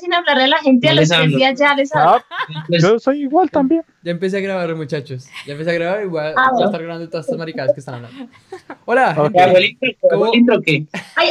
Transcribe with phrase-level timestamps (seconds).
[0.00, 2.22] sin hablarle a la gente No a los tres días ya les hablo.
[2.30, 3.82] Ah, Pues, yo soy igual también.
[4.02, 5.28] Ya empecé a grabar, muchachos.
[5.46, 7.72] Ya empecé a grabar y voy a, Ah, voy a estar grabando todas estas maricadas
[7.72, 8.28] que están hablando.
[8.84, 9.24] Hola, Ok.
[9.32, 9.40] gente.
[9.42, 9.88] ¿hago el intro?
[10.10, 10.32] ¿Hago ¿Cómo?
[10.32, 10.86] el intro qué?
[11.14, 11.30] Ay,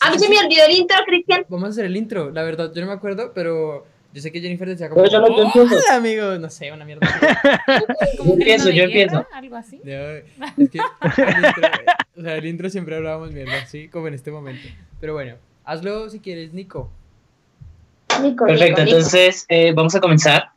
[0.00, 1.46] a mí se me olvidó el intro, Cristian.
[1.48, 2.30] Vamos a hacer el intro.
[2.30, 5.02] La verdad, yo no me acuerdo, pero yo sé que Jennifer decía como.
[5.02, 5.74] Pero yo empiezo.
[5.74, 6.38] Hola, amigos.
[6.40, 7.08] No sé, una mierda.
[8.18, 9.26] Yo empiezo, yo empiezo.
[9.32, 9.80] Algo así.
[9.82, 10.24] No, es
[10.70, 11.68] que el intro,
[12.16, 14.68] o sea, el intro siempre hablábamos mierda, sí, como en este momento.
[15.00, 16.90] Pero bueno, hazlo si quieres, Nico.
[18.22, 20.50] Nico, Perfecto, entonces eh, vamos a comenzar.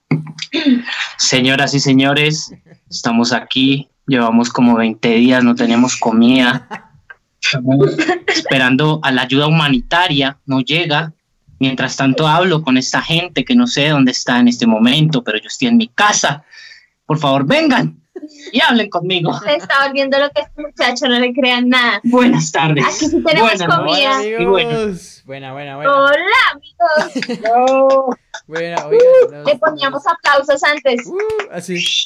[1.17, 2.53] Señoras y señores,
[2.89, 3.89] estamos aquí.
[4.05, 6.93] Llevamos como 20 días, no tenemos comida.
[7.41, 11.13] Estamos esperando a la ayuda humanitaria, no llega.
[11.59, 15.39] Mientras tanto hablo con esta gente que no sé dónde está en este momento, pero
[15.39, 16.43] yo estoy en mi casa.
[17.05, 17.99] Por favor, vengan
[18.51, 19.37] y hablen conmigo.
[19.39, 21.99] Se está volviendo lo que este muchacho, no le crean nada.
[22.03, 22.85] Buenas tardes.
[22.85, 24.25] Aquí sí tenemos Buenas comida.
[24.25, 24.93] Y bueno.
[25.27, 25.91] Buena, buena, buena.
[25.91, 26.15] Hola,
[26.53, 27.39] amigos.
[27.43, 28.07] No.
[28.47, 31.05] Buena, oigan, nos- Le poníamos aplausos antes.
[31.05, 31.17] Uh,
[31.51, 31.83] así.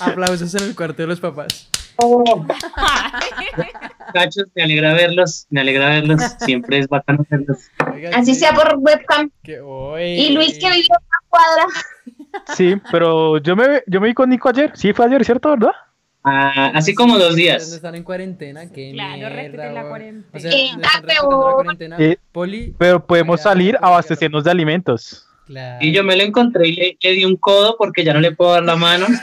[0.00, 1.68] Aplausos en el cuarto de los papás.
[4.08, 6.20] Muchachos, me alegra verlos, me alegra verlos.
[6.40, 7.70] Siempre es bacano verlos.
[7.92, 9.30] Oigan, Así sí, sea por webcam.
[9.44, 9.60] que
[10.18, 11.66] Y Luis que vive en una cuadra.
[12.56, 14.72] Sí, pero yo me, yo me vi con Nico ayer.
[14.74, 15.70] Sí, fue ayer, ¿cierto, verdad?
[16.24, 17.70] Ah, así como dos ¿Dónde días.
[17.70, 18.70] están en cuarentena?
[18.72, 20.26] ¿Qué Claro, mierda, respeten la cuarentena.
[20.32, 21.96] O sea, ¿no están respetando la cuarentena?
[21.98, 22.74] Eh, Poli.
[22.78, 23.86] Pero podemos salir oiga.
[23.86, 25.26] a abastecernos de alimentos.
[25.46, 25.84] Claro.
[25.84, 28.32] Y yo me lo encontré y le, le di un codo porque ya no le
[28.32, 29.06] puedo dar la mano.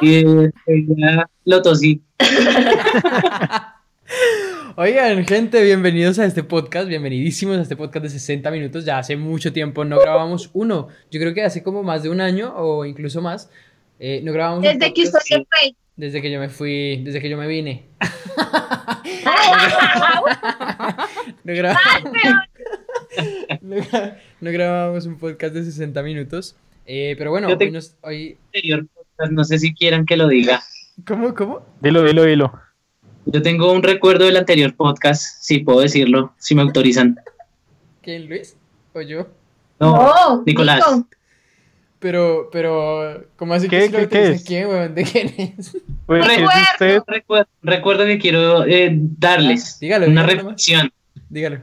[0.00, 0.52] Y eh,
[0.96, 2.00] ya lo tosí.
[4.76, 8.84] Oigan, gente, bienvenidos a este podcast, bienvenidísimos a este podcast de 60 minutos.
[8.84, 10.86] Ya hace mucho tiempo no grabamos uno.
[11.10, 13.50] Yo creo que hace como más de un año o incluso más.
[13.98, 15.74] eh, no grabamos un Desde que usted se fue.
[15.98, 17.88] Desde que yo me fui, desde que yo me vine.
[24.40, 26.56] No, grabamos, no, no un podcast de 60 minutos.
[26.86, 28.38] Eh, pero bueno, te- hoy nos, hoy...
[28.94, 30.62] Podcast, No sé si quieran que lo diga.
[31.06, 31.62] ¿Cómo, cómo?
[31.80, 32.52] Dilo, dilo, dilo.
[33.26, 37.18] Yo tengo un recuerdo del anterior podcast, si puedo decirlo, si me autorizan.
[38.02, 38.56] ¿Quién, Luis?
[38.94, 39.26] ¿O yo?
[39.80, 40.82] No, No, Nicolás.
[40.96, 41.08] Nico.
[42.00, 44.44] Pero, pero, ¿cómo así ¿Qué- que si lo qué- es?
[44.44, 44.94] ¿Quién, weón?
[44.94, 45.76] ¿De quién es?
[46.06, 46.62] Pues, ¿qué es de Recuerdo.
[46.72, 47.02] usted?
[47.06, 50.44] recuerdo, recuerdo que quiero eh, darles Ah, dígalo, una dígalo nomás.
[50.44, 50.92] reflexión.
[51.28, 51.58] Dígalo.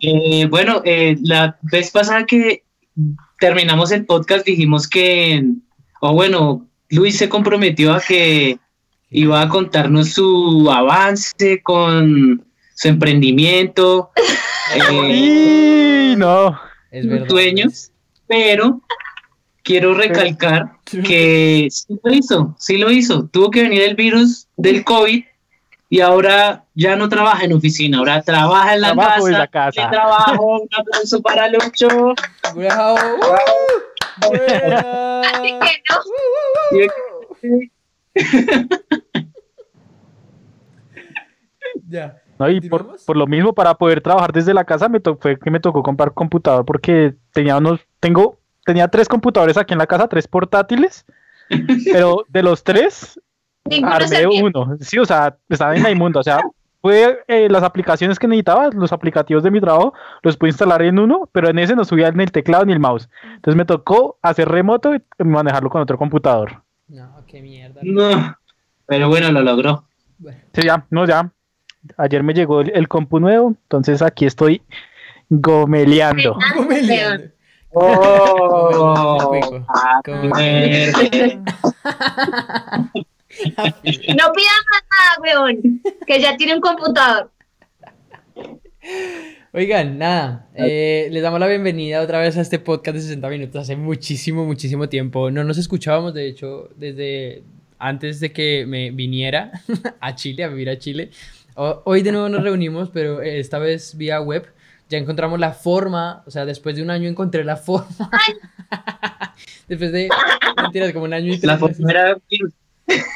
[0.00, 2.64] Eh, bueno, eh, la vez pasada que
[3.40, 5.42] terminamos el podcast dijimos que,
[6.02, 8.58] o bueno, Luis se comprometió a que
[9.10, 14.10] iba a contarnos su avance con su emprendimiento,
[14.74, 16.60] eh, Y no.
[16.90, 17.28] Es sus verdad.
[17.28, 17.90] sueños,
[18.26, 18.82] pero
[19.68, 20.72] quiero recalcar
[21.04, 23.28] que sí lo hizo, sí lo hizo.
[23.28, 25.22] Tuvo que venir el virus del COVID
[25.90, 29.28] y ahora ya no trabaja en oficina, ahora trabaja en la Trabajo casa.
[29.28, 29.90] en la casa.
[29.90, 31.88] trabajo, un aplauso para Lucho.
[32.54, 32.96] ¡Bravo!
[34.28, 35.20] Buena.
[35.20, 37.68] Así que no.
[41.88, 42.16] Ya.
[42.38, 45.50] No, y por, lo mismo, para poder trabajar desde la casa, me to- fue que
[45.50, 48.37] me tocó comprar computador porque tenía unos, tengo,
[48.68, 51.06] tenía tres computadores aquí en la casa, tres portátiles,
[51.90, 53.18] pero de los tres,
[53.64, 54.76] Ninguno armé uno.
[54.78, 56.42] Sí, o sea, estaba en la inmunda, o sea,
[56.82, 60.98] fue eh, las aplicaciones que necesitaba, los aplicativos de mi trabajo, los pude instalar en
[60.98, 63.08] uno, pero en ese no subía ni el teclado ni el mouse.
[63.36, 66.62] Entonces me tocó hacer remoto y manejarlo con otro computador.
[66.88, 67.80] No, qué mierda.
[67.82, 68.36] No,
[68.84, 69.84] pero bueno, lo logró.
[70.18, 71.32] Bueno, Sí, ya, no, ya.
[71.96, 74.60] Ayer me llegó el, el compu nuevo, entonces aquí estoy
[75.30, 76.36] gomeleando.
[76.54, 77.37] gomeleando.
[77.70, 80.00] Oh, ah,
[82.82, 85.80] No pidan más nada, weón.
[86.06, 87.30] Que ya tiene un computador.
[89.52, 93.62] Oigan, nada, eh, les damos la bienvenida otra vez a este podcast de 60 minutos.
[93.62, 95.30] Hace muchísimo, muchísimo tiempo.
[95.30, 97.42] No nos escuchábamos, de hecho, desde
[97.78, 99.52] antes de que me viniera
[100.00, 101.10] a Chile, a vivir a Chile.
[101.54, 104.46] O- hoy de nuevo nos reunimos, pero esta vez vía web.
[104.88, 108.10] Ya encontramos la forma, o sea, después de un año encontré la forma.
[109.68, 110.08] después de,
[110.62, 112.16] mentiras, como un año y tres la forma era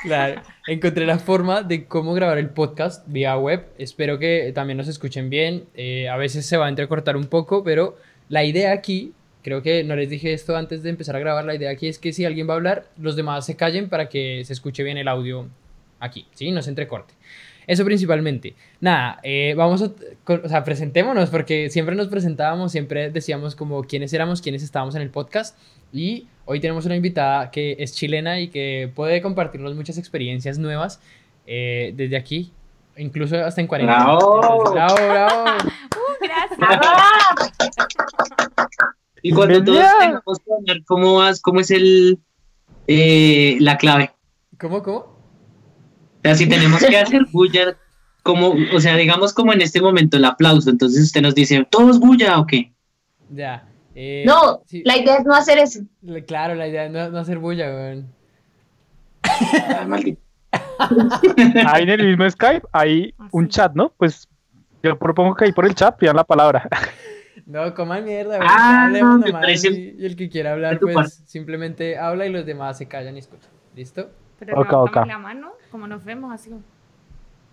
[0.03, 3.67] Claro, encontré la forma de cómo grabar el podcast vía web.
[3.79, 5.65] Espero que también nos escuchen bien.
[5.75, 7.97] Eh, a veces se va a entrecortar un poco, pero
[8.29, 9.13] la idea aquí,
[9.43, 11.99] creo que no les dije esto antes de empezar a grabar, la idea aquí es
[11.99, 14.99] que si alguien va a hablar, los demás se callen para que se escuche bien
[14.99, 15.49] el audio
[16.01, 16.51] aquí, ¿sí?
[16.51, 17.15] No se entrecorte.
[17.67, 18.55] Eso principalmente.
[18.81, 19.91] Nada, eh, vamos a,
[20.25, 24.95] con- o sea, presentémonos porque siempre nos presentábamos, siempre decíamos como quiénes éramos, quiénes estábamos
[24.95, 25.57] en el podcast
[25.93, 31.01] y hoy tenemos una invitada que es chilena y que puede compartirnos muchas experiencias nuevas
[31.47, 32.53] eh, desde aquí,
[32.97, 34.05] incluso hasta en cuarentena.
[34.05, 34.73] Bravo.
[34.73, 35.45] Bravo, bravo.
[36.23, 36.27] Uh,
[36.61, 37.35] Ah,
[39.23, 41.41] Y cuando todos tengamos que hablar, ¿cómo vas?
[41.41, 42.19] ¿Cómo es el
[42.87, 44.11] eh, la clave?
[44.59, 45.12] ¿Cómo, cómo?
[46.23, 47.77] O sea, si tenemos que hacer bulla,
[48.23, 51.99] como, o sea, digamos como en este momento el aplauso, entonces usted nos dice, ¿todos
[51.99, 52.73] bulla o qué?
[53.31, 53.67] Ya.
[53.95, 55.81] eh, no, sí, la idea es no hacer eso.
[56.03, 58.13] la- Claro, la idea es no, no hacer bulla, weón.
[59.25, 60.21] Ah, maldito.
[61.67, 63.93] Ahí en el mismo Skype hay un chat, ¿no?
[63.97, 64.29] Pues
[64.83, 66.69] yo propongo que ahí por el chat pidan la palabra.
[67.47, 68.47] No, coman mierda, weón.
[68.49, 71.11] Ah, me parece- y, y el que quiera hablar, pues parte.
[71.27, 73.51] simplemente habla y los demás se callan y escuchan.
[73.75, 74.11] ¿Listo?
[74.39, 74.95] Pero Ok, nos ok.
[74.95, 76.51] damos la mano, como nos vemos así.
[76.51, 76.63] como-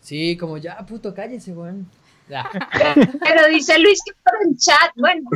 [0.01, 1.87] Sí, como ya, puto, cállese, weón.
[2.29, 5.27] Pero dice Luis que por el chat, bueno,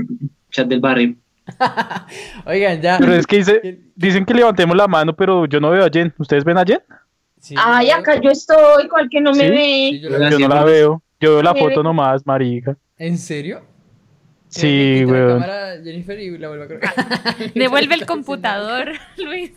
[0.51, 1.15] Chat del barrio.
[2.45, 2.97] Oigan, ya.
[2.99, 6.13] Pero es que dice, dicen que levantemos la mano, pero yo no veo a Jen.
[6.19, 6.79] ¿Ustedes ven a Jen?
[7.39, 9.89] Sí, ay, acá yo estoy, cual que no me ve.
[9.91, 11.01] sí, yo no la veo.
[11.19, 12.77] Yo veo la foto nomás, marica.
[12.97, 13.63] ¿En serio?
[14.47, 15.39] Sí, Quita la weón.
[15.41, 16.93] cámara, Jennifer, y la vuelvo a colocar.
[17.55, 19.51] Devuelve el computador, Luis.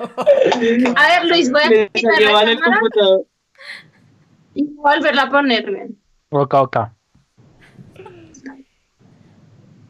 [0.00, 3.26] A ver, Luis, voy a quitar la cámara computador.
[4.54, 5.88] y voy a volverla a ponerme.
[6.30, 6.76] Ok, ok.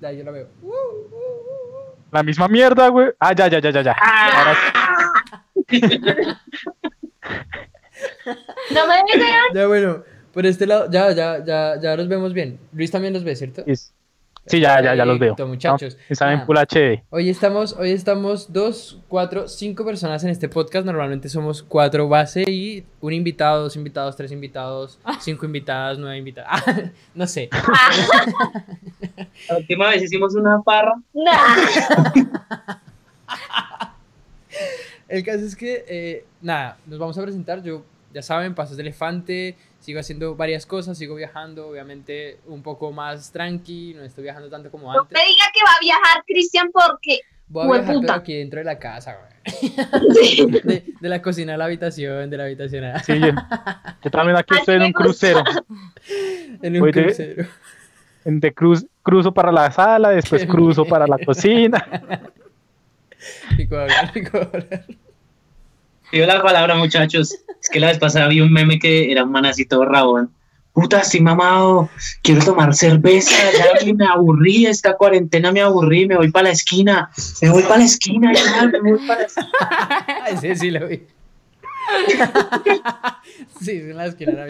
[0.00, 0.48] Ya, yo la veo.
[2.10, 3.10] La misma mierda, güey.
[3.20, 3.92] Ah, ya, ya, ya, ya, ya.
[3.92, 4.54] Ahora
[5.68, 5.80] sí.
[8.74, 9.42] No me vean.
[9.54, 10.02] Ya, bueno,
[10.32, 12.58] por este lado, ya, ya, ya, ya los vemos bien.
[12.72, 13.62] Luis también los ve, ¿cierto?
[13.66, 13.92] Sí,
[14.46, 15.36] ya, ya, ya los veo.
[15.46, 15.98] Muchachos.
[16.08, 16.46] Están en.
[16.46, 17.02] Full HD.
[17.10, 20.86] Hoy estamos, hoy estamos dos, cuatro, cinco personas en este podcast.
[20.86, 26.50] Normalmente somos cuatro base y un invitado, dos invitados, tres invitados, cinco invitadas, nueve invitadas.
[26.70, 27.48] Ah, no sé.
[29.48, 30.94] La última vez hicimos una parra.
[35.08, 37.62] El caso es que, eh, nada, nos vamos a presentar.
[37.62, 37.82] Yo,
[38.12, 39.56] ya saben, Pasos de Elefante.
[39.80, 43.94] Sigo haciendo varias cosas, sigo viajando, obviamente un poco más tranqui.
[43.94, 45.16] No estoy viajando tanto como No antes.
[45.18, 48.64] me diga que va a viajar Cristian porque Voy a viajar, pero aquí dentro de
[48.64, 49.30] la casa, güey.
[50.62, 53.02] De, de la cocina a la habitación, de la habitación a...
[53.02, 53.28] Sí, yo,
[54.04, 55.42] yo también aquí estoy en un crucero.
[56.62, 57.46] En un de- crucero.
[58.24, 60.90] De cruz, cruzo para la sala, después Qué cruzo mierda.
[60.90, 61.86] para la cocina.
[63.70, 64.84] Hablar, pico de hablar.
[66.10, 67.36] Pido la palabra, muchachos.
[67.60, 70.32] Es que la vez pasada vi un meme que era un man así todo rabón.
[70.72, 71.90] Puta, estoy mamado.
[72.22, 73.34] Quiero tomar cerveza.
[73.56, 74.66] Ya me aburrí.
[74.66, 76.06] Esta cuarentena me aburrí.
[76.06, 77.10] Me voy para la esquina.
[77.42, 78.32] Me voy para la esquina.
[78.82, 79.50] Me voy para la esquina.
[80.40, 81.02] Sí, sí, lo vi.
[83.60, 84.46] sí, en la esquina.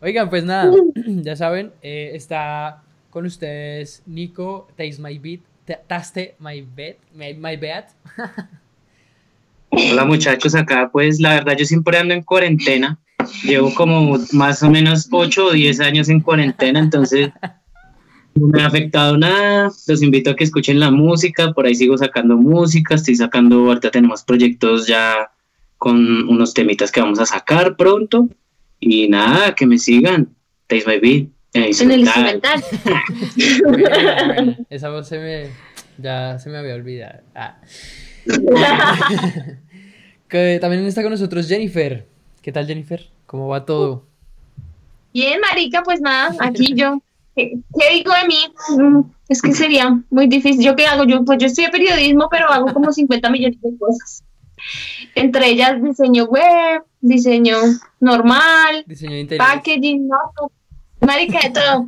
[0.00, 0.72] Oigan, pues nada,
[1.06, 7.34] ya saben, eh, está con ustedes Nico, Taste My Beat, Ta- Taste My Bet, My,
[7.34, 7.86] my Bet.
[9.70, 10.54] Hola, muchachos.
[10.54, 12.98] Acá, pues, la verdad, yo siempre ando en cuarentena.
[13.44, 16.80] Llevo como más o menos 8 o 10 años en cuarentena.
[16.80, 17.30] Entonces,
[18.34, 19.70] no me ha afectado nada.
[19.86, 21.52] Los invito a que escuchen la música.
[21.52, 22.96] Por ahí sigo sacando música.
[22.96, 25.30] Estoy sacando, ahorita tenemos proyectos ya
[25.78, 28.28] con unos temitas que vamos a sacar pronto.
[28.80, 30.34] Y nada, que me sigan.
[30.66, 31.28] Taste My Beat.
[31.52, 32.10] en el instrumental.
[32.10, 32.62] instrumental.
[33.64, 35.46] Bueno, bueno, esa voz se me,
[35.98, 37.20] ya se me había olvidado.
[37.34, 37.60] Ah.
[40.28, 42.06] Que también está con nosotros Jennifer.
[42.42, 43.08] ¿Qué tal, Jennifer?
[43.26, 44.04] ¿Cómo va todo?
[45.12, 47.02] Bien, marica, pues nada, aquí yo.
[47.34, 48.36] ¿Qué, qué digo de mí?
[48.78, 50.64] Mm, Es que sería muy difícil.
[50.64, 51.04] ¿Yo qué hago?
[51.04, 54.22] Yo, pues yo estudio periodismo, pero hago como 50 millones de cosas.
[55.14, 57.56] Entre ellas diseño web, diseño
[57.98, 60.50] normal, Diseño de packaging, no,
[61.00, 61.86] marica de todo.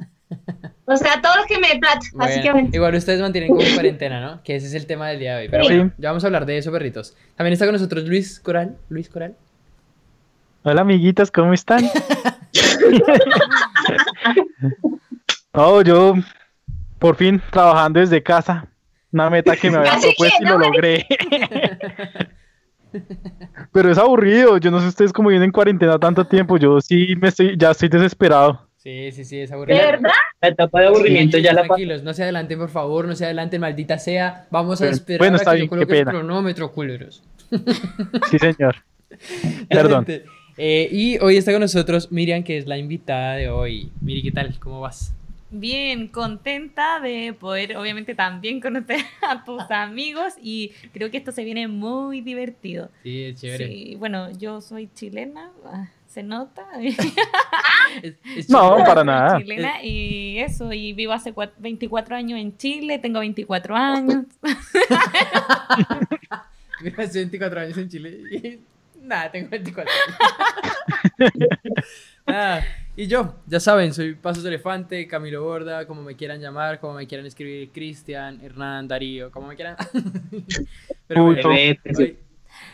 [0.84, 2.76] O sea, todo lo que me dé plata, Bueno, básicamente.
[2.76, 4.42] igual ustedes mantienen como cuarentena, ¿no?
[4.42, 5.48] Que ese es el tema del día de hoy.
[5.48, 5.74] Pero Sí.
[5.74, 7.16] bueno, ya vamos a hablar de eso, perritos.
[7.36, 8.76] También está con nosotros Luis Coral.
[8.88, 9.34] Luis Coral.
[10.64, 11.84] Hola, amiguitas, ¿cómo están?
[15.54, 16.14] No, yo
[16.98, 18.66] por fin trabajando desde casa.
[19.12, 21.06] Una meta que me había que, propuesto y no, lo logré.
[23.72, 24.56] Pero es aburrido.
[24.58, 26.56] Yo no sé ustedes cómo vienen en cuarentena tanto tiempo.
[26.56, 28.66] Yo sí me estoy, ya estoy desesperado.
[28.82, 29.78] Sí, sí, sí, es ¿De aburrido.
[29.78, 30.10] verdad?
[30.40, 31.62] La etapa de aburrimiento ya la.
[31.62, 34.48] Tranquilos, no se adelanten, por favor, no se adelanten, maldita sea.
[34.50, 37.22] Vamos a esperar bueno, a está que bien, yo qué coloque el cronómetro, culeros.
[38.30, 38.76] Sí, señor.
[39.68, 40.04] Perdón.
[40.56, 43.92] Eh, y hoy está con nosotros Miriam, que es la invitada de hoy.
[44.00, 44.58] Miri, ¿qué tal?
[44.58, 45.14] ¿Cómo vas?
[45.52, 48.98] Bien, contenta de poder, obviamente, también conocer
[49.28, 52.90] a tus amigos y creo que esto se viene muy divertido.
[53.04, 53.68] Sí, es chévere.
[53.68, 56.62] Sí, bueno, yo soy chilena, ah, se nota.
[58.02, 59.38] Es- es No, para nada.
[59.38, 64.24] chilena y eso, y vivo hace cua- 24 años en Chile, tengo 24 años.
[66.82, 68.60] Mira, hace 24 años en Chile y
[69.02, 70.16] nada, tengo 24 años.
[72.24, 72.60] Ah,
[72.96, 76.94] y yo, ya saben, soy Pasos de Elefante, Camilo Borda, como me quieran llamar, como
[76.94, 79.74] me quieran escribir, Cristian, Hernán, Darío, como me quieran.
[81.08, 81.76] Pero bueno, hoy,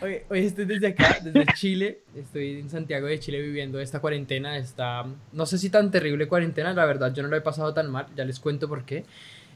[0.01, 5.05] hoy, estoy desde acá, desde Chile, estoy en Santiago de Chile viviendo esta cuarentena, esta,
[5.33, 8.07] no sé si tan terrible cuarentena, la verdad yo no lo he pasado tan mal,
[8.15, 9.03] ya les cuento por qué.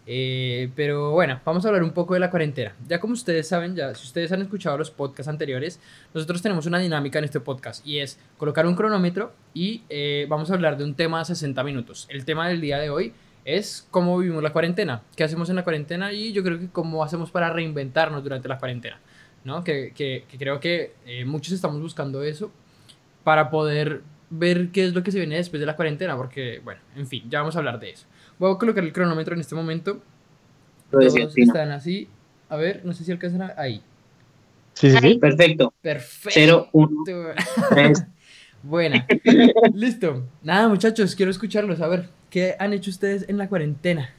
[0.06, 2.76] Eh, pero bueno, vamos a hablar un poco de la cuarentena.
[2.90, 5.80] Ya como ustedes saben, ya si ustedes han escuchado los podcasts anteriores,
[6.14, 10.52] nosotros tenemos una dinámica en este podcast y es colocar un cronómetro y eh, vamos
[10.52, 12.06] a hablar de un tema de 60 minutos.
[12.10, 13.14] El tema del día de hoy
[13.46, 17.04] es cómo vivimos la cuarentena, qué hacemos en la cuarentena y yo creo que cómo
[17.04, 19.00] hacemos para reinventarnos durante la cuarentena,
[19.44, 19.64] ¿no?
[19.64, 22.52] Que, que- que creo que eh, muchos estamos buscando eso
[23.24, 26.82] para poder ver qué es lo que se viene después de la cuarentena, porque, bueno,
[26.96, 28.06] en fin, ya vamos a hablar de eso.
[28.40, 30.02] Voy a colocar el cronómetro en este momento.
[30.90, 32.08] Todos están así.
[32.50, 33.54] A ver, no sé si alcanzan a...
[33.58, 33.82] Ahí.
[34.74, 35.16] Sí, sí, sí.
[35.20, 35.74] Perfecto.
[35.82, 36.32] Perfecto.
[36.34, 37.04] 0, 1,
[37.70, 38.06] 3.
[38.64, 39.08] Buena.
[39.74, 40.28] Listo.
[40.42, 41.80] Nada, muchachos, quiero escucharlos.
[41.82, 44.10] A ver, ¿qué han hecho ustedes en la cuarentena?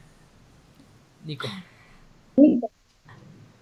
[1.25, 1.47] Nico.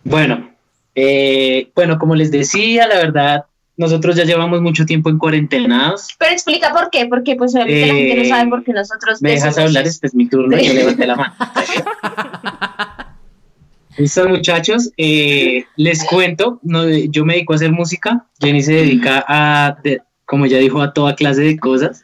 [0.03, 0.52] Bueno,
[0.95, 3.45] eh, bueno, como les decía, la verdad,
[3.77, 6.07] nosotros ya llevamos mucho tiempo en cuarentenados.
[6.19, 9.21] Pero explica por qué, porque pues obviamente la gente no Eh, sabe por qué nosotros
[9.21, 9.85] ¿Me dejas hablar?
[9.87, 11.33] Este es mi turno y yo levanté la mano.
[13.97, 19.23] Listo, muchachos, eh, les cuento, no, yo me dedico a hacer música, Jenny se dedica
[19.27, 22.03] a, de- como ya dijo, a toda clase de cosas.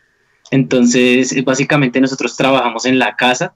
[0.51, 3.55] Entonces, eh, básicamente nosotros trabajamos en la casa,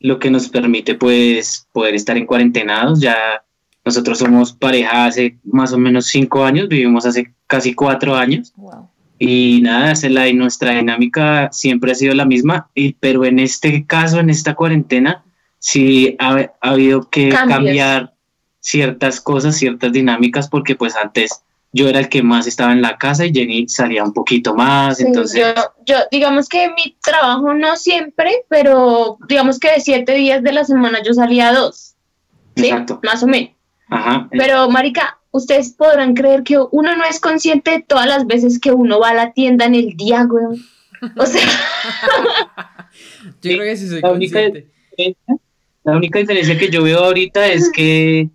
[0.00, 3.00] lo que nos permite pues poder estar en cuarentenados.
[3.00, 3.42] Ya
[3.88, 8.52] nosotros somos pareja hace más o menos cinco años, vivimos hace casi cuatro años.
[8.56, 8.90] Wow.
[9.18, 13.86] Y nada, es la, nuestra dinámica siempre ha sido la misma, y, pero en este
[13.86, 15.24] caso, en esta cuarentena,
[15.58, 17.56] sí ha, ha habido que Cambios.
[17.56, 18.14] cambiar
[18.60, 21.42] ciertas cosas, ciertas dinámicas, porque pues antes
[21.72, 24.98] yo era el que más estaba en la casa y Jenny salía un poquito más,
[24.98, 25.54] Sí, entonces...
[25.56, 30.52] yo, yo, digamos que mi trabajo no siempre, pero digamos que de siete días de
[30.52, 31.94] la semana yo salía dos.
[32.56, 32.66] ¿sí?
[32.66, 33.00] Exacto.
[33.02, 33.57] Más o menos.
[33.90, 34.28] Ajá.
[34.30, 38.72] Pero, Marica, ustedes podrán creer que uno no es consciente de todas las veces que
[38.72, 40.56] uno va a la tienda en el día, weón.
[41.16, 41.42] O sea,
[43.42, 44.70] Yo creo que sí soy La única- consciente.
[45.84, 48.28] La única diferencia que yo veo ahorita es que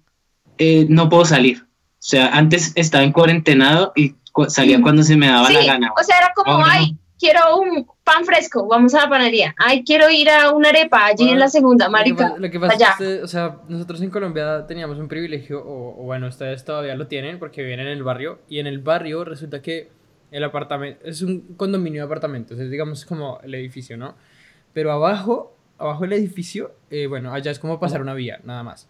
[0.58, 1.64] eh, no puedo salir.
[1.64, 5.66] O sea, antes estaba en cuarentenado y cu- salía cuando se me daba sí, la
[5.66, 5.92] gana.
[6.00, 9.56] o sea, era como, ay, quiero un pan fresco, vamos a la panadería.
[9.58, 12.24] Ay, quiero ir a una arepa allí en la segunda, Lo que Marica.
[12.28, 12.96] pasa- Lo que pasa es allá.
[12.98, 16.96] que usted- o sea, nosotros en Colombia teníamos un privilegio, o, o bueno, ustedes todavía
[16.96, 19.90] lo tienen porque viven en el barrio, y en el barrio resulta que
[20.32, 24.16] el apartamento es un condominio de apartamentos, es digamos como el edificio, ¿no?
[24.74, 28.90] Pero abajo, abajo del edificio, eh, bueno, allá es como pasar una vía, nada más.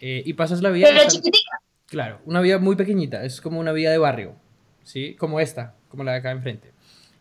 [0.00, 0.86] Eh, y pasas la vía.
[0.88, 1.58] Pero están- chiquitica.
[1.86, 4.34] Claro, una vía muy pequeñita, es como una vía de barrio,
[4.82, 5.14] ¿sí?
[5.14, 6.71] Como esta, como la de acá enfrente.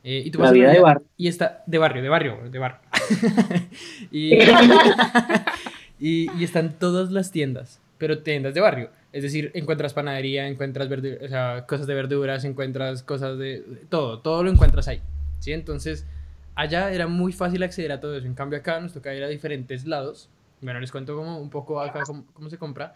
[0.03, 1.07] Eh, y tú La pasas vía de vía barrio.
[1.17, 2.79] Y está, de barrio, de barrio, de barrio.
[4.11, 4.33] y,
[5.99, 8.89] y, y están todas las tiendas, pero tiendas de barrio.
[9.13, 13.61] Es decir, encuentras panadería, encuentras o sea, cosas de verduras, encuentras cosas de...
[13.61, 15.01] de Todo, todo lo encuentras ahí,
[15.39, 15.51] ¿sí?
[15.51, 16.07] Entonces,
[16.55, 18.25] allá era muy fácil acceder a todo eso.
[18.25, 20.29] En cambio, acá nos toca ir a diferentes lados.
[20.61, 22.95] Bueno, les cuento como un poco acá cómo, cómo se compra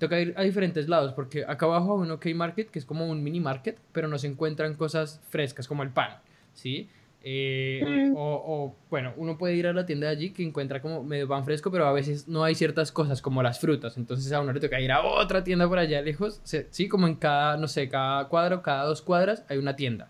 [0.00, 3.06] toca ir a diferentes lados, porque acá abajo hay un OK Market, que es como
[3.06, 6.16] un mini market, pero no se encuentran cosas frescas, como el pan,
[6.54, 6.88] ¿sí?
[7.22, 8.16] Eh, Mm.
[8.16, 11.28] o, o, bueno, uno puede ir a la tienda de allí que encuentra como medio
[11.28, 14.54] pan fresco, pero a veces no hay ciertas cosas como las frutas, entonces a uno
[14.54, 16.40] le toca ir a otra tienda por allá lejos,
[16.70, 20.08] sí, como en cada, no sé, cada cuadro, cada dos cuadras hay una tienda,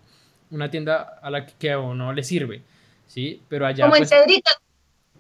[0.52, 2.62] una tienda a la que- que a uno le sirve,
[3.09, 3.42] ¿sí?
[3.49, 3.85] Pero allá...
[3.87, 4.50] como en pues, Cedrito.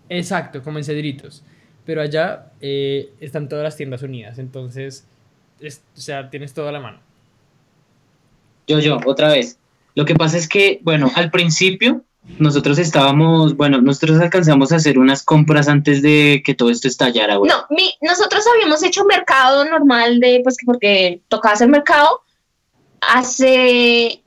[0.08, 1.42] Exacto, como en Cedritos.
[1.84, 5.08] Pero allá eh, están todas las tiendas unidas, entonces,
[5.58, 7.00] es- o sea, tienes toda la mano.
[8.68, 9.58] Yo, yo, otra vez.
[9.94, 12.04] Lo que pasa es que, bueno, al principio
[12.38, 17.34] nosotros estábamos, bueno, nosotros alcanzamos a hacer unas compras antes de que todo esto estallara.
[17.34, 22.22] No, mi, nosotros habíamos hecho mercado normal de, pues que porque tocaba hacer mercado
[23.00, 24.22] hace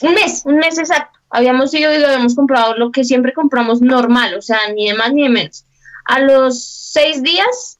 [0.00, 1.18] un mes, un mes exacto.
[1.30, 5.12] Habíamos ido y habíamos comprado lo que siempre compramos normal, o sea, ni de más
[5.12, 5.66] ni de menos.
[6.06, 7.78] A los seis días,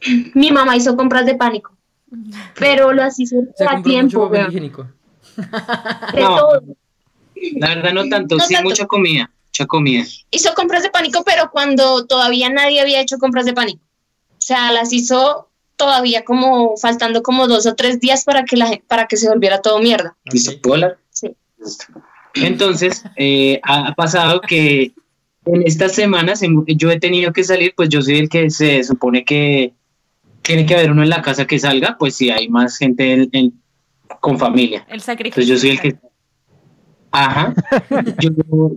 [0.34, 1.76] mi mamá hizo compras de pánico,
[2.58, 4.86] pero las hizo Se a mucho tiempo, papel higiénico.
[5.36, 6.36] De No.
[6.36, 6.62] todo.
[7.56, 8.70] La verdad no tanto, No sí tanto.
[8.70, 10.04] mucha comida, mucha comida.
[10.30, 13.80] hizo compras de pánico, pero cuando todavía nadie había hecho compras de pánico.
[14.32, 18.80] O sea, las hizo todavía como faltando como dos o tres días para que la
[18.88, 20.16] para que se volviera todo mierda.
[20.62, 20.98] ¿Puedo hablar?
[21.10, 21.36] Sí.
[22.34, 24.92] Entonces, eh, ha pasado que
[25.46, 29.24] en estas semanas yo he tenido que salir, pues yo soy el que se supone
[29.24, 29.72] que
[30.42, 33.28] tiene que haber uno en la casa que salga, pues si hay más gente en-
[33.32, 33.62] en-
[34.20, 34.86] con familia.
[34.88, 35.42] El sacrificio.
[35.42, 35.98] Entonces yo soy el que...
[37.12, 37.54] Ajá.
[38.20, 38.30] Yo,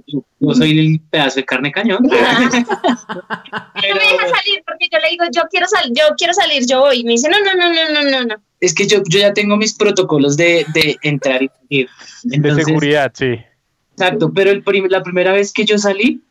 [0.07, 1.99] yo- yo soy el pedazo de carne cañón.
[2.09, 6.81] No me deja salir porque yo le digo, yo quiero salir, yo quiero salir, yo
[6.81, 6.99] voy.
[6.99, 8.35] Y me dice, no, no, no, no, no, no, no.
[8.59, 11.89] es que yo, yo ya tengo mis protocolos de, de entrar y salir.
[12.23, 13.39] De seguridad, sí.
[13.93, 16.21] Exacto, pero el prim- la primera vez que yo salí,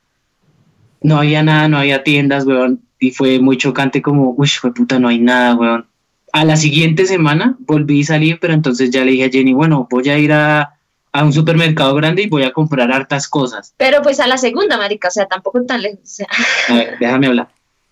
[1.03, 4.99] no había nada, no había tiendas, weón, y fue muy chocante como, uy, fue puta,
[4.99, 5.87] no hay nada, weón.
[6.33, 9.87] A la siguiente semana volví a salir, pero entonces ya le dije a Jenny, bueno,
[9.91, 10.75] voy a ir a,
[11.13, 13.75] a un supermercado grande y voy a comprar hartas cosas.
[13.79, 16.01] Pero pues a la segunda, marica, o sea, tampoco tan lejos.
[16.03, 16.27] O sea,
[16.69, 17.49] A ver, déjame hablar.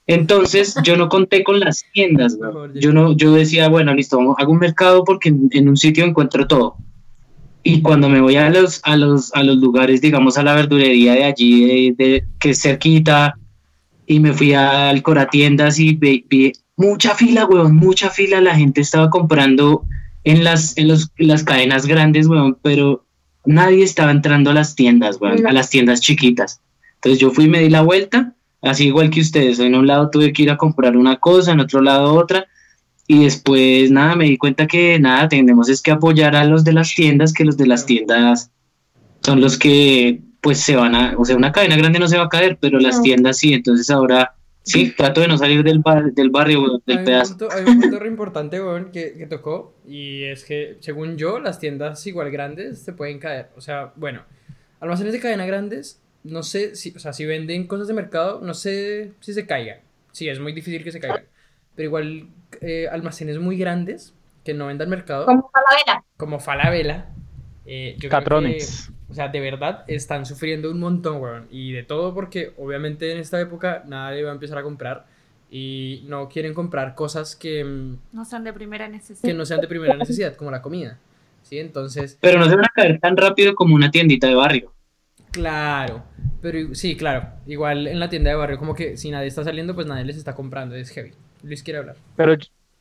[0.07, 2.37] Entonces yo no conté con las tiendas,
[2.75, 6.05] Yo no, yo decía, bueno, listo, vamos- hago un mercado porque en, en un sitio
[6.05, 6.76] encuentro todo.
[7.64, 11.14] Y cuando me voy a los, a los, a los lugares, digamos, a la verdulería
[11.14, 13.35] de allí, de, de- que es cerquita,
[14.07, 18.40] y me fui al Coratiendas y vi, vi mucha fila, weón, mucha fila.
[18.40, 19.85] La gente estaba comprando
[20.25, 23.04] en las, en los, las cadenas grandes, weón, pero
[23.45, 25.49] nadie estaba entrando a las tiendas, weón, No.
[25.49, 26.61] a las tiendas chiquitas.
[26.97, 29.59] Entonces yo fui y me di la vuelta, así igual que ustedes.
[29.59, 32.47] En un lado tuve que ir a comprar una cosa, en otro lado otra.
[33.09, 36.73] Y después, nada, me di cuenta que nada, tenemos es que apoyar a los de
[36.73, 38.50] las tiendas, que los de las tiendas
[39.23, 42.25] son los que pues se van a, o sea, una cadena grande no se va
[42.25, 44.35] a caer, pero las tiendas sí, entonces ahora
[44.66, 47.38] sí, trato de no salir del, bar- del barrio, weón, Hay del un, pedazo.
[47.38, 49.75] punto, hay un punto re importante, weón, que, que tocó.
[49.87, 53.49] Y es que, según yo, las tiendas igual grandes se pueden caer.
[53.56, 54.23] O sea, bueno,
[54.80, 58.52] almacenes de cadena grandes, no sé si, o sea, si venden cosas de mercado, no
[58.54, 59.78] sé si se caigan.
[60.12, 61.25] Sí, es muy difícil que se caigan.
[61.75, 62.28] Pero igual,
[62.61, 66.04] eh, almacenes muy grandes que no vendan mercado, como Falabella.
[66.16, 67.11] como Falabella,
[67.66, 68.90] eh, yo Catronics.
[69.16, 71.46] O sea, de verdad están sufriendo un montón, weón.
[71.50, 75.06] Y de todo porque obviamente en esta época nadie va a empezar a comprar
[75.50, 79.35] y no quieren comprar cosas que, mm, No son de primera que necesidad.
[79.35, 80.99] no sean de primera necesidad, como la comida.
[81.44, 81.58] ¿Sí?
[81.58, 84.75] Entonces, Pero no se van a caer tan rápido como una tiendita de barrio.
[85.30, 86.02] claro.
[86.42, 87.28] Pero sí, claro.
[87.46, 90.16] Igual en la tienda de barrio, como que si nadie está saliendo, pues nadie les
[90.18, 90.74] está comprando.
[90.76, 91.12] Es heavy.
[91.42, 91.96] Luis quiere hablar.
[92.16, 92.37] Pero,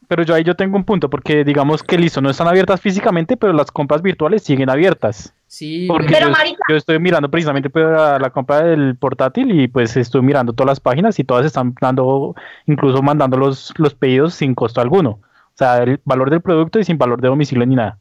[0.10, 3.38] pero yo ahí yo tengo un punto, porque digamos que listo, no están abiertas físicamente,
[3.38, 5.34] pero las compras virtuales siguen abiertas.
[5.48, 9.68] Sí, Porque Pero, yo, marica- yo estoy mirando precisamente para la compra del portátil y
[9.68, 14.34] pues estoy mirando todas las páginas y todas están dando, incluso mandando los, los pedidos
[14.34, 15.12] sin costo alguno.
[15.12, 17.98] O sea, el valor del producto y sin valor de domicilio ni nada.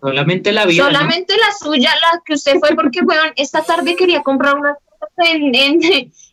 [0.00, 0.82] Solamente la vida.
[0.84, 0.90] ¿no?
[0.90, 5.30] Solamente la suya, la que usted fue, porque, weón, esta tarde quería comprar unas cosas
[5.32, 5.80] en, en,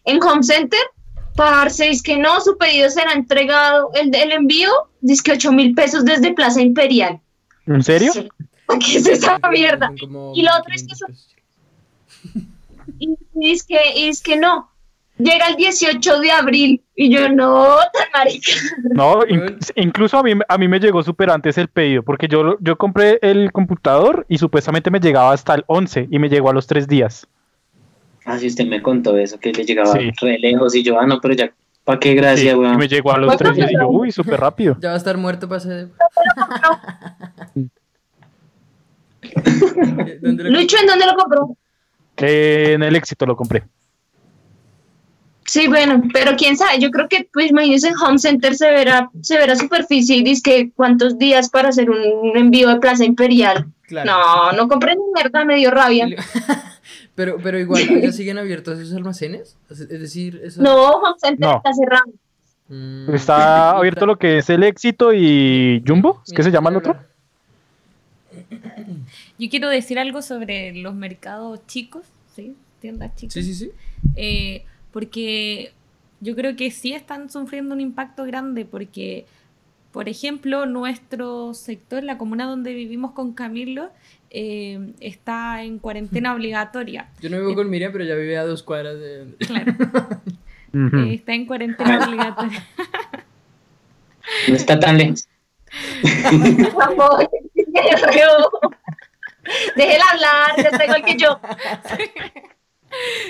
[0.05, 0.79] en Home Center.
[1.35, 3.91] Parce, es que no, su pedido será entregado.
[3.93, 7.19] El, el envío, dice que 8 mil pesos desde Plaza Imperial.
[7.67, 8.11] ¿En serio?
[8.11, 8.27] Sí.
[8.79, 9.91] ¿Qué es esa mierda?
[10.33, 11.35] Y lo otro es que 500 pesos.
[12.99, 14.69] Y, y es que, y es que no.
[15.17, 18.51] Llega el 18 de abril y yo no, tan marica.
[18.93, 19.19] No,
[19.75, 22.77] incluso a mí, a mí me llegó súper antes el pedido, porque yo, lo- yo
[22.77, 26.67] compré el computador y supuestamente me llegaba hasta el 11 y me llegó a los
[26.67, 27.27] tres días.
[28.25, 30.09] Ah, sí, usted me contó eso, que le llegaba Sí.
[30.21, 31.51] re lejos y yo, ah, no, pero ya,
[31.83, 32.77] ¿para qué gracia, Sí, y weón?
[32.77, 34.77] me llegó a los tres días y yo, uy, súper rápido.
[34.79, 35.87] Ya va a estar muerto para ese...
[40.21, 41.57] ¿Dónde lo Lucho, ¿en dónde lo compró?
[42.17, 43.63] Eh, en el éxito lo compré.
[45.45, 49.09] Sí, bueno, pero quién sabe, yo creo que, pues, imagínense, en Home Center se verá,
[49.21, 53.65] se verá superficie y dice que cuántos días para hacer un envío de Plaza Imperial.
[53.87, 54.11] Claro.
[54.11, 56.07] No, no compré ni mierda, me dio rabia.
[57.15, 59.57] Pero, pero igual, ¿ya siguen abiertos esos almacenes?
[59.69, 60.63] Es decir, esos...
[60.63, 61.57] No, Home Center No.
[61.57, 62.05] está cerrado.
[62.69, 66.77] Mm, Está abierto lo que es el éxito y Jumbo, ¿es que se llama el
[66.77, 66.95] otro?
[69.39, 72.55] Yo quiero decir algo sobre los mercados chicos, ¿sí?
[72.81, 73.33] Tiendas chicas.
[73.33, 73.71] Sí, sí, sí.
[74.17, 75.71] Eh, porque
[76.19, 79.25] yo creo que sí están sufriendo un impacto grande porque,
[79.93, 83.91] por ejemplo, nuestro sector, la comuna donde vivimos con Camilo,
[84.29, 87.09] eh, está en cuarentena obligatoria.
[87.21, 89.35] Yo no vivo con Miriam, pero ya vive a dos cuadras de...
[89.39, 89.73] Claro,
[90.73, 92.67] eh, está en cuarentena obligatoria.
[94.49, 95.29] No está tan lejos.
[99.75, 101.39] Déjela hablar, ya está igual que yo.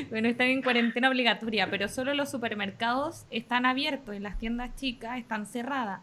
[0.09, 5.17] Bueno, están en cuarentena obligatoria, pero solo los supermercados están abiertos y las tiendas chicas
[5.17, 6.01] están cerradas.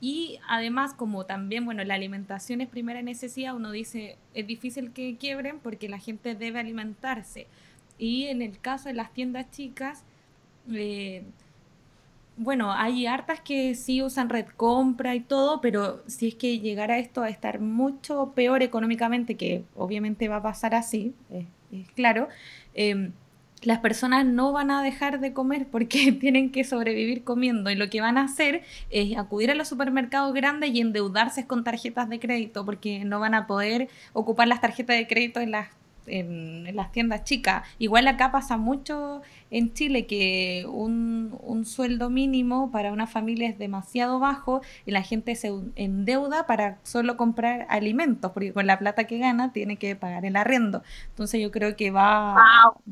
[0.00, 5.16] Y además, como también, bueno, la alimentación es primera necesidad, uno dice, es difícil que
[5.16, 7.48] quiebren porque la gente debe alimentarse.
[7.98, 10.04] Y en el caso de las tiendas chicas,
[10.72, 11.24] eh,
[12.38, 16.98] bueno, hay hartas que sí usan red compra y todo, pero si es que llegara
[16.98, 22.28] esto a estar mucho peor económicamente, que obviamente va a pasar así, es, es claro,
[22.74, 23.10] eh,
[23.62, 27.70] las personas no van a dejar de comer porque tienen que sobrevivir comiendo.
[27.70, 31.64] Y lo que van a hacer es acudir a los supermercados grandes y endeudarse con
[31.64, 35.68] tarjetas de crédito porque no van a poder ocupar las tarjetas de crédito en las
[36.08, 37.66] en, en las tiendas chicas.
[37.78, 43.58] Igual acá pasa mucho en Chile que un, un sueldo mínimo para una familia es
[43.58, 49.04] demasiado bajo y la gente se endeuda para solo comprar alimentos, porque con la plata
[49.04, 50.82] que gana tiene que pagar el arriendo.
[51.10, 52.36] Entonces yo creo que va,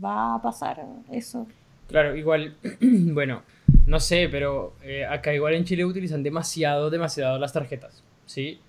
[0.03, 1.47] va a pasar eso.
[1.89, 3.43] Claro, igual, bueno,
[3.87, 8.61] no sé, pero eh, acá igual en Chile utilizan demasiado, demasiado las tarjetas, ¿sí?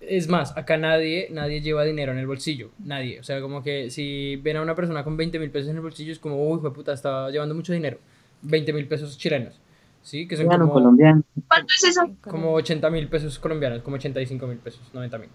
[0.00, 3.18] Es más, acá nadie, nadie lleva dinero en el bolsillo, nadie.
[3.18, 5.82] O sea, como que si ven a una persona con 20 mil pesos en el
[5.82, 7.98] bolsillo es como, uy, puta, está llevando mucho dinero.
[8.42, 9.58] 20 mil pesos chilenos,
[10.02, 10.28] ¿sí?
[10.28, 11.22] Que son como, colombiano.
[11.48, 12.08] ¿Cuánto es eso?
[12.22, 15.28] como 80 mil pesos colombianos, como 85 mil pesos, 90 mil.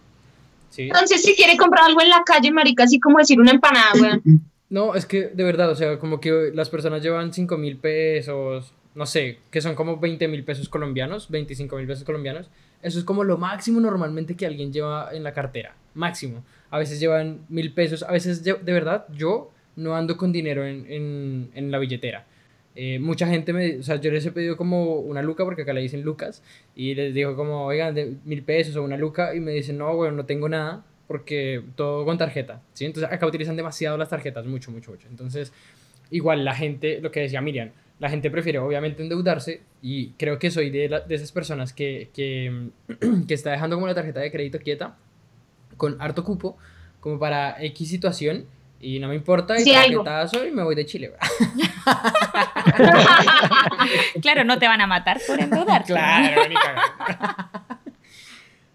[0.70, 0.84] ¿Sí?
[0.84, 4.22] Entonces, si quiere comprar algo en la calle, marica, así como decir una empanada, weón.
[4.70, 8.72] No, es que de verdad, o sea, como que las personas llevan 5 mil pesos,
[8.94, 12.52] no sé, que son como 20 mil pesos colombianos, 25 mil pesos colombianos.
[12.82, 15.76] Eso es como lo máximo normalmente que alguien lleva en la cartera.
[15.94, 16.44] Máximo.
[16.70, 20.86] A veces llevan mil pesos, a veces, de verdad, yo no ando con dinero en,
[20.90, 22.26] en, en la billetera.
[22.76, 25.74] Eh, mucha gente me, o sea, yo les he pedido como una luca, porque acá
[25.74, 26.44] le dicen lucas,
[26.76, 29.96] y les digo como, oigan, de mil pesos o una luca, y me dicen, no,
[29.96, 32.86] bueno, no tengo nada, porque todo con tarjeta, ¿sí?
[32.86, 35.08] Entonces acá utilizan demasiado las tarjetas, mucho, mucho, mucho.
[35.10, 35.52] Entonces,
[36.12, 40.52] igual la gente, lo que decía Miriam, la gente prefiere obviamente endeudarse, y creo que
[40.52, 42.70] soy de, la- de esas personas que, que,
[43.28, 44.96] que está dejando como la tarjeta de crédito quieta,
[45.78, 46.58] con harto cupo,
[47.00, 48.46] como para X situación,
[48.82, 50.04] y no me importa, y Sí, algo.
[50.04, 51.12] tarjetazo, y me voy de Chile.
[54.22, 55.88] Claro, no te van a matar por endeudarte.
[55.94, 56.86] Claro, ni cagar.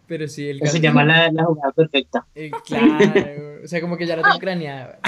[0.06, 2.26] Pero sí, el Eso se caso- llama la, la jugada perfecta.
[2.34, 4.98] eh, claro, o sea, como que ya la tengo craneada.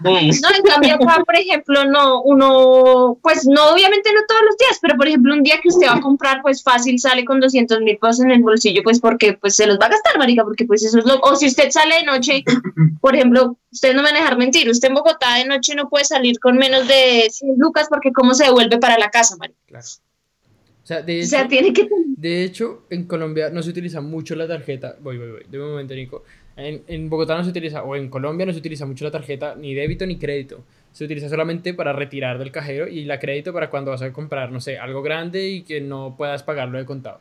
[0.00, 4.78] No, en cambio acá, por ejemplo, no, uno, pues no, obviamente no todos los días,
[4.80, 7.80] pero por ejemplo, un día que usted va a comprar, pues fácil sale con 200
[7.80, 10.64] mil pesos en el bolsillo, pues porque pues se los va a gastar, marica, porque
[10.64, 12.44] pues eso es lo, o si usted sale de noche,
[13.00, 15.88] por ejemplo, usted no me van a dejar mentir, usted en Bogotá de noche no
[15.88, 19.58] puede salir con menos de 100 lucas porque cómo se devuelve para la casa, marica.
[19.66, 19.86] Claro.
[20.82, 21.88] O sea, de O sea, hecho, tiene que
[22.18, 24.96] de hecho, en Colombia no se utiliza mucho la tarjeta.
[25.00, 25.42] Voy, voy, voy.
[25.48, 26.24] De un momento, Nico.
[26.58, 29.54] En, en Bogotá no se utiliza, o en Colombia no se utiliza mucho la tarjeta,
[29.54, 30.64] ni débito ni crédito.
[30.92, 34.50] Se utiliza solamente para retirar del cajero y la crédito para cuando vas a comprar,
[34.52, 37.20] no sé, algo grande y que no puedas pagarlo de contado.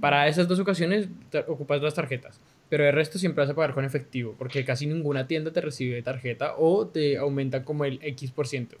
[0.00, 2.40] Para esas dos ocasiones te- ocupas las tarjetas.
[2.70, 6.02] Pero el resto siempre vas a pagar con efectivo, porque casi ninguna tienda te recibe
[6.02, 8.34] tarjeta o te aumenta como el X%.
[8.34, 8.76] por ciento.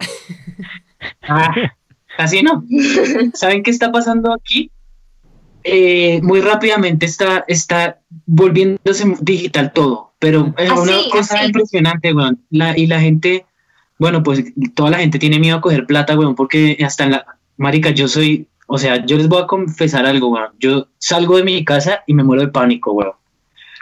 [1.26, 1.54] Ah,
[2.18, 2.64] así no.
[3.34, 4.70] ¿Saben qué está pasando aquí?
[5.66, 11.46] Eh, muy rápidamente está, está volviéndose digital todo, pero es Así, una cosa así.
[11.46, 12.38] impresionante, weón.
[12.50, 13.46] La, y la gente,
[13.98, 17.26] bueno, pues toda la gente tiene miedo a coger plata, weón, porque hasta en la...
[17.56, 20.50] Marica, yo soy, o sea, yo les voy a confesar algo, weón.
[20.60, 23.12] Yo salgo de mi casa y me muero de pánico, weón.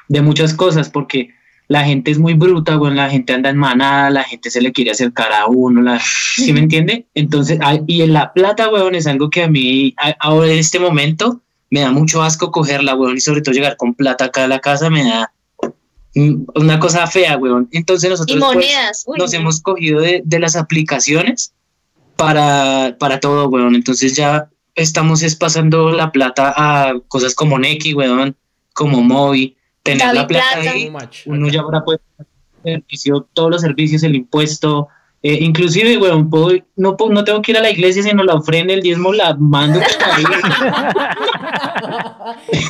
[0.08, 1.30] De muchas cosas, porque
[1.68, 2.94] la gente es muy bruta, weón.
[2.94, 6.52] La gente anda en manada, la gente se le quiere acercar a uno, la, ¿sí
[6.52, 7.06] me entiende?
[7.14, 10.78] Entonces, ah, y en la plata, weón, es algo que a mí, ahora en este
[10.78, 11.40] momento,
[11.72, 14.58] me da mucho asco cogerla, weón, y sobre todo llegar con plata acá a la
[14.58, 15.32] casa me da
[16.54, 17.66] una cosa fea, weón.
[17.72, 19.04] Entonces y nosotros pues, monedas.
[19.06, 19.38] Uy, nos no.
[19.38, 21.54] hemos cogido de, de las aplicaciones
[22.16, 23.74] para, para todo, weón.
[23.74, 28.36] Entonces ya estamos es pasando la plata a cosas como Neki, weón,
[28.74, 30.70] como Movi, tener David la plata Plata.
[30.72, 30.92] ahí
[31.24, 32.00] uno ya ahora puede
[32.62, 34.88] servicio, todos los servicios, el impuesto,
[35.22, 38.34] eh, inclusive, weón, puedo, no, puedo- no tengo que ir a la iglesia, sino la
[38.34, 39.78] ofrenda, el diezmo, la mando.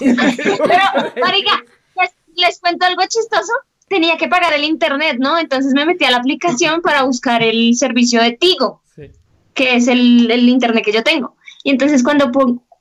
[0.00, 1.62] Pero, marica,
[2.00, 3.52] les, les cuento algo chistoso.
[3.88, 5.38] Tenía que pagar el internet, ¿no?
[5.38, 9.10] Entonces me metí a la aplicación para buscar el servicio de Tigo, Sí.
[9.54, 11.36] que es el, el internet que yo tengo.
[11.64, 12.30] Y entonces cuando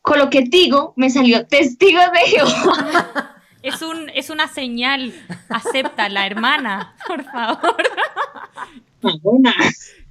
[0.02, 3.38] coloqué Tigo, me salió testigos de Jehová.
[3.64, 5.14] Es, un, es una señal.
[5.48, 7.76] Acepta la hermana, por favor.
[9.24, 9.54] Una.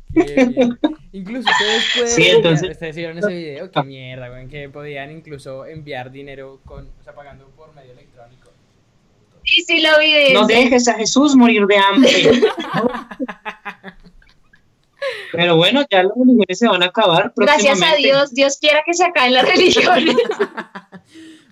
[0.08, 0.78] Bien, bien.
[1.12, 2.08] Incluso ustedes pueden.
[2.10, 4.48] Sí, entonces- Ustedes vieron ese video, qué mierda, güey.
[4.48, 6.88] Que podían incluso enviar dinero con.
[7.00, 8.50] O sea, pagando por medio electrónico.
[9.44, 12.10] Y sí lo vi de No dejes a Jesús morir de hambre.
[15.32, 17.32] Pero bueno, ya las religiones se van a acabar.
[17.36, 17.94] Gracias a.
[17.96, 20.16] Dios, Dios quiera que se acaben las religiones.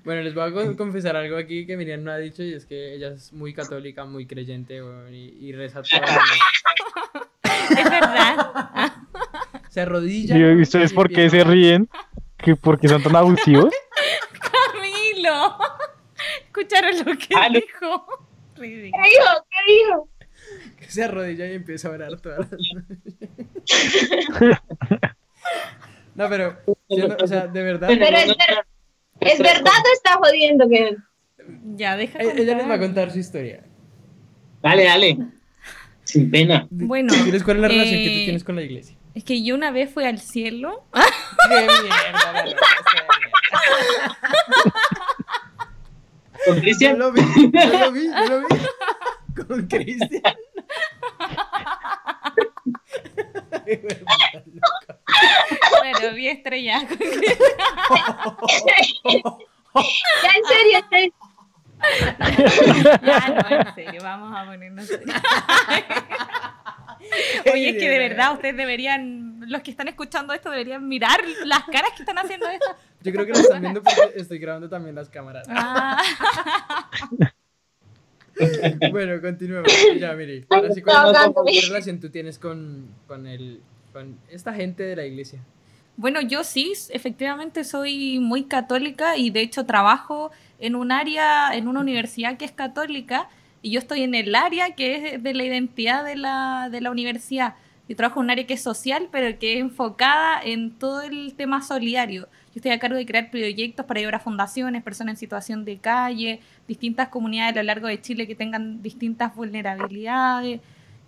[0.09, 2.65] Bueno, les voy a con- confesar algo aquí que Miriam no ha dicho y es
[2.65, 4.81] que ella es muy católica, muy creyente,
[5.13, 6.01] y, y reza todo.
[6.01, 7.79] el.
[7.79, 8.93] Es verdad.
[9.69, 10.35] Se arrodilla.
[10.39, 11.91] ¿Y ustedes por qué se ríen?
[12.39, 13.71] ¿Que ¿Por qué son tan abusivos?
[14.41, 15.59] Camilo.
[16.47, 17.61] ¿Escucharon lo que Aló.
[17.61, 18.07] dijo?
[18.57, 18.97] ¿Qué dijo?
[19.51, 20.09] ¿Qué dijo?
[20.79, 23.17] que Se arrodilla y empieza a orar todas las noches.
[26.15, 26.57] No, pero,
[26.89, 27.87] yo no- o sea, de verdad.
[27.89, 28.67] Pero es, ver-
[29.21, 30.97] ¿es verdad o está jodiendo que
[31.77, 32.81] Ya, deja Eh, Ella les va a contar.
[32.81, 33.65] contar su historia.
[34.63, 35.19] Dale, dale.
[36.05, 36.67] Sin pena.
[36.71, 38.97] Bueno, ¿Tienes cuál es la relación que tú eh, tienes con la iglesia?
[39.15, 40.85] Es que yo una vez fui al cielo.
[41.49, 42.33] ¡Qué mierda!
[42.33, 42.59] la relación!
[46.47, 46.99] Con Yo Cristian.
[46.99, 48.47] lo vi, yo lo vi, yo lo vi.
[49.47, 50.35] Con Cristian.
[55.81, 56.85] Bueno, vi estrellas.
[60.23, 60.79] Ya, en serio.
[63.03, 64.91] Ya, no, en serio, vamos a ponernos.
[67.53, 71.65] Oye, es que de verdad ustedes deberían, los que están escuchando esto, deberían mirar las
[71.65, 72.77] caras que están haciendo esto.
[73.03, 75.47] Yo creo que lo están viendo porque estoy grabando también las cámaras.
[75.49, 76.03] Ah,
[78.91, 79.73] Bueno, continuemos.
[79.99, 80.45] Ya, mire.
[80.49, 81.53] Ay, Ahora sí, estaba ¿cuál, ahogándome.
[81.53, 83.61] ¿qué relación tú tienes con, con, el,
[83.93, 85.41] con esta gente de la iglesia?
[85.97, 91.67] Bueno, yo sí, efectivamente soy muy católica y de hecho trabajo en un área, en
[91.67, 93.29] una universidad que es católica
[93.63, 96.93] y yo estoy en el área que es de la identidad de la, de la
[96.93, 97.57] universidad.
[97.89, 101.35] Yo trabajo en un área que es social, pero que es enfocada en todo el
[101.35, 102.29] tema solidario.
[102.59, 105.79] Yo estoy a cargo de crear proyectos para ayudar a fundaciones, personas en situación de
[105.79, 110.61] calle, distintas comunidades a lo largo de Chile que tengan distintas vulnerabilidades.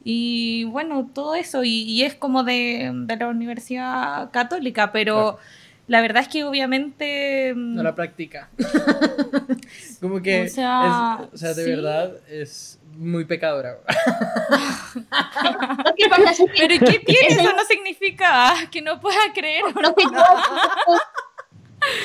[0.04, 5.38] Y bueno, todo eso, y, y es como de, de la Universidad Católica, pero
[5.88, 7.52] la verdad es que obviamente...
[7.52, 8.48] mm, No la practica.
[10.00, 11.70] Como que, O sea, es- o sea, de sí.
[11.70, 13.76] verdad es muy pecadora.
[16.10, 17.26] Pasa Pero ¿y qué tiene?
[17.28, 19.64] Eso- no significa que no pueda creer.
[19.96, 20.10] que yo-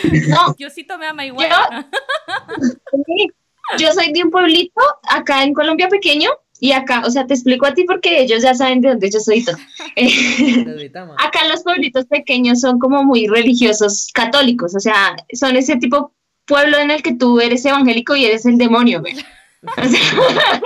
[0.29, 1.15] No, Yo sí tomé a.
[3.05, 3.31] Sí,
[3.77, 7.65] Yo soy de un pueblito acá en Colombia pequeño y acá, o sea, te explico
[7.65, 9.43] a ti porque ellos ya saben de dónde yo soy.
[9.43, 9.57] todo.
[9.97, 16.13] Eh, acá los pueblitos pequeños son como muy religiosos católicos, o sea, son ese tipo
[16.45, 19.15] pueblo en el que tú eres evangélico y eres el demonio, güey.
[19.77, 20.61] O sea,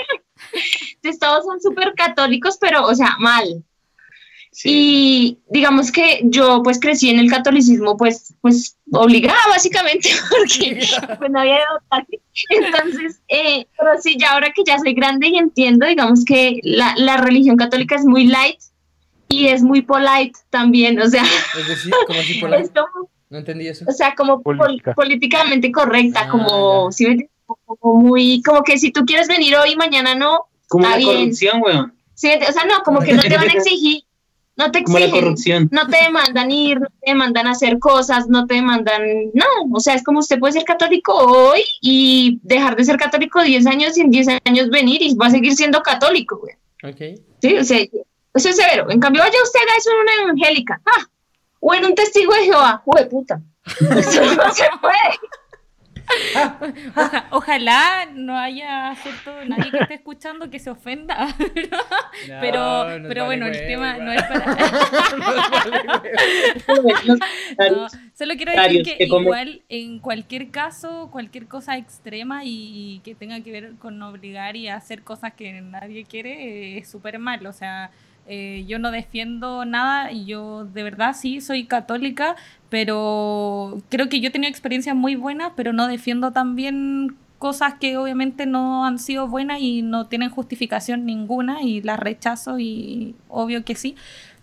[0.96, 3.64] entonces todos son súper católicos, pero, o sea, mal.
[4.66, 10.82] Y digamos que yo pues crecí en el catolicismo pues pues obligada básicamente porque
[11.18, 11.60] pues no había
[12.10, 12.20] de.
[12.50, 16.94] Entonces, eh, pero sí, ya ahora que ya soy grande y entiendo, digamos que la,
[16.98, 18.60] la religión católica es muy light
[19.30, 21.24] y es muy polite también, o sea,
[21.60, 23.86] Es decir, como si es como, No entendí eso.
[23.88, 24.94] o sea, como pol- Política.
[24.96, 26.92] políticamente correcta, Ah, como.
[26.92, 30.84] ¿sí me como muy, como que si tú quieres venir hoy y mañana no, Como
[30.86, 31.18] Está la bien.
[31.20, 31.94] corrupción, weón.
[32.14, 34.04] ¿sí o sea, no, como que no te van a exigir,
[34.60, 35.70] no te Como la exigen, corrupción.
[35.72, 39.02] no te demandan ir, no te demandan hacer cosas, no te demandan,
[39.34, 43.42] no, o sea, es como usted puede ser católico hoy y dejar de ser católico
[43.42, 46.56] 10 años y en 10 años venir y va a seguir siendo católico, güey.
[46.84, 47.20] Ok.
[47.42, 48.92] Sí, o sea, eso es severo.
[48.92, 51.08] En cambio, vaya usted a eso en una evangélica, ah,
[51.62, 53.42] o en un testigo de Jehová, ¡jue puta!
[53.80, 55.20] Eso no se puede.
[56.96, 61.28] Oja- ojalá no haya cierto nadie que esté escuchando que se ofenda.
[62.42, 64.06] pero No, pero, nos pero vale bueno, el tema igual.
[64.06, 64.58] no es para.
[67.72, 73.16] No, solo quiero decir que igual en cualquier caso, cualquier cosa extrema y, y que
[73.16, 77.46] tenga que ver con obligar y hacer cosas que nadie quiere eh, es súper mal.
[77.46, 77.92] O sea,
[78.32, 82.36] eh, yo no defiendo nada yo de verdad sí soy católica,
[82.70, 87.98] pero creo que yo he tenido experiencias muy buenas, pero no defiendo también cosas que
[87.98, 93.66] obviamente no han sido buenas y no tienen justificación ninguna y las rechazo y obvio
[93.66, 93.96] que sí.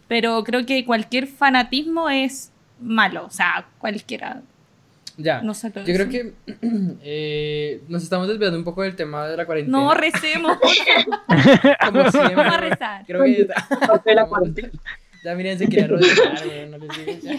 [0.09, 4.43] Pero creo que cualquier fanatismo es malo, o sea, cualquiera.
[5.19, 5.41] Ya.
[5.41, 6.33] No sé lo Yo creo que
[7.03, 9.79] eh, nos estamos desviando un poco del tema de la cuarentena.
[9.79, 10.59] No recemos,
[11.87, 12.35] Como siempre.
[12.35, 13.05] vamos a rezar.
[13.07, 14.69] Creo que ya, la cuarentena.
[15.25, 17.35] ya miren, se quiere güey, no les digo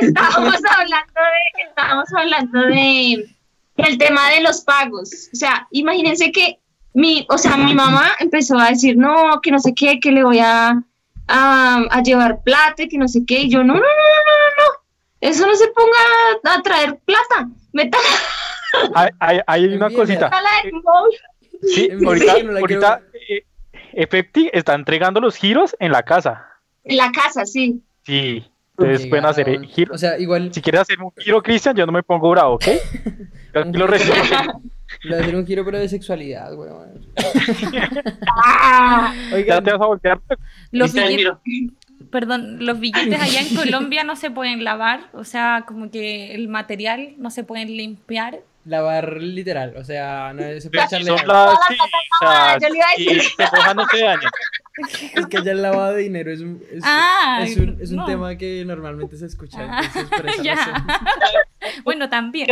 [0.00, 3.34] estábamos hablando de, estábamos hablando de
[3.76, 5.28] el tema de los pagos.
[5.32, 6.58] O sea, imagínense que
[6.94, 10.24] mi, o sea, mi mamá empezó a decir, no, que no sé qué, que le
[10.24, 10.82] voy a,
[11.28, 13.40] a, a llevar plata, y que no sé qué.
[13.42, 14.80] Y yo, no, no, no, no, no, no.
[15.20, 17.48] Eso no se ponga a traer plata.
[17.72, 17.98] Meta
[18.94, 20.30] Hay, hay, hay una cosita.
[20.72, 21.18] móvil.
[21.62, 23.44] Sí, ahorita, no eh,
[23.94, 26.46] Efecti está entregando los giros en la casa.
[26.84, 27.82] En la casa, sí.
[28.04, 29.94] Sí, ustedes pueden hacer eh, giros.
[29.94, 32.64] O sea, igual Si quieres hacer un giro, Cristian, yo no me pongo bravo, ¿ok?
[33.54, 34.14] Yo aquí lo recibo.
[35.02, 36.70] le voy a hacer un giro, pero de sexualidad, güey.
[37.72, 40.20] Ya Oigan, te vas a voltear.
[40.72, 41.76] Los Cristian, billetes,
[42.10, 46.48] perdón, los billetes allá en Colombia no se pueden lavar, o sea, como que el
[46.48, 48.40] material no se pueden limpiar.
[48.64, 51.52] lavar literal, o sea, no se puede echarle son agua.
[51.52, 51.76] las sí,
[52.22, 53.22] o sea, yo le iba a si decir.
[53.36, 54.30] se mojan no se dañan.
[55.16, 57.96] Es que ya el lavado de dinero es un, es, Ah, es un, es un
[57.96, 58.06] no.
[58.06, 60.54] tema que normalmente se escucha, Ah, entonces por esa ya.
[60.54, 60.86] razón.
[61.84, 62.46] Bueno, también.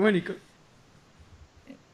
[0.00, 0.32] ¿Qué Nico?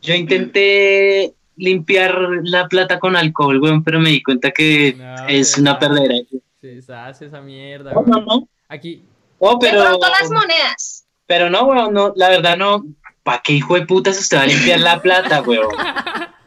[0.02, 5.58] Yo intenté limpiar la plata con alcohol, weón, pero me di cuenta que No, es
[5.58, 6.14] una perdera.
[6.61, 8.11] Se hace esa mierda, No, weón.
[8.11, 8.48] no, no.
[8.68, 9.02] Aquí,
[9.40, 11.06] Oh, De pero, pronto las monedas.
[11.26, 12.84] pero no, weón, no, la verdad no.
[13.24, 15.66] ¿Para qué hijo de putas usted va a limpiar la plata, weón?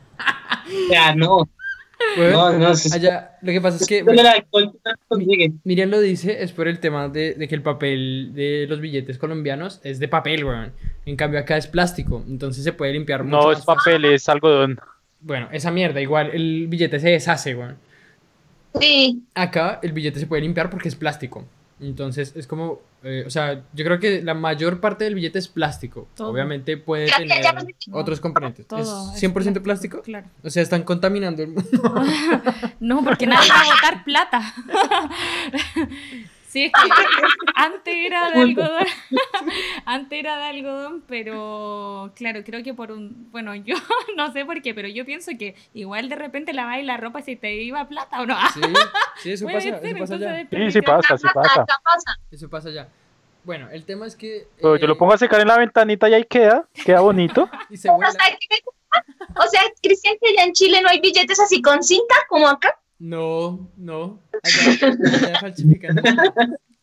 [0.73, 1.49] O sea, no,
[2.17, 2.67] no, no.
[2.93, 4.03] allá, lo que pasa es que...
[5.63, 9.17] Miriam lo dice, es por el tema de, de que el papel de los billetes
[9.17, 10.73] colombianos es de papel, weón.
[11.05, 14.29] En cambio acá es plástico, entonces se puede limpiar mucho No más es papel, es
[14.29, 14.79] algodón.
[15.19, 17.77] Bueno, esa mierda, igual el billete se deshace, weón.
[18.79, 19.23] Sí.
[19.35, 21.45] Acá el billete se puede limpiar porque es plástico.
[21.81, 25.47] Entonces es como, eh, o sea, yo creo que la mayor parte del billete es
[25.47, 26.07] plástico.
[26.15, 26.29] Todo.
[26.29, 27.55] Obviamente puede Ya, tener ya
[27.91, 28.67] otros componentes.
[28.67, 28.79] todo
[29.13, 30.01] ¿Es 100% plástico?
[30.03, 30.27] Claro.
[30.43, 31.65] O sea, están contaminando el mundo.
[32.79, 34.53] No, porque nadie va a botar plata.
[36.51, 38.85] Sí, es que antes era de algodón,
[39.85, 43.75] antes era de algodón, pero claro, creo que por un, bueno, yo
[44.17, 47.37] no sé por qué, pero yo pienso que igual de repente lavabas la ropa se
[47.37, 48.35] te iba plata o no.
[48.53, 48.61] Sí,
[49.23, 50.71] sí, eso pasa, ser, eso pasa ya.
[50.71, 51.65] Sí, pasa, sí pasa.
[52.29, 52.89] Eso pasa ya.
[53.45, 54.47] Bueno, el tema es que...
[54.57, 57.49] Pero yo lo eh, pongo a secar en la ventanita y ahí queda, queda bonito.
[57.69, 58.09] Y se vuela.
[58.09, 62.77] o sea, Cristian, que allá en Chile no hay billetes así con cinta como acá.
[63.01, 64.21] No, no.
[64.43, 65.55] Allá.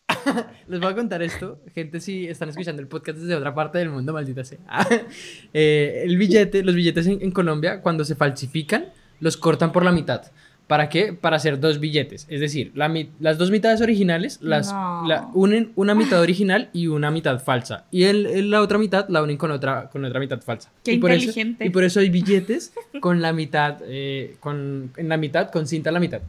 [0.67, 3.91] Les voy a contar esto, gente, si están escuchando el podcast desde otra parte del
[3.91, 4.59] mundo, maldita sea.
[5.55, 8.87] Eh, el billete, los billetes en Colombia, cuando se falsifican,
[9.21, 10.23] los cortan por la mitad.
[10.69, 11.13] ¿Para qué?
[11.15, 12.27] Para hacer dos billetes.
[12.29, 15.03] Es decir, la las dos mitades originales las No.
[15.09, 17.87] la- unen una mitad original y una mitad falsa.
[17.91, 20.71] Y el, el- la otra mitad la unen con otra, con otra mitad falsa.
[20.85, 21.65] Qué y por eso- inteligente.
[21.67, 25.89] y por eso hay billetes con la mitad, eh, con, en la mitad, con cinta
[25.91, 26.21] a la mitad.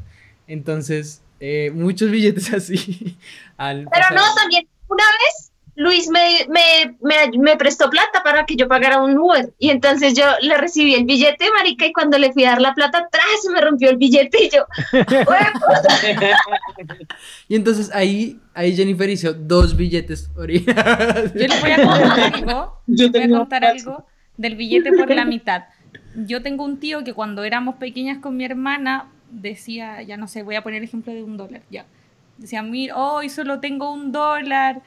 [0.47, 3.17] Entonces, eh, muchos billetes así.
[3.57, 8.45] al Pero pasar- no, también una vez Luis me, me, me, me prestó plata para
[8.45, 9.53] que yo pagara un Uber.
[9.59, 12.73] Y entonces yo le recibí el billete, marica, y cuando le fui a dar la
[12.73, 14.65] plata, atrás se me rompió el billete y yo.
[17.47, 20.29] Y entonces ahí, ahí Jennifer hizo dos billetes.
[20.35, 22.81] Yo les voy a contar algo.
[22.87, 25.63] Yo voy a contar algo del billete por la mitad.
[26.13, 30.43] Yo tengo un tío que cuando éramos pequeñas con mi hermana decía, ya no sé,
[30.43, 31.85] voy a poner el ejemplo de un dólar, ya.
[32.37, 34.81] Decía, mira, hoy solo tengo un dólar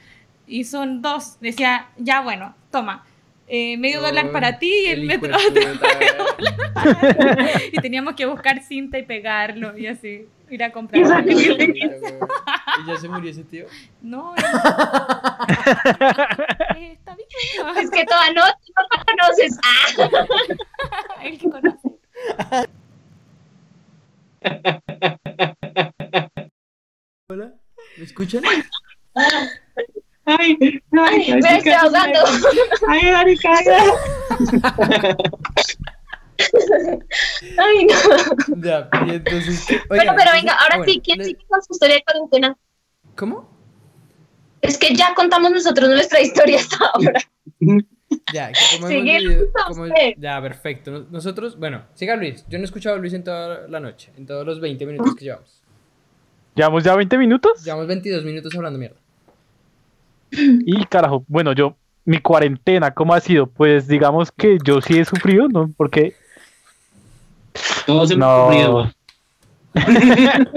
[0.53, 1.39] y son dos.
[1.39, 3.03] Decía, ya bueno, toma.
[3.47, 5.35] eh, medio dólar para ti y el, metro
[7.71, 11.57] y teníamos que buscar cinta y pegarlo y así ir a comprar Y
[12.87, 13.65] ya se murió ese tío.
[14.01, 14.35] no
[16.75, 17.27] eh, está bien
[17.77, 19.59] es que toda no, no lo conoces.
[19.63, 19.87] Ah,
[21.23, 21.89] el que conoce
[27.27, 27.55] Hola,
[27.97, 28.43] ¿me escuchan?
[30.25, 30.57] Ay,
[30.91, 32.19] ay, me estoy ahogando.
[32.87, 33.49] Ay, marica,
[37.57, 37.95] Ay, no.
[38.61, 39.65] Ya, y entonces.
[39.87, 42.03] Bueno, oigan, pero venga, ahora ah, bueno, sí, ¿quién le- sigue con su historia de
[42.03, 42.57] cuarentena?
[43.15, 43.49] ¿Cómo?
[44.61, 47.19] Es que ya contamos nosotros nuestra historia hasta ahora.
[48.33, 49.85] Ya, como vivido- como-
[50.17, 50.91] ya, perfecto.
[50.91, 52.45] Nos- Nosotros, bueno, siga Luis.
[52.47, 55.15] Yo no he escuchado a Luis en toda la noche, en todos los 20 minutos
[55.15, 55.61] que llevamos.
[56.55, 57.63] Llevamos ya 20 minutos.
[57.63, 58.97] Llevamos 22 minutos hablando mierda.
[60.65, 63.47] Y carajo, bueno, yo, mi cuarentena, ¿cómo ha sido?
[63.47, 65.69] Pues digamos que yo sí he sufrido, ¿no?
[65.77, 66.13] Porque
[67.85, 68.45] Todos hemos no.
[68.47, 68.91] sufrido.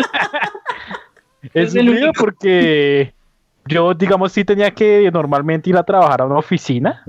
[1.54, 3.12] he Es sufrido porque
[3.66, 7.04] yo, digamos, sí tenía que normalmente ir a trabajar a una oficina.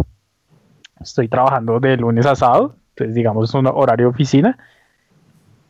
[1.00, 4.58] Estoy trabajando de lunes a sábado, entonces digamos un horario de oficina.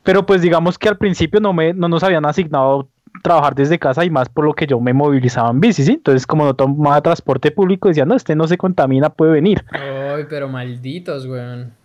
[0.03, 2.88] Pero pues digamos que al principio no, me, no nos habían asignado
[3.24, 5.93] trabajar desde casa y más por lo que yo me movilizaba en bici, ¿sí?
[5.93, 9.63] Entonces como no tomaba transporte público, decía, no, este no se contamina, puede venir.
[9.72, 11.74] Ay, pero malditos, weón.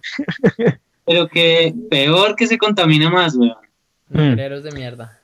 [1.04, 3.56] Pero que peor que se contamina más, weón.
[4.10, 4.36] Mm.
[4.36, 5.18] De mierda.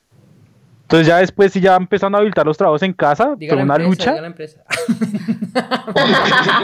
[0.83, 3.65] Entonces ya después sí ya empezaron a habilitar los trabajos en casa, Diga fue la
[3.65, 4.63] una empresa, lucha, diga la empresa.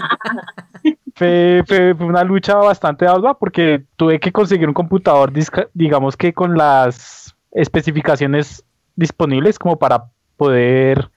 [1.14, 5.30] fue, fue- fue una lucha bastante ardua porque tuve que conseguir un computador,
[5.74, 8.64] digamos que con las especificaciones
[8.96, 10.04] disponibles como para
[10.36, 11.10] poder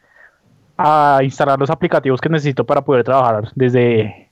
[0.77, 4.29] ah, instalar los aplicativos que necesito para poder trabajar desde,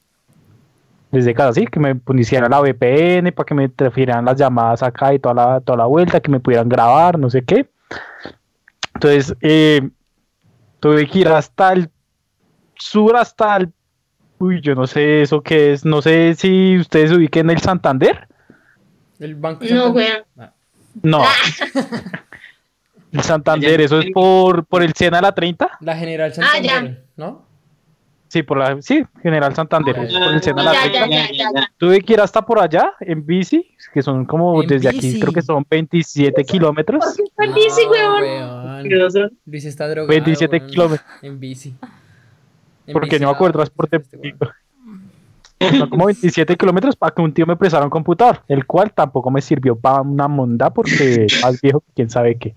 [1.12, 5.14] desde casa, sí, que me pusieran la VPN para que me transfirieran las llamadas acá
[5.14, 7.70] y toda la, toda la vuelta, que me pudieran grabar, no sé qué.
[8.94, 9.90] Entonces, eh,
[10.80, 11.90] tuve que ir hasta el
[12.76, 13.72] sur, hasta el...
[14.38, 17.62] Uy, yo no sé eso qué es, no sé si ustedes se ubiquen en el
[17.62, 18.28] Santander.
[19.20, 19.64] El banco.
[19.64, 20.26] No, Santander.
[20.36, 20.50] weón.
[20.50, 20.54] Ah,
[21.02, 21.24] No.
[23.16, 25.78] el Santander, eso es por, por el Siena a la 30.
[25.82, 26.70] La General Ah, ya.
[26.72, 27.46] Santander, ¿no?
[28.28, 31.08] Sí, por la, sí, General Santander, es por el Sena Ya, La ya, Tecla.
[31.08, 31.72] ya, ya, ya.
[31.78, 35.10] Tuve que ir hasta por allá en bici, que son como En desde bici.
[35.12, 37.04] aquí, creo que son 27 kilómetros.
[37.06, 38.90] ¿Por qué en bici, No, weón?
[39.46, 40.08] Luis está drogado.
[40.10, 41.10] 27 weón, kilómetros.
[41.22, 41.76] En bici.
[42.88, 44.48] En Porque bici, no me acuerdo ah, transporte este público.
[45.78, 49.32] Son como 27 kilómetros para que un tío me prestara un computador, el cual tampoco
[49.32, 52.54] me sirvió para una monda porque más viejo que quién sabe qué.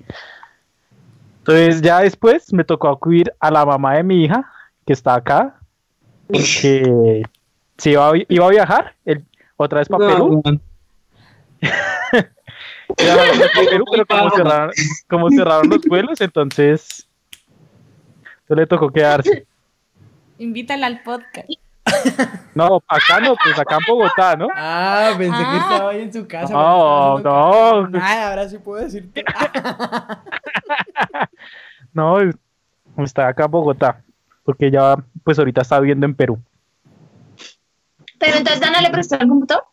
[1.48, 4.44] Entonces ya después me tocó acudir a la mamá de mi hija,
[4.86, 5.54] que está acá,
[6.30, 7.22] que
[7.78, 9.24] se iba, a iba a viajar el-
[9.56, 10.42] otra vez para Perú.
[10.44, 10.60] No,
[12.96, 14.70] pero como cerraron,
[15.08, 17.08] como cerraron los vuelos, entonces,
[18.42, 19.46] entonces le tocó quedarse.
[20.38, 21.48] Invítala al podcast.
[22.54, 24.48] No, acá no, pues acá en Bogotá, ¿no?
[24.54, 25.58] Ah, pensé que Ah.
[25.70, 26.52] estaba ahí en su casa.
[26.52, 27.88] No, porque no.
[27.88, 29.24] Nada, ahora sí puedo decirte.
[31.92, 32.18] No,
[32.98, 34.02] está acá en Bogotá,
[34.44, 36.38] porque ya, pues ahorita está viviendo en Perú.
[38.18, 39.64] Pero entonces Dana le prestó el computador.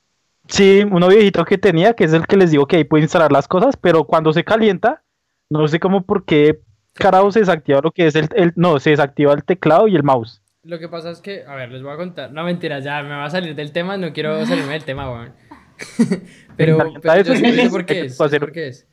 [0.48, 3.32] Sí, uno viejito que tenía, que es el que les digo que ahí puede instalar
[3.32, 5.02] las cosas, pero cuando se calienta,
[5.50, 6.60] no sé cómo por qué
[6.94, 10.04] carajo se desactiva lo que es el, el- no, se desactiva el teclado y el
[10.04, 10.42] mouse.
[10.64, 12.32] Lo que pasa es que, a ver, les voy a contar.
[12.32, 15.34] No, mentira, ya me va a salir del tema, no quiero salirme del tema, weón.
[16.58, 18.18] pero, pero yo yo sé por qué es.
[18.18, 18.88] Por qué es.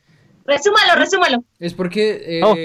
[0.45, 1.45] Resúmalo, resúmalo.
[1.61, 2.57] Es porque eh, Oh.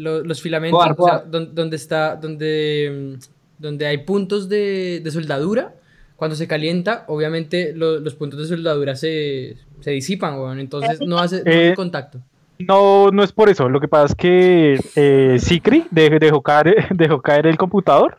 [0.00, 5.10] lo- los filamentos, Boar, o sea, donde está, donde, mm, donde hay puntos de, de
[5.10, 5.74] soldadura,
[6.16, 11.18] cuando se calienta, obviamente lo- los puntos de soldadura se, se disipan, weón, entonces no
[11.18, 12.20] hace, no hace Eh, contacto.
[12.58, 13.68] No, no es por eso.
[13.68, 18.18] Lo que pasa es que eh, Sicri de- dejó, caer, dejó caer el computador.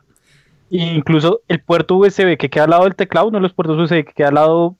[0.70, 3.78] E incluso el puerto USB que queda al lado del teclado, uno de los puertos
[3.80, 4.76] USB que queda al lado.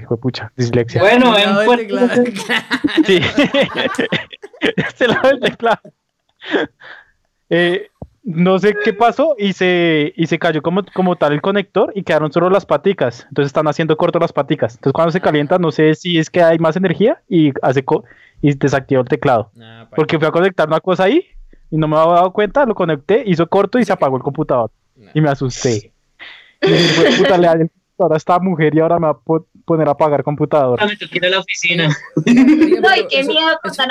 [0.00, 1.00] Hijo de pucha, dislexia.
[1.00, 2.24] Bueno, en Puerto- teclado.
[3.06, 3.20] Sí.
[4.76, 5.80] este lado del teclado.
[7.48, 7.88] Eh,
[8.22, 12.02] no sé qué pasó y se, y se cayó como, como tal el conector y
[12.02, 13.24] quedaron solo las paticas.
[13.28, 14.74] Entonces están haciendo corto las paticas.
[14.74, 18.04] Entonces cuando se calienta, no sé si es que hay más energía y hace co-
[18.42, 19.50] y desactivó el teclado.
[19.54, 21.24] Nah, pa- Porque fui a conectar una cosa ahí
[21.70, 24.70] y no me había dado cuenta, lo conecté, hizo corto y se apagó el computador.
[24.96, 25.10] nah.
[25.14, 25.92] Y me asusté.
[26.62, 29.06] Y dije, "Hijo de puta, le dañé el computador a esta mujer y ahora me
[29.06, 29.18] va a
[29.70, 30.80] poner a apagar computador.
[30.84, 31.86] me tengo que ir a la oficina.
[31.86, 32.26] No,
[32.96, 33.82] y qué eso- miedo con eso-.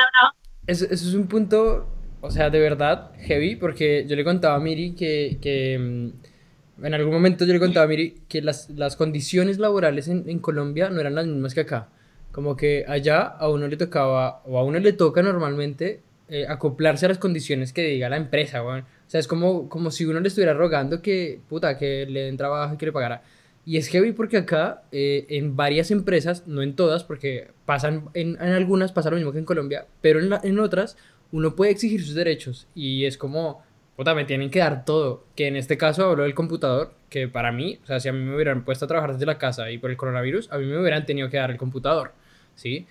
[0.68, 1.88] Eso, eso es un punto,
[2.20, 6.94] o sea, de verdad, heavy, porque yo le contaba a Miri que, que mm, en
[6.94, 10.90] algún momento yo le contaba a Miri que las, las condiciones laborales en, en Colombia
[10.90, 11.88] no eran las mismas que acá.
[12.34, 17.06] Como que allá a uno le tocaba, o a uno le toca normalmente eh, acoplarse
[17.06, 18.82] a las condiciones que diga la empresa, weón.
[18.82, 22.36] O sea, es como, como si uno le estuviera rogando que, puta, que le den
[22.38, 23.24] trabajo y que le pagara.
[23.70, 28.30] Y es heavy porque acá, eh, en varias empresas, no en todas, porque pasan, en,
[28.42, 30.98] en algunas pasa lo mismo que en Colombia, pero en, en otras
[31.32, 33.62] uno puede exigir sus derechos y es como,
[33.96, 35.24] puta, me tienen que dar todo.
[35.36, 38.26] Que en este caso hablo del computador, que para mí, o sea, si a mí
[38.26, 40.80] me hubieran puesto a trabajar desde la casa y por el coronavirus, a mí me
[40.80, 42.14] hubieran tenido que dar el computador,
[42.56, 42.88] ¿sí?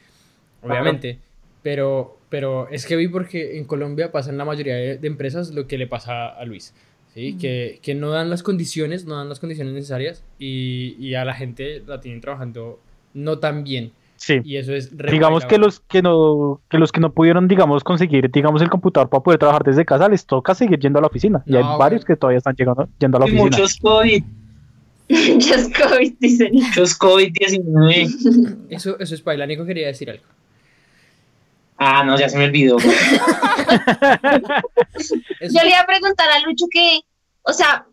[0.62, 1.18] Obviamente.
[1.64, 5.76] Pero, pero es heavy porque en Colombia pasa en la mayoría de empresas lo que
[5.76, 6.72] le pasa a Luis.
[7.18, 7.36] ¿Sí?
[7.36, 11.34] que, que no dan las condiciones, no dan las condiciones necesarias y, y a la
[11.34, 12.78] gente la tienen trabajando
[13.14, 13.92] no tan bien.
[14.16, 14.40] Sí.
[14.44, 18.28] Y eso es Digamos que los que no que los que no pudieron digamos conseguir
[18.32, 21.44] digamos el computador para poder trabajar desde casa les toca seguir yendo a la oficina
[21.46, 24.24] y hay varios que todavía están llegando yendo a la Y oficina muchos COVID,
[25.08, 26.52] Just COVID, dicen.
[26.52, 28.66] muchos COVID-19.
[28.70, 29.46] Eso, eso es paila.
[29.46, 30.24] Nico quería decir algo.
[31.78, 32.76] Ah, no, ya se me olvidó.
[32.82, 32.86] Yo
[35.62, 37.00] le iba a preguntar a Lucho que,
[37.48, 37.86] o sea,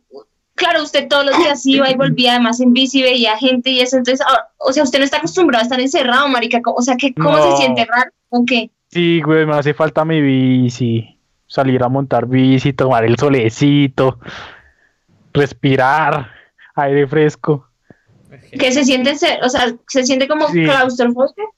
[0.56, 3.98] claro, usted todos los días iba y volvía además en bici, veía gente y eso,
[3.98, 7.14] entonces, ah, o sea, usted no está acostumbrado a estar encerrado, marica, o sea, que
[7.14, 7.44] ¿cómo No.
[7.44, 8.12] se siente raro?
[8.30, 8.70] ¿O qué?
[8.90, 14.20] sí güey me hace falta mi bici salir a montar bici tomar el solecito
[15.34, 16.32] respirar
[16.76, 17.68] aire fresco
[18.58, 19.12] Que se siente,
[19.44, 20.64] o sea, se siente como Sí.
[20.64, 21.56] claustrofóbico.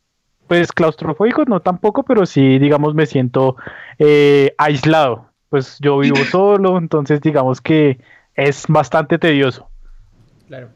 [0.48, 3.56] pues claustrofóbico no tampoco pero sí digamos me siento
[4.00, 8.00] eh, aislado pues yo vivo solo entonces digamos que
[8.36, 9.70] es bastante tedioso
[10.48, 10.70] Claro.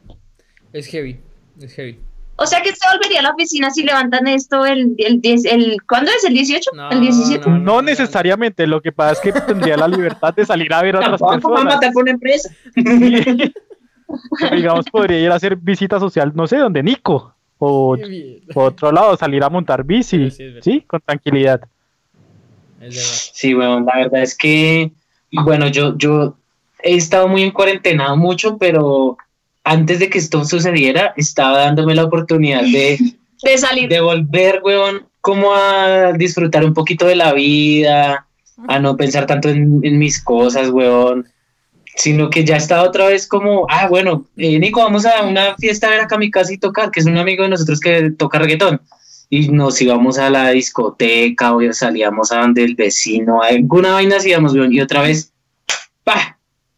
[0.74, 1.20] Es heavy.
[1.62, 1.98] Es heavy.
[2.36, 5.78] O sea, que usted volvería a la oficina si levantan esto el, el, 10 el
[5.88, 6.24] ¿cuándo es?
[6.26, 6.72] ¿El 18?
[6.74, 7.50] No, ¿El 17?
[7.50, 10.96] no, No necesariamente, lo que pasa es que tendría la libertad de salir a ver
[10.96, 11.76] a otras Tampoco va a personas.
[11.76, 12.50] matar por una empresa.
[14.52, 17.96] Digamos, podría ir a hacer visita social, no sé, donde Nico, o
[18.56, 21.62] otro lado, salir a montar bici, sí, con tranquilidad.
[22.82, 23.32] Es.
[23.34, 24.92] Sí, bueno, la verdad es que,
[25.32, 26.36] bueno, yo, yo
[26.84, 29.18] he estado muy en cuarentenado mucho, pero
[29.64, 32.98] antes de que esto sucediera, estaba dándome la oportunidad de,
[33.44, 33.90] De salir.
[33.90, 38.28] de volver, weón, como a disfrutar un poquito de la vida,
[38.68, 41.28] a no pensar tanto en, en mis cosas, weón.
[41.96, 45.88] sino que ya estaba otra vez como, ah, bueno, eh, Nico, vamos a una fiesta
[45.88, 48.12] a ver acá a mi casa y tocar, que es un amigo de nosotros que
[48.12, 48.82] toca reggaetón.
[49.32, 54.54] Y nos íbamos a la discoteca o salíamos a donde el vecino, alguna vaina hacíamos,
[54.54, 55.32] y otra vez,
[56.04, 56.38] pa,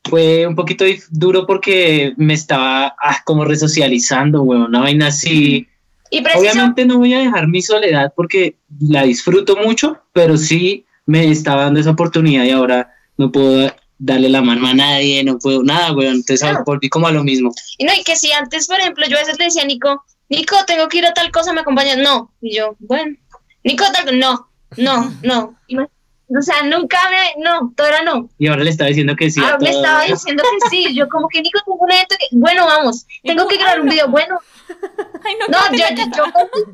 [0.09, 5.67] fue un poquito duro porque me estaba ah, como resocializando, weón, una vaina así.
[6.11, 11.31] Y Obviamente no voy a dejar mi soledad porque la disfruto mucho, pero sí me
[11.31, 15.63] estaba dando esa oportunidad y ahora no puedo darle la mano a nadie, no puedo
[15.63, 16.17] nada, weón.
[16.17, 16.63] Entonces Claro.
[16.65, 17.51] volví como a lo mismo.
[17.79, 20.03] y no, y que si antes, por ejemplo, yo a veces le decía a Nico,
[20.35, 21.97] Nico, tengo que ir a tal cosa, ¿me acompañas?
[21.97, 22.31] No.
[22.41, 23.15] Y yo, bueno.
[23.63, 25.55] Nico, tal no, no, no.
[25.69, 25.87] Me-
[26.35, 28.27] o sea, nunca me, no, todo era no.
[28.39, 29.39] Y ahora le estaba diciendo que sí.
[29.43, 30.95] a Ah, me estaba diciendo que sí.
[30.95, 33.91] Yo como que Nico tengo un evento que, bueno, vamos, tengo que grabar un no.
[33.91, 34.39] video, bueno.
[35.25, 36.73] Ay, no, No, yo, yo, yo,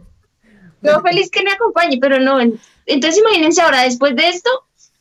[0.82, 2.40] yo feliz que me acompañe, pero no.
[2.86, 4.50] Entonces imagínense ahora, después de esto,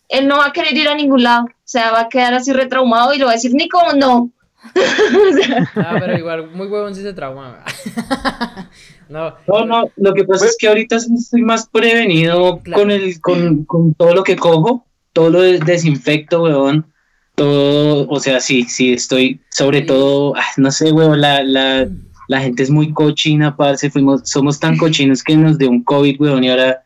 [0.08, 1.44] él no va a querer ir a ningún lado.
[1.44, 4.30] O sea, va a quedar así retraumado y le va a decir, Nico, no.
[4.64, 7.64] O sea, Ah, pero igual, muy huevón si se trauma.
[9.08, 12.82] no, No, no, lo que pasa es que ahorita sí estoy más prevenido Claro.
[12.82, 16.86] con, el, con, con todo lo que cojo, todo lo de- desinfecto, weón.
[17.34, 19.86] Todo, o sea, sí, sí, estoy, sobre Sí.
[19.86, 21.86] todo, ah, no sé, weón, la, la,
[22.26, 26.20] la gente es muy cochina, parce, fuimos, somos tan cochinos que nos dio un COVID,
[26.20, 26.82] weón, y ahora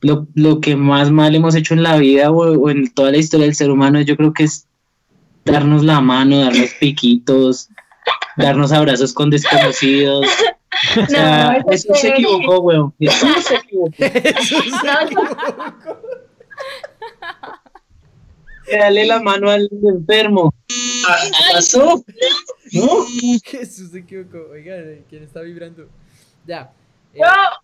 [0.00, 3.16] lo, lo que más mal hemos hecho en la vida o, o en toda la
[3.18, 4.67] historia del ser humano, yo creo que es
[5.50, 7.68] darnos la mano, darnos piquitos,
[8.36, 10.26] darnos abrazos con desconocidos.
[11.02, 12.94] O sea, No, eso eso se equivocó, weón.
[13.00, 13.94] Eso se equivocó.
[14.84, 15.98] no, yo-
[18.70, 20.52] Dale la mano al enfermo.
[21.08, 22.04] Ah, ¿Qué pasó?
[22.72, 22.88] ¿No?
[23.44, 24.38] Jesús se equivocó.
[24.52, 25.88] Oigan, eh, ¿quién está vibrando?
[26.46, 26.70] Ya.
[27.14, 27.20] Eh,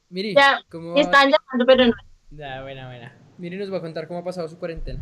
[0.09, 1.93] Miri, ya, ¿cómo están llamando, pero no.
[2.31, 3.15] Ya, buena, buena.
[3.37, 5.01] Miri nos va a contar cómo ha pasado su cuarentena.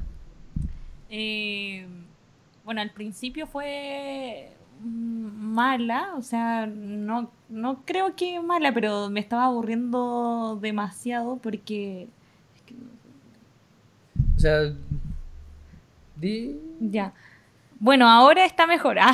[1.08, 1.86] Eh,
[2.64, 4.52] bueno, al principio fue
[4.84, 12.08] mala, o sea, no, no creo que mala, pero me estaba aburriendo demasiado porque...
[12.56, 12.74] es que-
[14.36, 14.72] O sea,
[16.16, 16.56] di...
[16.80, 17.12] ya.
[17.78, 18.98] Bueno, ahora está mejor.
[19.00, 19.12] ah.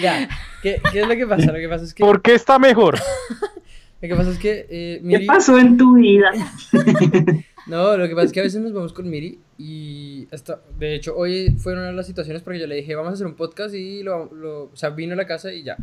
[0.00, 0.28] Ya.
[0.62, 1.46] ¿Qué, qué es lo que pasa?
[1.52, 2.98] Lo que pasa es que, ¿Por qué está mejor?
[4.08, 5.26] lo que, pasa es que eh, ¿Qué Miri...
[5.26, 6.30] pasó en tu vida?
[7.66, 10.94] No, lo que pasa es que a veces nos vamos con Miri y hasta, de
[10.94, 13.36] hecho, hoy fueron una de las situaciones porque yo le dije, vamos a hacer un
[13.36, 15.78] podcast y lo, lo- o sea, vino a la casa y ya.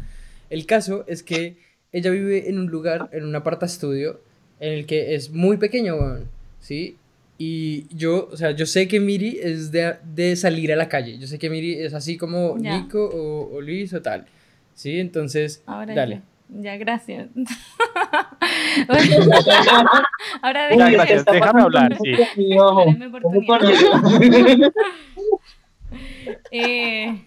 [0.51, 1.57] El caso es que
[1.91, 4.19] ella vive en un lugar, en un aparta estudio,
[4.59, 6.25] en el que es muy pequeño, weón,
[6.59, 6.97] ¿sí?
[7.39, 11.17] Y yo, o sea, yo sé que Miri es de, de salir a la calle,
[11.17, 12.77] yo sé que Miri es así como Ya.
[12.79, 14.27] Nico o, o Luis o tal,
[14.75, 14.99] ¿sí?
[14.99, 16.15] Entonces, Ahora dale.
[16.17, 16.21] Ya,
[16.53, 17.29] Ya, gracias.
[20.41, 22.11] Ahora Ya, déjame- gracias, déjame hablar, sí.
[26.51, 27.21] Eh,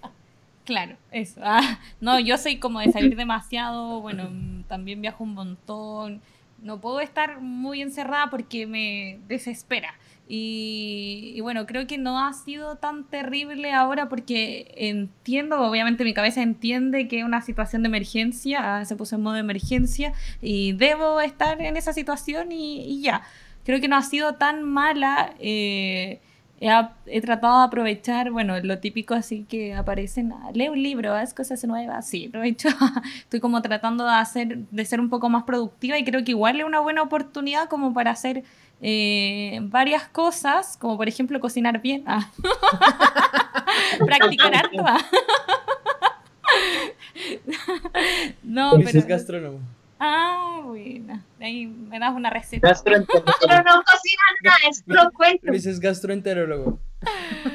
[0.65, 1.41] claro, eso.
[1.43, 4.29] Ah, no, yo soy como de salir demasiado, bueno,
[4.69, 6.21] también viajo un montón.
[6.63, 9.95] No puedo estar muy encerrada porque me desespera.
[10.27, 16.15] Y, y bueno, creo que no ha sido tan terrible ahora porque entiendo, obviamente mi
[16.15, 20.13] cabeza entiende que es una situación de emergencia, ah, se puso en modo de emergencia
[20.41, 23.23] y debo estar en esa situación y, y ya.
[23.65, 25.35] Creo que no ha sido tan mala.
[25.39, 26.21] eh,
[26.61, 26.71] he,
[27.07, 31.65] he tratado de aprovechar, bueno, lo típico así que aparecen, lee un libro, haz cosas
[31.65, 32.69] nuevas, sí, hecho,
[33.19, 36.61] estoy como tratando de hacer, de ser un poco más productiva y creo que igual
[36.61, 38.45] es una buena oportunidad como para hacer
[38.87, 42.31] eh, varias cosas, como por ejemplo cocinar bien, ah.
[44.07, 44.85] practicar harto.
[44.87, 44.99] ah.
[48.43, 49.07] no, es pero...
[49.07, 49.61] gastrónomo.
[49.99, 51.25] Ah, buena.
[51.41, 52.69] Ahí me das una receta.
[52.69, 53.33] Gastroenterólogo.
[53.41, 55.47] Pero no cocina nada, es puro cuento.
[55.47, 56.79] Luis es gastroenterólogo.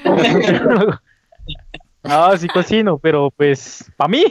[2.01, 4.23] Ah, sí cocino, pero pues, para mí,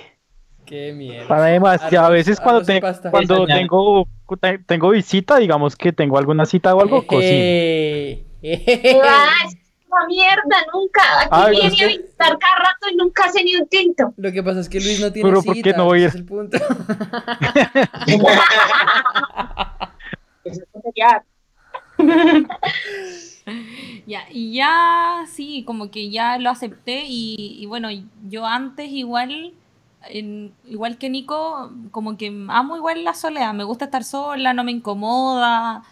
[0.68, 1.26] Qué mierda.
[1.28, 4.08] para demás, ya a Arroz- veces cuando, arroz te- cuando tengo,
[4.66, 7.22] tengo visita, digamos que tengo alguna cita o algo, cocino.
[7.22, 8.24] Eh,
[9.02, 9.56] Ah, es
[9.90, 11.02] una mierda, nunca.
[11.22, 14.12] Aquí Ay, viene es que- a visitar cada rato y nunca hace ni un tinto.
[14.16, 16.02] Lo que pasa es que Luis no tiene Pero ¿por qué cita, no voy a
[16.02, 16.08] ir?
[16.08, 16.58] es el punto.
[24.06, 27.88] Ya, y ya, sí, como que ya lo acepté y, y bueno,
[28.28, 29.52] yo antes igual,
[30.08, 34.64] en- igual que Nico, como que amo igual la soledad, me gusta estar sola, no
[34.64, 35.82] me incomoda,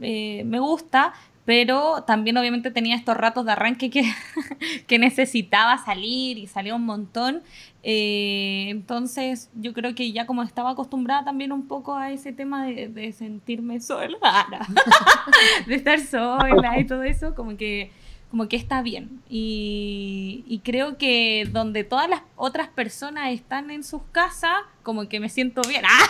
[0.00, 1.12] eh, me gusta,
[1.44, 4.02] pero también obviamente tenía estos ratos de arranque que,
[4.86, 7.42] que necesitaba salir y salía un montón.
[7.82, 12.66] Eh, entonces yo creo que ya como estaba acostumbrada también un poco a ese tema
[12.66, 14.18] de, de sentirme sola,
[15.66, 17.90] de estar sola y todo eso, como que
[18.30, 19.22] como que está bien.
[19.28, 25.20] Y, y creo que donde todas las otras personas están en sus casas, como que
[25.20, 25.82] me siento bien.
[25.84, 26.06] ¡Ah!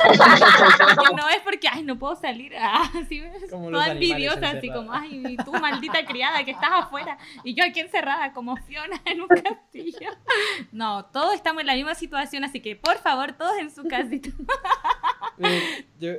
[1.16, 2.90] no es porque, ay, no puedo salir, ah,
[3.50, 8.32] toda envidiosa, así como, ay, tú maldita criada que estás afuera y yo aquí encerrada
[8.32, 10.10] como Fiona en un castillo.
[10.72, 14.30] No, todos estamos en la misma situación, así que por favor, todos en su casita.
[15.42, 16.12] Eh, yo,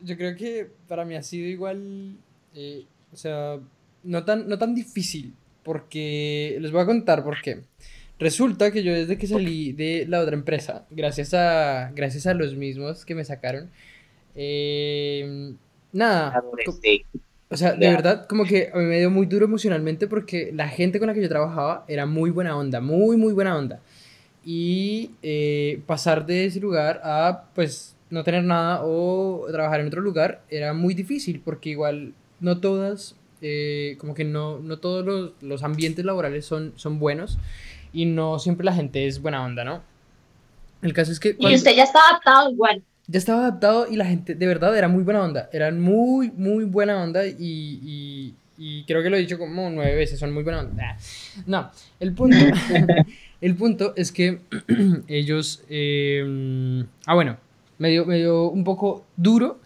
[0.00, 2.16] yo creo que para mí ha sido igual,
[2.54, 3.58] eh, o sea,
[4.04, 7.62] no tan, no tan difícil, porque les voy a contar por qué.
[8.18, 12.54] Resulta que yo desde que salí de la otra empresa, gracias a, gracias a los
[12.54, 13.70] mismos que me sacaron,
[14.34, 15.54] eh,
[15.92, 16.42] nada,
[17.52, 20.68] o sea, de verdad, como que a mí me dio muy duro emocionalmente porque la
[20.68, 23.80] gente con la que yo trabajaba era muy buena onda, muy, muy buena onda.
[24.42, 30.00] Y eh, pasar de ese lugar a, pues, no tener nada o trabajar en otro
[30.00, 35.32] lugar era muy difícil porque igual no todas, eh, como que no, no todos los,
[35.42, 37.38] los ambientes laborales son, son buenos
[37.92, 39.82] y no siempre la gente es buena onda, ¿no?
[40.82, 41.30] El caso es que...
[41.30, 42.82] Y cuando- usted ya está adaptado igual.
[43.06, 45.48] ya estaba adaptado y la gente de verdad era muy buena onda.
[45.52, 49.94] Eran muy, muy buena onda y, y, y creo que lo he dicho como nueve
[49.94, 50.96] veces, son muy buena onda.
[51.46, 51.70] No,
[52.00, 52.36] el punto,
[53.40, 54.40] el punto es que
[55.08, 55.62] ellos...
[55.68, 57.36] eh, ah, bueno,
[57.78, 59.60] me dio, me dio un poco duro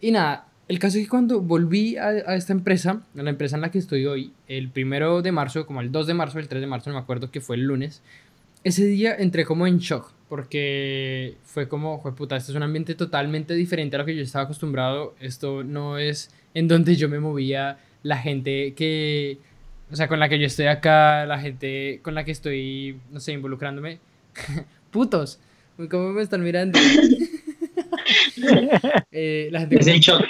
[0.00, 0.46] y nada.
[0.72, 3.70] El caso es que cuando volví a, a esta empresa, a la empresa en la
[3.70, 6.66] que estoy hoy, el primero de marzo, como el 2 de marzo, el 3 de
[6.66, 8.00] marzo, no me acuerdo que fue el lunes,
[8.64, 12.94] ese día entré como en shock porque fue como, fue puta, este es un ambiente
[12.94, 15.14] totalmente diferente a lo que yo estaba acostumbrado.
[15.20, 19.36] Esto no es en donde yo me movía, la gente que,
[19.90, 23.20] o sea, con la que yo estoy acá, la gente con la que estoy, no
[23.20, 23.98] sé, involucrándome.
[24.90, 25.38] Putos,
[25.90, 26.78] ¿cómo me están mirando?
[29.14, 30.22] Eh, la gente Es el shock.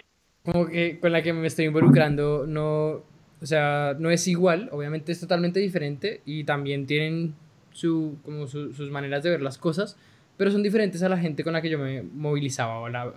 [0.44, 3.02] Como que con la que me estoy involucrando no,
[3.40, 7.34] o sea, no es igual, obviamente es totalmente diferente y también tienen
[7.72, 9.96] su, como su- sus maneras de ver las cosas,
[10.36, 13.12] pero son diferentes a la gente con la que yo me movilizaba o la,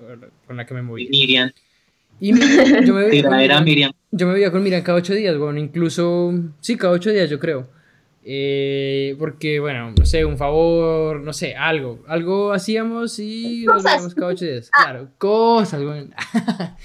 [0.47, 1.09] con la que me movía.
[1.09, 1.51] Miriam.
[2.19, 2.39] Y me-
[2.85, 3.91] yo me veía con Tiradera Miriam- Miriam.
[4.11, 7.39] yo me veía con Miriam cada ocho días, bueno, incluso, sí, cada ocho días yo
[7.39, 7.67] creo.
[8.27, 14.15] Eh, porque, bueno, no sé, un favor, no sé, algo, algo hacíamos y nos veíamos
[14.15, 14.71] cada ocho días.
[14.71, 16.09] Claro, cosas, bueno.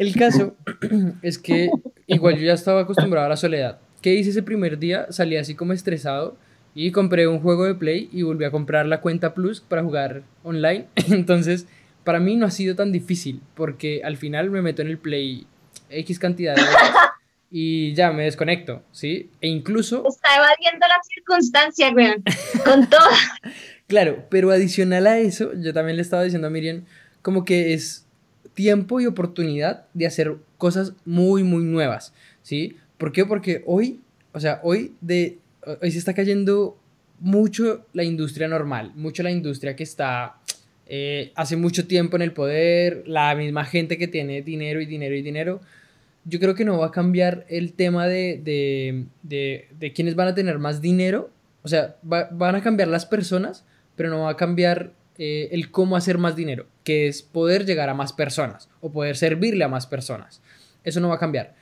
[0.00, 0.56] El caso
[1.22, 1.70] es que
[2.06, 3.80] igual yo ya estaba acostumbrado a la soledad.
[4.00, 5.06] ¿Qué hice ese primer día?
[5.10, 6.38] Salí así como estresado
[6.74, 10.22] y compré un juego de Play y volví a comprar la cuenta Plus para jugar
[10.42, 10.86] online.
[11.10, 11.66] Entonces,
[12.02, 15.46] para mí no ha sido tan difícil porque al final me meto en el Play
[15.90, 16.62] X cantidad de
[17.50, 19.28] y ya me desconecto, ¿sí?
[19.42, 22.24] E incluso, Está evadiendo la circunstancia, weón.
[22.64, 23.06] Con todo.
[23.86, 26.86] claro, pero adicional a eso, yo también le estaba diciendo a Miriam,
[27.20, 28.06] como que es
[28.60, 32.76] tiempo y oportunidad de hacer cosas muy, muy nuevas, ¿sí?
[32.98, 33.24] ¿Por qué?
[33.24, 34.00] Porque hoy,
[34.32, 35.38] o sea, hoy, de,
[35.80, 36.76] hoy se está cayendo
[37.20, 40.36] mucho la industria normal, mucho la industria que está
[40.86, 45.14] eh, hace mucho tiempo en el poder, la misma gente que tiene dinero y dinero
[45.14, 45.60] y dinero.
[46.26, 50.28] Yo creo que no va a cambiar el tema de, de, de, de quiénes van
[50.28, 51.30] a tener más dinero.
[51.62, 53.64] O sea, va- van a cambiar las personas,
[53.96, 54.92] pero no va a cambiar
[55.22, 59.18] eh, el cómo hacer más dinero, que es poder llegar a más personas o poder
[59.18, 60.40] servirle a más personas.
[60.82, 61.52] Eso no va a cambiar.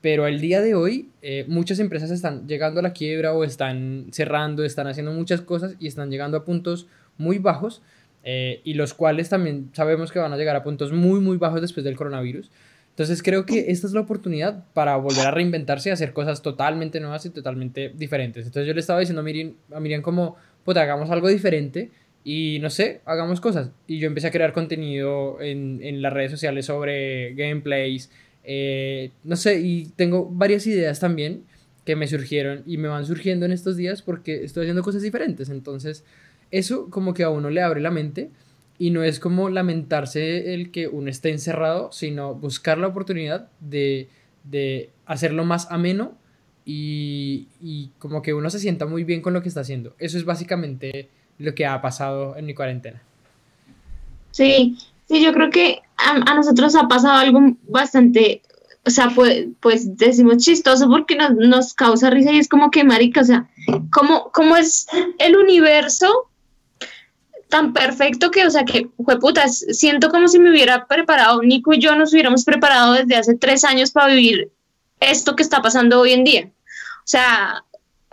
[0.00, 4.06] Pero el día de hoy, eh, muchas empresas están llegando a la quiebra o están
[4.12, 7.82] cerrando, están haciendo muchas cosas y están llegando a puntos muy bajos
[8.22, 11.60] eh, y los cuales también sabemos que van a llegar a puntos muy, muy bajos
[11.60, 12.52] después del coronavirus.
[12.90, 17.00] Entonces creo que esta es la oportunidad para volver a reinventarse y hacer cosas totalmente
[17.00, 18.46] nuevas y totalmente diferentes.
[18.46, 21.90] Entonces yo le estaba diciendo a Miriam, a Miriam como, puta, hagamos algo diferente
[22.30, 23.70] y no sé, hagamos cosas.
[23.86, 28.10] Y yo empecé a crear contenido en, en las redes sociales sobre gameplays,
[28.44, 31.44] eh, no sé, y tengo varias ideas también
[31.86, 35.48] que me surgieron y me van surgiendo en estos días porque estoy haciendo cosas diferentes.
[35.48, 36.04] Entonces,
[36.50, 38.28] eso como que a uno le abre la mente
[38.78, 44.10] y no es como lamentarse el que uno esté encerrado, sino buscar la oportunidad de,
[44.44, 46.18] de hacerlo más ameno
[46.66, 49.96] y, y como que uno se sienta muy bien con lo que está haciendo.
[49.98, 51.08] Eso es básicamente
[51.38, 53.00] lo que ha pasado en mi cuarentena.
[54.30, 54.76] Sí,
[55.08, 58.42] sí, yo creo que a, a nosotros ha pasado algo bastante,
[58.84, 62.84] o sea, pues, pues decimos chistoso porque nos, nos causa risa y es como que,
[62.84, 63.48] marica, o sea,
[63.90, 64.86] ¿cómo, cómo es
[65.18, 66.28] el universo
[67.48, 68.88] tan perfecto que, o sea, que,
[69.20, 73.34] puta, siento como si me hubiera preparado, Nico y yo nos hubiéramos preparado desde hace
[73.36, 74.50] tres años para vivir
[75.00, 76.46] esto que está pasando hoy en día.
[76.46, 77.64] O sea,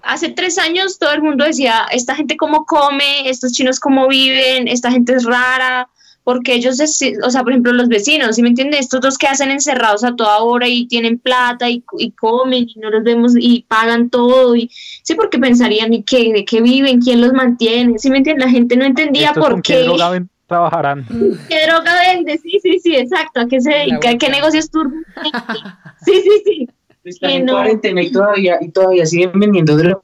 [0.06, 4.68] hace tres años todo el mundo decía, esta gente cómo come, estos chinos cómo viven,
[4.68, 5.88] esta gente es rara,
[6.24, 6.80] porque ellos,
[7.24, 8.80] o sea, por ejemplo, los vecinos, ¿sí me entiendes?
[8.80, 12.80] Estos dos que hacen encerrados a toda hora y tienen plata y, y comen y
[12.80, 14.72] no los vemos y pagan todo y
[15.04, 16.34] sí, porque pensarían, ¿y qué?
[16.34, 17.00] ¿De qué viven?
[17.00, 18.00] ¿Quién los mantiene?
[18.00, 18.46] ¿Sí me entiendes?
[18.46, 19.74] La gente no entendía por con qué.
[19.74, 21.06] qué droga ven- trabajarán.
[21.50, 22.40] ¿Qué droga vende?
[22.40, 23.42] Sí, sí, sí, exacto.
[23.42, 24.18] ¿A qué se dedica?
[24.18, 25.04] ¿Qué negocios turbios?
[26.06, 26.70] Sí, sí, sí.
[27.06, 27.54] Están Que en no.
[27.54, 30.02] cuarentena y todavía, y todavía siguen vendiendo droga,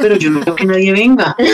[0.00, 1.36] pero yo no veo que nadie venga.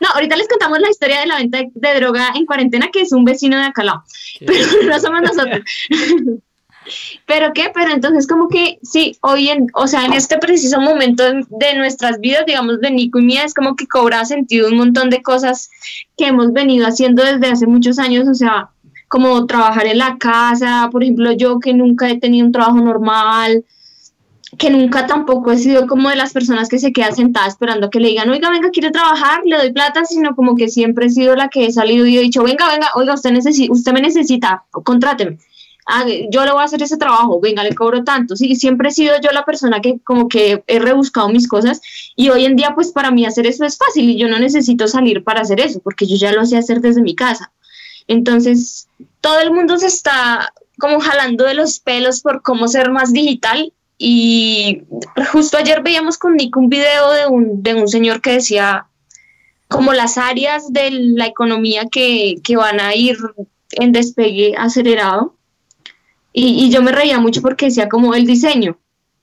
[0.00, 3.00] No, ahorita les contamos la historia de la venta de, de droga en cuarentena, que
[3.00, 4.04] es un vecino de acá al lado.
[4.40, 4.52] Pero
[4.86, 5.60] no somos nosotros.
[7.26, 11.22] Pero qué, pero entonces como que sí, hoy en, o sea, en este preciso momento
[11.22, 14.76] de, de nuestras vidas, digamos, de Nico y mía, es como que cobra sentido un
[14.76, 15.70] montón de cosas
[16.18, 18.68] que hemos venido haciendo desde hace muchos años, o sea,
[19.14, 23.64] como trabajar en la casa, por ejemplo, yo que nunca he tenido un trabajo normal,
[24.58, 28.00] que nunca tampoco he sido como de las personas que se queda sentada esperando que
[28.00, 31.36] le digan, oiga, venga, quiere trabajar, le doy plata, sino como que siempre he sido
[31.36, 34.64] la que he salido y he dicho, venga, venga, oiga, usted, necesi usted me necesita,
[34.72, 35.38] contráteme.
[35.86, 38.34] Ah, yo le voy a hacer ese trabajo, venga, le cobro tanto.
[38.34, 41.80] Sí, siempre he sido yo la persona que como que he rebuscado mis cosas
[42.16, 44.88] y hoy en día pues para mí hacer eso es fácil y yo no necesito
[44.88, 47.52] salir para hacer eso porque yo ya lo sé hacer desde mi casa.
[48.06, 48.88] Entonces,
[49.20, 53.72] todo el mundo se está como jalando de los pelos por cómo ser más digital
[53.98, 54.82] y
[55.32, 58.86] justo ayer veíamos con Nick un video de un, de un señor que decía
[59.68, 63.16] como las áreas de la economía que, que van a ir
[63.72, 65.36] en despegue acelerado.
[66.32, 68.78] Y, y yo me reía mucho porque decía como el diseño.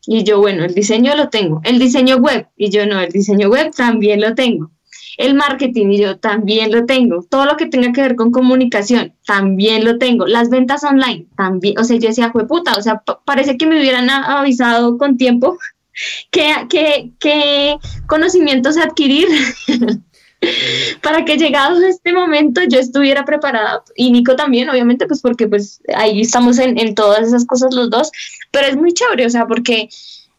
[0.05, 1.61] Y yo, bueno, el diseño lo tengo.
[1.63, 2.47] El diseño web.
[2.57, 4.71] Y yo, no, el diseño web también lo tengo.
[5.17, 7.23] El marketing, y yo también lo tengo.
[7.29, 10.25] Todo lo que tenga que ver con comunicación, también lo tengo.
[10.27, 11.77] Las ventas online, también.
[11.79, 12.73] O sea, yo decía, fue puta.
[12.77, 15.57] O sea, pa- parece que me hubieran avisado con tiempo
[16.31, 19.27] qué conocimientos adquirir
[21.01, 25.47] para que llegado a este momento yo estuviera preparada y Nico también, obviamente, pues porque
[25.47, 28.11] pues ahí estamos en, en todas esas cosas los dos,
[28.51, 29.89] pero es muy chévere, o sea, porque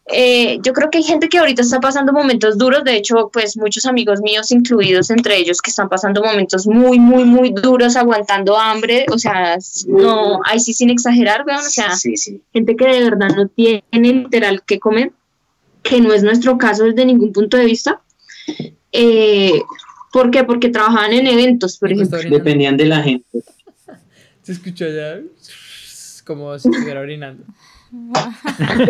[0.07, 3.55] eh, yo creo que hay gente que ahorita está pasando momentos duros, de hecho, pues
[3.55, 8.57] muchos amigos míos incluidos entre ellos que están pasando momentos muy, muy, muy duros, aguantando
[8.57, 12.41] hambre, o sea, no, ahí sí sin exagerar, vean, o sea, Sí, sí.
[12.51, 15.13] gente que de verdad no tiene literal que comer,
[15.83, 18.01] que no es nuestro caso desde ningún punto de vista.
[18.91, 19.61] Eh,
[20.11, 20.43] ¿Por qué?
[20.43, 22.17] Porque trabajaban en eventos, por ejemplo.
[22.17, 22.37] orinando.
[22.37, 23.25] Dependían de la gente.
[24.43, 25.19] Se escucha ya
[26.25, 27.43] como si estuviera orinando.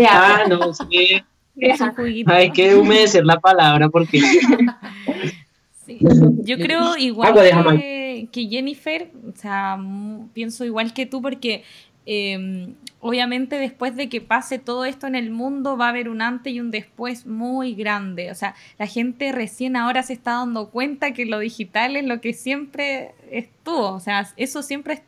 [0.10, 1.22] Ah, no, sí.
[1.56, 2.32] Es un juguito.
[2.32, 4.20] Hay que humedecer la palabra porque
[5.86, 6.00] Sí.
[6.44, 7.34] Yo creo igual
[7.78, 9.78] que, que Jennifer, o sea,
[10.34, 11.64] pienso igual que tú porque
[12.06, 12.70] eh,
[13.02, 16.54] obviamente después de que pase todo esto en el mundo va a haber un antes
[16.54, 18.32] y un después muy grande.
[18.32, 22.22] O sea, la gente recién ahora se está dando cuenta que lo digital es lo
[22.22, 23.90] que siempre estuvo.
[23.92, 25.04] O sea, eso siempre est-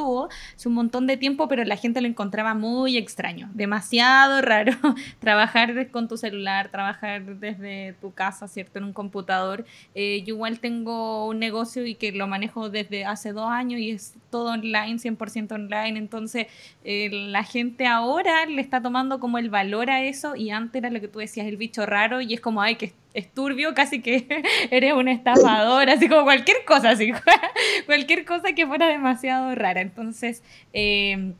[0.00, 4.72] estuvo hace un montón de tiempo, pero la gente lo encontraba muy extraño, demasiado raro
[5.18, 8.78] trabajar con tu celular, trabajar desde tu casa, ¿cierto?
[8.78, 9.64] En un computador.
[9.94, 13.90] Eh, yo igual tengo un negocio y que lo manejo desde hace dos años y
[13.90, 15.98] es todo online, 100% online.
[15.98, 16.46] Entonces,
[16.84, 20.90] eh, la gente ahora le está tomando como el valor a eso y antes era
[20.90, 24.00] lo que tú decías, el bicho raro y es como, ay, que es turbio, casi
[24.00, 24.26] que
[24.70, 27.12] eres un estafador, así como cualquier cosa, así,
[27.86, 29.80] cualquier cosa que fuera demasiado rara.
[29.80, 30.42] Entonces,
[30.72, 31.32] eh,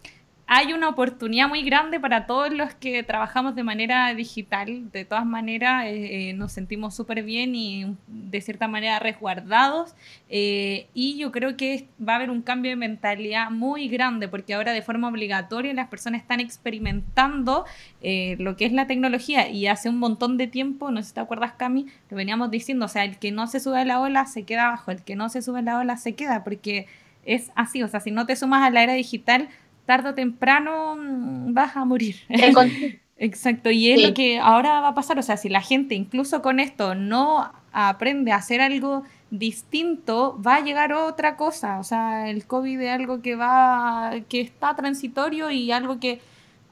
[0.52, 4.90] hay una oportunidad muy grande para todos los que trabajamos de manera digital.
[4.90, 9.94] De todas maneras, eh, eh, nos sentimos súper bien y de cierta manera resguardados.
[10.28, 14.54] Eh, y yo creo que va a haber un cambio de mentalidad muy grande porque
[14.54, 17.64] ahora de forma obligatoria las personas están experimentando
[18.02, 19.48] eh, lo que es la tecnología.
[19.48, 22.86] Y hace un montón de tiempo, no sé si te acuerdas, Cami, lo veníamos diciendo,
[22.86, 25.14] o sea, el que no se sube a la ola se queda abajo, el que
[25.14, 26.88] no se sube a la ola se queda porque
[27.24, 29.48] es así, o sea, si no te sumas a la era digital,
[29.90, 32.14] tarde o temprano mm, vas a morir.
[33.28, 34.06] Exacto, y es Sí.
[34.06, 37.50] lo que ahora va a pasar, o sea, si la gente incluso con esto no
[37.72, 42.90] aprende a hacer algo distinto, va a llegar otra cosa, o sea, el COVID es
[42.90, 46.20] algo que va, que está transitorio y algo que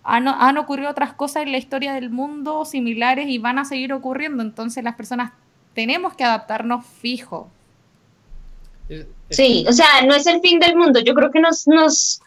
[0.04, 3.92] han, han ocurrido otras cosas en la historia del mundo similares y van a seguir
[3.92, 5.32] ocurriendo, entonces las personas
[5.74, 7.50] tenemos que adaptarnos fijo.
[9.30, 11.00] Sí, o sea, no es el fin del mundo.
[11.00, 12.22] Yo creo que nos, nos,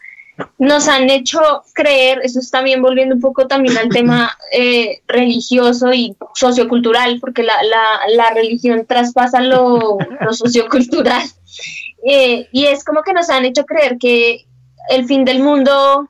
[0.58, 1.40] nos han hecho
[1.74, 7.42] creer, eso está también volviendo un poco también al tema eh, religioso y sociocultural, porque
[7.42, 11.22] la, la, la religión traspasa lo, lo sociocultural.
[12.04, 14.44] Eh, y es como que nos han hecho creer que
[14.88, 16.08] el fin del mundo,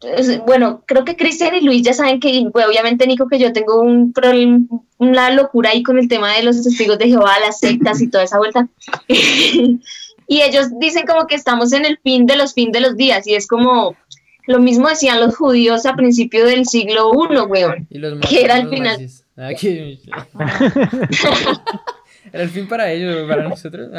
[0.00, 3.52] es- bueno, creo que Cristian y Luis ya saben que, pues, obviamente Nico, que yo
[3.52, 4.60] tengo un problema,
[4.98, 8.22] una locura ahí con el tema de los testigos de Jehová, las sectas y toda
[8.22, 8.68] esa vuelta.
[10.28, 13.26] Y ellos dicen como que estamos en el fin de los fin de los días
[13.26, 13.96] y es como
[14.46, 17.86] lo mismo decían los judíos a principio del siglo I, weón.
[17.90, 19.08] Y los Que era el final.
[19.36, 19.50] Ah,
[22.32, 23.90] Era el fin para ellos, para nosotros.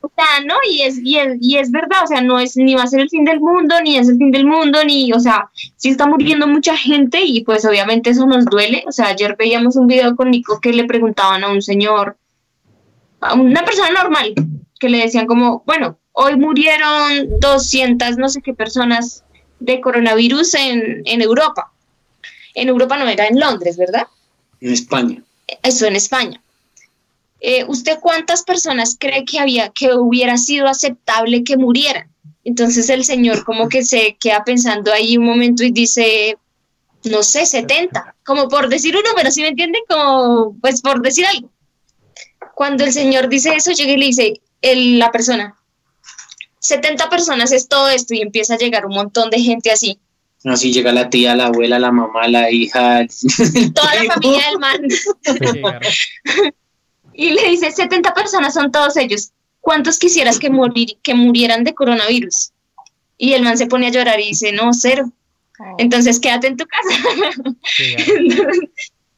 [0.00, 0.54] O sea, ¿no?
[0.70, 3.00] Y es, y, es, y es verdad, o sea, no es ni va a ser
[3.00, 6.06] el fin del mundo, ni es el fin del mundo, ni, o sea, sí está
[6.06, 8.84] muriendo mucha gente y pues obviamente eso nos duele.
[8.86, 12.16] O sea, ayer veíamos un video con Nico que le preguntaban a un señor,
[13.20, 14.32] a una persona normal,
[14.78, 19.24] que le decían como, bueno, hoy murieron 200, no sé qué personas
[19.60, 21.72] de coronavirus en, en Europa.
[22.54, 24.06] En Europa no era en Londres, ¿verdad?
[24.60, 25.22] En España.
[25.62, 26.40] eso en España.
[27.40, 32.10] Eh, ¿Usted cuántas personas cree que había que hubiera sido aceptable que murieran?
[32.44, 36.38] Entonces el señor como que se queda pensando ahí un momento y dice,
[37.04, 39.82] no sé, 70, como por decir un número, ¿sí me entienden?
[39.88, 41.50] Como, pues por decir algo.
[42.54, 44.40] Cuando el señor dice eso, llega y le dice
[44.72, 45.54] el- la persona,
[46.58, 49.98] 70 personas es todo esto y empieza a llegar un montón de gente así.
[50.44, 53.04] Así llega la tía, la abuela, la mamá, la hija.
[53.74, 54.80] Toda la familia del man.
[57.18, 59.30] Y le dice, 70 personas son todos ellos.
[59.62, 62.52] ¿Cuántos quisieras que, morir, que murieran de coronavirus?
[63.16, 65.10] Y el man se pone a llorar y dice, no, cero.
[65.78, 67.58] Entonces quédate en tu casa.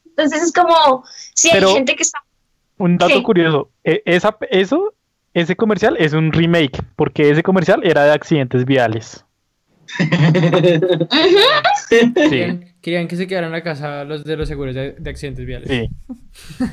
[0.06, 2.22] Entonces es como, si hay gente que está...
[2.78, 3.22] Un dato ¿Qué?
[3.24, 4.94] curioso, e- esa, eso,
[5.34, 9.24] ese comercial es un remake, porque ese comercial era de accidentes viales.
[11.88, 15.46] Sí, Querían, querían que se quedaran a casa los de los seguros de, de accidentes
[15.46, 15.68] viales.
[15.68, 15.88] sí.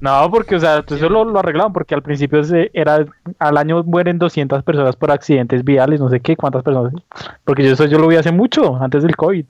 [0.00, 3.04] No, porque, o sea, eso lo, lo arreglaban, porque al principio se- era,
[3.38, 6.92] al año mueren 200 personas por accidentes viales, no sé qué, cuántas personas.
[7.44, 9.46] Porque yo eso yo lo vi hace mucho, antes del COVID.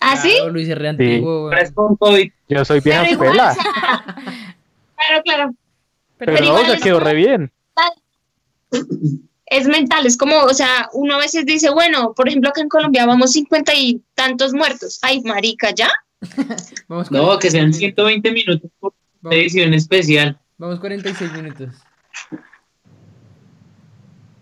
[0.00, 0.32] ¿Ah, sí?
[0.36, 1.50] Claro, Luis es re antiguo,
[1.98, 2.30] COVID.
[2.48, 3.64] Yo soy Pero vieja igual, escuela, o sea,
[4.96, 5.54] claro, claro.
[6.24, 7.52] Pero, pero no, igual quedó como- re bien.
[9.46, 12.68] Es mental, es como, o sea, uno a veces dice, bueno, por ejemplo, acá en
[12.68, 14.98] Colombia vamos 50 y tantos muertos.
[15.02, 15.90] Ay, marica, ¿ya?
[16.88, 20.38] Vamos No, que sean 120 minutos por Vamos, edición especial.
[20.58, 21.68] vamos 46 minutos.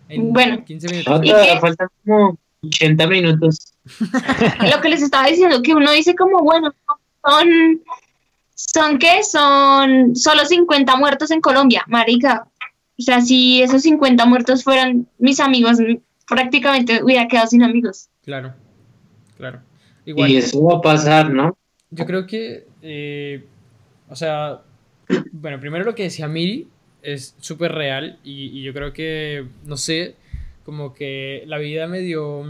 [0.09, 0.64] En Bueno.
[0.64, 1.20] 15 No, minutos.
[1.24, 1.61] ¿Y todavía qué?
[1.61, 3.72] faltan como 80 minutos.
[4.74, 6.72] lo que les estaba diciendo, que uno dice como, bueno,
[7.26, 7.83] son,
[8.73, 12.47] son qué, son solo 50 muertos en Colombia, marica.
[12.99, 15.79] O sea, si esos 50 muertos fueran mis amigos,
[16.27, 18.09] prácticamente hubiera quedado sin amigos.
[18.25, 18.55] Claro,
[19.37, 19.61] claro.
[20.05, 21.57] Igual, Y eso va a pasar, ¿no?
[21.93, 23.45] yo creo que, eh,
[24.09, 24.63] o sea,
[25.33, 26.67] bueno, primero lo que decía Miri
[27.03, 30.17] es súper real y, y yo creo que, no sé,
[30.65, 32.43] como que la vida me dio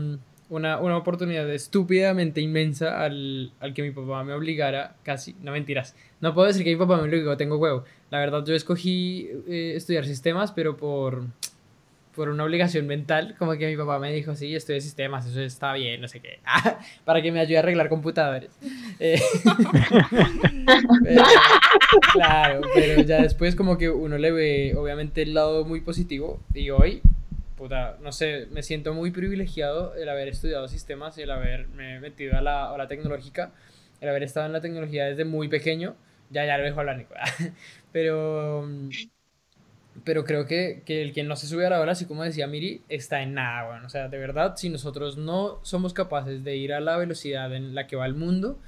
[0.53, 5.97] una, una oportunidad estúpidamente inmensa al, al que mi papá me obligara, casi, no mentiras,
[6.21, 7.85] no puedo decir que mi papá me obligó, tengo huevo.
[8.11, 11.25] La verdad, yo escogí eh, estudiar sistemas, pero por,
[12.15, 15.73] por una obligación mental, como que mi papá me dijo, sí, estudia sistemas, eso está
[15.73, 16.41] bien, no sé qué,
[17.07, 18.51] para que me ayude a arreglar computadores.
[19.01, 19.19] Eh,
[21.03, 21.25] pero-
[22.13, 26.71] claro, pero ya después como que uno le ve obviamente el lado muy positivo y
[26.71, 27.01] hoy,
[27.63, 32.37] puta, no sé, me siento muy privilegiado el haber estudiado sistemas y el haberme metido
[32.37, 33.53] a la, a la tecnológica,
[34.01, 35.95] el haber estado en la tecnología desde muy pequeño,
[36.31, 37.15] ya, ya lo dejo hablar, Nico.
[37.93, 38.69] pero...
[40.03, 42.49] pero creo que, que el que no se sube a la ola, así como decía
[42.49, 43.87] Miri, está en nada, bueno.
[43.87, 47.77] O sea, de verdad, si nosotros no somos capaces de ir a la velocidad en
[47.77, 48.59] la que va el mundo,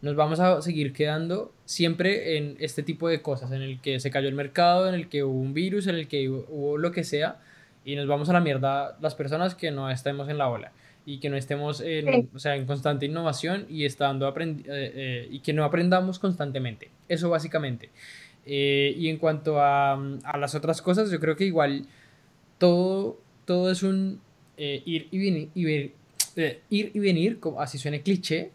[0.00, 4.12] nos vamos a seguir quedando siempre en este tipo de cosas, en el que se
[4.12, 6.92] cayó el mercado, en el que hubo un virus, en el que hubo, hubo lo
[6.92, 7.40] que sea,
[7.84, 10.72] y nos vamos a la mierda las personas que no estemos en la ola
[11.06, 12.28] y que no estemos en, Sí.
[12.34, 16.88] o sea, en constante innovación y, estando aprendi- eh, eh, y que no aprendamos constantemente.
[17.08, 17.90] Eso básicamente.
[18.46, 21.86] Eh, y en cuanto a, a las otras cosas, yo creo que igual
[22.58, 24.20] todo, todo es un
[24.56, 25.90] eh, ir y venir, y ver-
[26.36, 28.50] eh, ir y venir, como así suene cliché,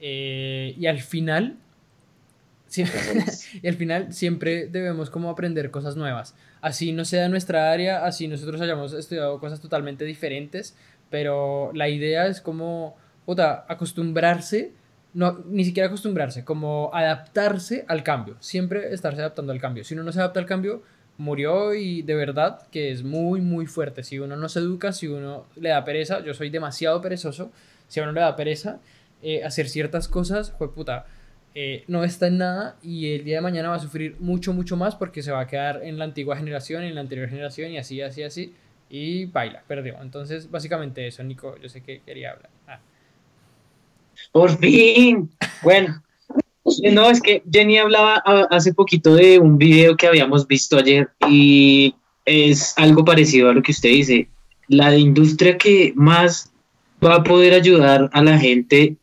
[0.00, 1.56] eh, y al final,
[2.68, 2.86] sie-
[3.62, 6.34] y al final siempre debemos como aprender cosas nuevas.
[6.62, 10.74] Así no sea nuestra área, así nosotros hayamos estudiado cosas totalmente diferentes,
[11.10, 12.96] pero la idea es como,
[13.26, 14.72] puta, acostumbrarse
[15.14, 19.84] no, ni siquiera acostumbrarse, como adaptarse al cambio, siempre estarse adaptando al cambio.
[19.84, 20.82] Si uno no se adapta al cambio,
[21.18, 24.02] murió y de verdad que es muy, muy fuerte.
[24.02, 27.52] Si uno no se educa, si uno le da pereza, yo soy demasiado perezoso,
[27.88, 28.80] si a uno le da pereza
[29.22, 31.04] eh, hacer ciertas cosas, pues puta,
[31.54, 34.76] eh, no está en nada y el día de mañana va a sufrir mucho, mucho
[34.76, 37.78] más porque se va a quedar en la antigua generación, en la anterior generación y
[37.78, 38.54] así, así, así.
[38.88, 39.96] Y baila, perdió.
[40.02, 42.50] Entonces, básicamente eso, Nico, yo sé que quería hablar.
[42.66, 42.80] Ah.
[44.32, 45.30] Por fin.
[45.62, 46.02] Bueno.
[46.92, 51.10] No, es que Jenny hablaba a- hace poquito de un video que habíamos visto ayer
[51.28, 51.92] y
[52.24, 54.28] es algo parecido a lo que usted dice.
[54.68, 56.52] La industria que más
[57.04, 58.96] va a poder ayudar a la gente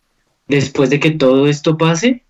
[0.47, 2.23] después de que todo esto pase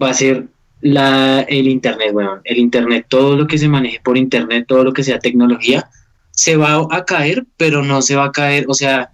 [0.00, 0.46] va a ser
[0.80, 4.92] la, el Internet, bueno, el Internet, todo lo que se maneje por Internet, todo lo
[4.92, 5.88] que sea tecnología,
[6.30, 9.10] se va a caer, pero no se va a caer, o sea,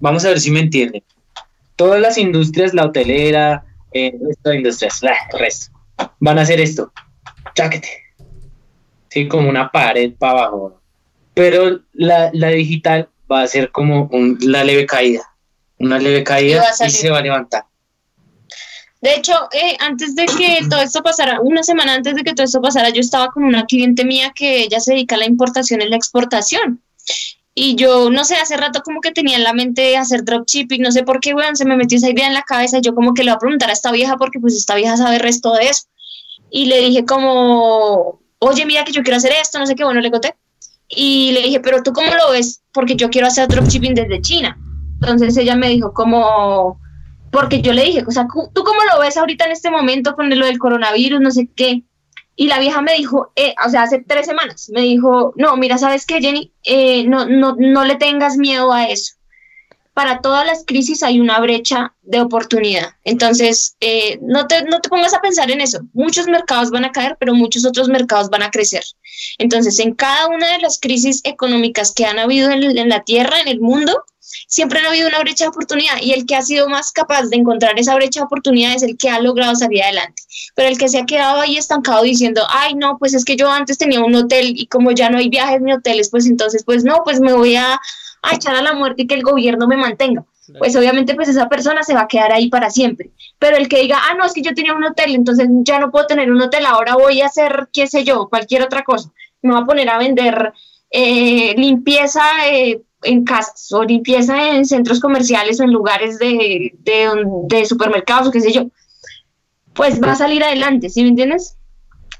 [0.00, 1.02] vamos a ver si me entienden.
[1.76, 5.72] Todas las industrias, la hotelera, eh, estas industrias, el resto,
[6.18, 6.92] van a hacer esto,
[7.54, 7.88] cháquete,
[9.10, 10.80] sí, como una pared para abajo,
[11.34, 15.22] pero la, la digital va a ser como un, la leve caída,
[15.78, 17.64] una leve caída y se va a levantar.
[19.02, 22.44] De hecho, eh, antes de que todo esto pasara, una semana antes de que todo
[22.44, 25.82] esto pasara, yo estaba con una cliente mía que ella se dedica a la importación
[25.82, 26.80] y la exportación.
[27.52, 30.92] Y yo, no sé, hace rato como que tenía en la mente hacer dropshipping, no
[30.92, 32.78] sé por qué, weón, se me metió esa idea en la cabeza.
[32.78, 35.16] Yo como que le voy a preguntar a esta vieja porque pues esta vieja sabe
[35.16, 35.82] el resto de eso.
[36.48, 40.00] Y le dije como, oye, mira que yo quiero hacer esto, no sé qué, bueno,
[40.00, 40.36] le conté.
[40.88, 42.62] Y le dije, pero tú cómo lo ves?
[42.72, 44.56] Porque yo quiero hacer dropshipping desde China.
[45.00, 46.78] Entonces ella me dijo como,
[47.32, 50.28] porque yo le dije, o sea, ¿tú cómo lo ves ahorita en este momento con
[50.28, 51.82] lo del coronavirus, no sé qué?
[52.36, 55.78] Y la vieja me dijo, eh, o sea, hace tres semanas, me dijo, no, mira,
[55.78, 56.52] ¿sabes qué, Jenny?
[56.62, 59.14] Eh, no, no, no le tengas miedo a eso.
[59.94, 62.90] Para todas las crisis hay una brecha de oportunidad.
[63.02, 65.80] Entonces, eh, no, te, no te pongas a pensar en eso.
[65.94, 68.84] Muchos mercados van a caer, pero muchos otros mercados van a crecer.
[69.38, 73.40] Entonces, en cada una de las crisis económicas que han habido en, en la Tierra,
[73.40, 74.04] en el mundo,
[74.46, 77.36] siempre ha habido una brecha de oportunidad y el que ha sido más capaz de
[77.36, 80.22] encontrar esa brecha de oportunidad es el que ha logrado salir adelante.
[80.54, 83.50] Pero el que se ha quedado ahí estancado diciendo, ay, no, pues es que yo
[83.50, 86.84] antes tenía un hotel y como ya no hay viajes ni hoteles, pues entonces, pues
[86.84, 87.80] no, pues me voy a,
[88.32, 90.24] echar a la muerte y que el gobierno me mantenga.
[90.58, 93.10] Pues obviamente pues esa persona se va a quedar ahí para siempre.
[93.38, 95.90] Pero el que diga, ah, no, es que yo tenía un hotel, entonces ya no
[95.90, 99.10] puedo tener un hotel, ahora voy a hacer, qué sé yo, cualquier otra cosa.
[99.40, 100.52] Me voy a poner a vender
[100.90, 102.22] eh, limpieza.
[102.48, 108.30] Eh, en casas o limpieza en centros comerciales o en lugares de, de, supermercados o
[108.30, 108.66] qué sé yo,
[109.74, 111.56] pues va a salir adelante, ¿sí me entiendes?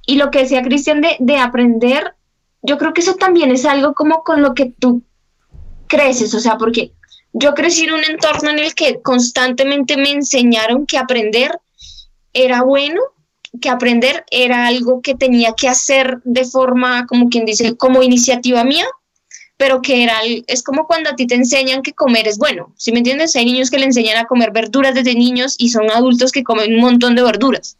[0.06, 2.14] Y lo que decía Cristian de, de aprender,
[2.62, 5.02] yo creo que eso también es algo como con lo que tú
[5.86, 6.92] creces, o sea, porque
[7.32, 11.58] yo crecí en un entorno en el que constantemente me enseñaron que aprender
[12.32, 13.00] era bueno,
[13.60, 18.64] que aprender era algo que tenía que hacer de forma, como quien dice, como iniciativa
[18.64, 18.86] mía,
[19.62, 22.90] pero que era, es como cuando a ti te enseñan que comer es bueno, ¿sí
[22.90, 23.36] me entiendes?
[23.36, 26.74] Hay niños que le enseñan a comer verduras desde niños y son adultos que comen
[26.74, 27.78] un montón de verduras.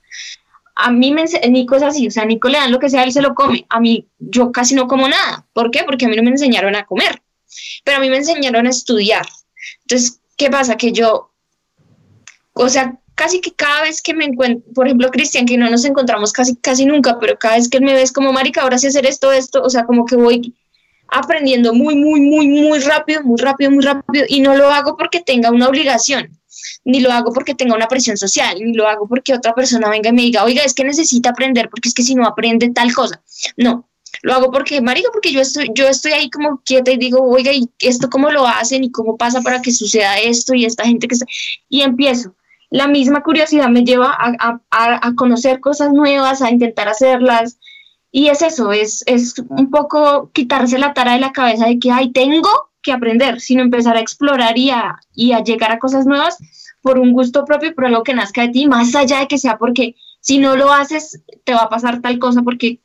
[0.76, 3.11] A mí me Nico es así, o sea, Nico le dan lo que sea, él
[3.11, 3.66] se lo come.
[3.68, 5.45] A mí, yo casi no como nada.
[5.53, 5.83] ¿Por qué?
[5.83, 7.20] Porque a mí no me enseñaron a comer,
[7.83, 9.26] pero a mí me enseñaron a estudiar.
[9.80, 10.76] Entonces, ¿qué pasa?
[10.76, 11.33] Que yo,
[12.53, 15.85] o sea, casi que cada vez que me encuentro, por ejemplo, Cristian, que no nos
[15.85, 18.87] encontramos casi, casi nunca, pero cada vez que él me ves como, marica, ahora sí
[18.87, 20.55] hacer esto, esto, o sea, como que voy
[21.13, 25.21] aprendiendo muy, muy, muy, muy rápido, muy rápido, muy rápido, y no lo hago porque
[25.21, 26.39] tenga una obligación,
[26.85, 30.11] ni lo hago porque tenga una presión social, ni lo hago porque otra persona venga
[30.11, 32.93] y me diga, oiga, es que necesita aprender, porque es que si no aprende tal
[32.95, 33.23] cosa.
[33.57, 33.89] No,
[34.23, 37.53] lo hago porque, marido, porque yo estoy, yo estoy ahí como quieta y digo, oiga,
[37.53, 41.09] ¿y esto cómo lo hacen y cómo pasa para que suceda esto y esta gente
[41.09, 41.27] que está...
[41.69, 42.35] Y empiezo.
[42.71, 47.59] La misma curiosidad me lleva a, a, a conocer cosas nuevas, a intentar hacerlas,
[48.15, 51.91] y es eso, es, es un poco quitarse la tara de la cabeza de que,
[51.91, 52.51] ay, tengo
[52.83, 56.37] que aprender, sino empezar a explorar y a, y a llegar a cosas nuevas
[56.83, 59.39] por un gusto propio y por algo que nazca de ti, más allá de que
[59.39, 62.81] sea porque si no lo haces, te va a pasar tal cosa porque,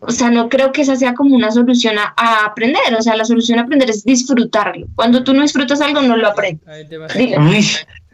[0.00, 3.24] o sea, no creo que esa sea como una solución a, aprender, o sea, la
[3.24, 4.88] solución a aprender es disfrutarlo.
[4.96, 6.66] Cuando tú no disfrutas algo, no lo aprendes.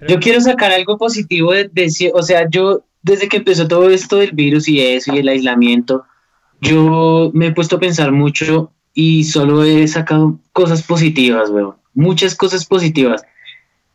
[0.06, 4.16] yo quiero sacar algo positivo de, de, o sea, yo desde que empezó todo esto
[4.16, 6.04] del virus y eso y el aislamiento,
[6.60, 11.74] yo me he puesto a pensar mucho y solo he sacado cosas positivas, weón.
[11.94, 13.22] Muchas cosas positivas.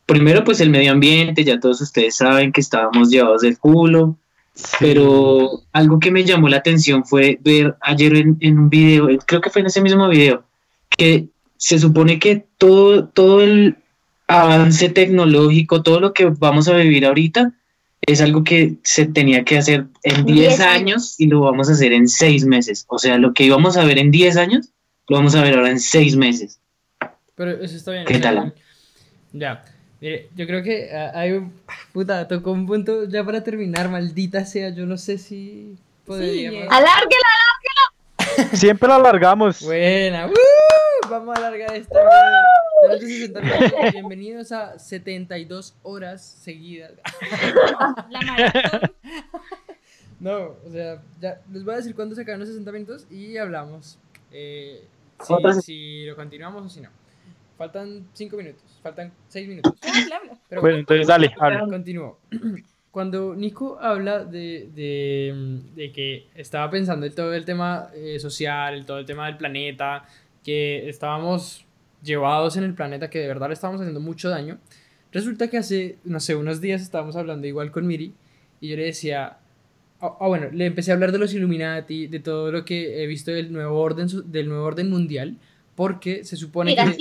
[0.05, 4.17] Primero, pues el medio ambiente, ya todos ustedes saben que estábamos llevados del culo,
[4.79, 9.41] pero algo que me llamó la atención fue ver ayer en, en, un video, creo
[9.41, 10.43] que fue en ese mismo video,
[10.89, 13.77] que se supone que todo, todo el
[14.27, 17.53] avance tecnológico, todo lo que vamos a vivir ahorita,
[18.01, 21.93] es algo que se tenía que hacer en 10 años y lo vamos a hacer
[21.93, 22.85] en 6 meses.
[22.87, 24.69] O sea, lo que íbamos a ver en 10 años,
[25.07, 26.59] lo vamos a ver ahora en 6 meses.
[27.35, 28.05] Pero eso está bien.
[28.05, 28.53] ¿Qué tal?
[29.33, 29.65] Ya.
[30.01, 31.53] Mire, yo creo que ah, hay un.
[31.93, 34.69] Puta, tocó un punto ya para terminar, maldita sea.
[34.69, 35.75] Yo no sé si.
[36.05, 36.51] Podría.
[36.51, 37.25] Sí, alárguelo,
[38.29, 38.55] alárguelo.
[38.55, 39.61] Siempre lo alargamos.
[39.61, 40.29] Buena.
[41.09, 41.99] Vamos a alargar esta.
[43.93, 46.93] Bienvenidos a 72 horas seguidas.
[48.09, 48.91] La maratón.
[50.19, 53.37] No, o sea, ya les voy a decir cuándo se acaban los 60 minutos y
[53.37, 53.99] hablamos.
[54.31, 54.83] eh,
[55.21, 56.89] si, si lo continuamos o si no.
[57.57, 59.73] Faltan cinco minutos, faltan seis minutos.
[59.81, 60.37] Habla, habla.
[60.49, 61.65] Pero Bueno, entonces dale, habla.
[61.67, 62.19] Continúo.
[62.91, 68.85] Cuando Nico habla de, de, de que estaba pensando en todo el tema eh, social,
[68.85, 70.05] todo el tema del planeta,
[70.43, 71.64] que estábamos
[72.05, 74.57] llevados en el planeta, que de verdad le estábamos haciendo mucho daño,
[75.11, 78.13] resulta que hace, no sé, unos días estábamos hablando igual con Miri
[78.61, 79.37] y yo le decía,
[79.99, 83.07] ah ah, bueno, le empecé a hablar de los Illuminati, de todo lo que he
[83.07, 85.37] visto del nuevo orden, del nuevo orden mundial,
[85.75, 86.97] porque se supone que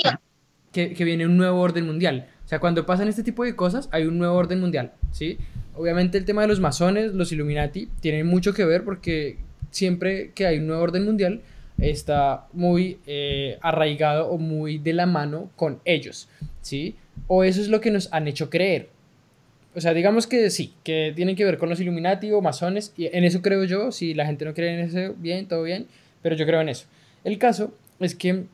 [0.75, 2.27] que, que viene un nuevo orden mundial.
[2.45, 5.39] O sea, cuando pasan este tipo de cosas, hay un nuevo orden mundial, ¿sí?
[5.77, 9.39] Obviamente el tema de los masones, los Illuminati, tienen mucho que ver porque
[9.71, 11.43] siempre que hay un nuevo orden mundial,
[11.79, 16.29] está muy eh, arraigado o muy de la mano con ellos,
[16.63, 16.97] ¿sí?
[17.27, 18.89] O eso es lo que nos han hecho creer.
[19.75, 23.07] O sea, digamos que sí, que tienen que ver con los Illuminati o masones, y
[23.07, 25.87] en eso creo yo, si la gente no cree en eso, bien, todo bien,
[26.23, 26.87] pero yo creo en eso.
[27.25, 28.45] El caso es que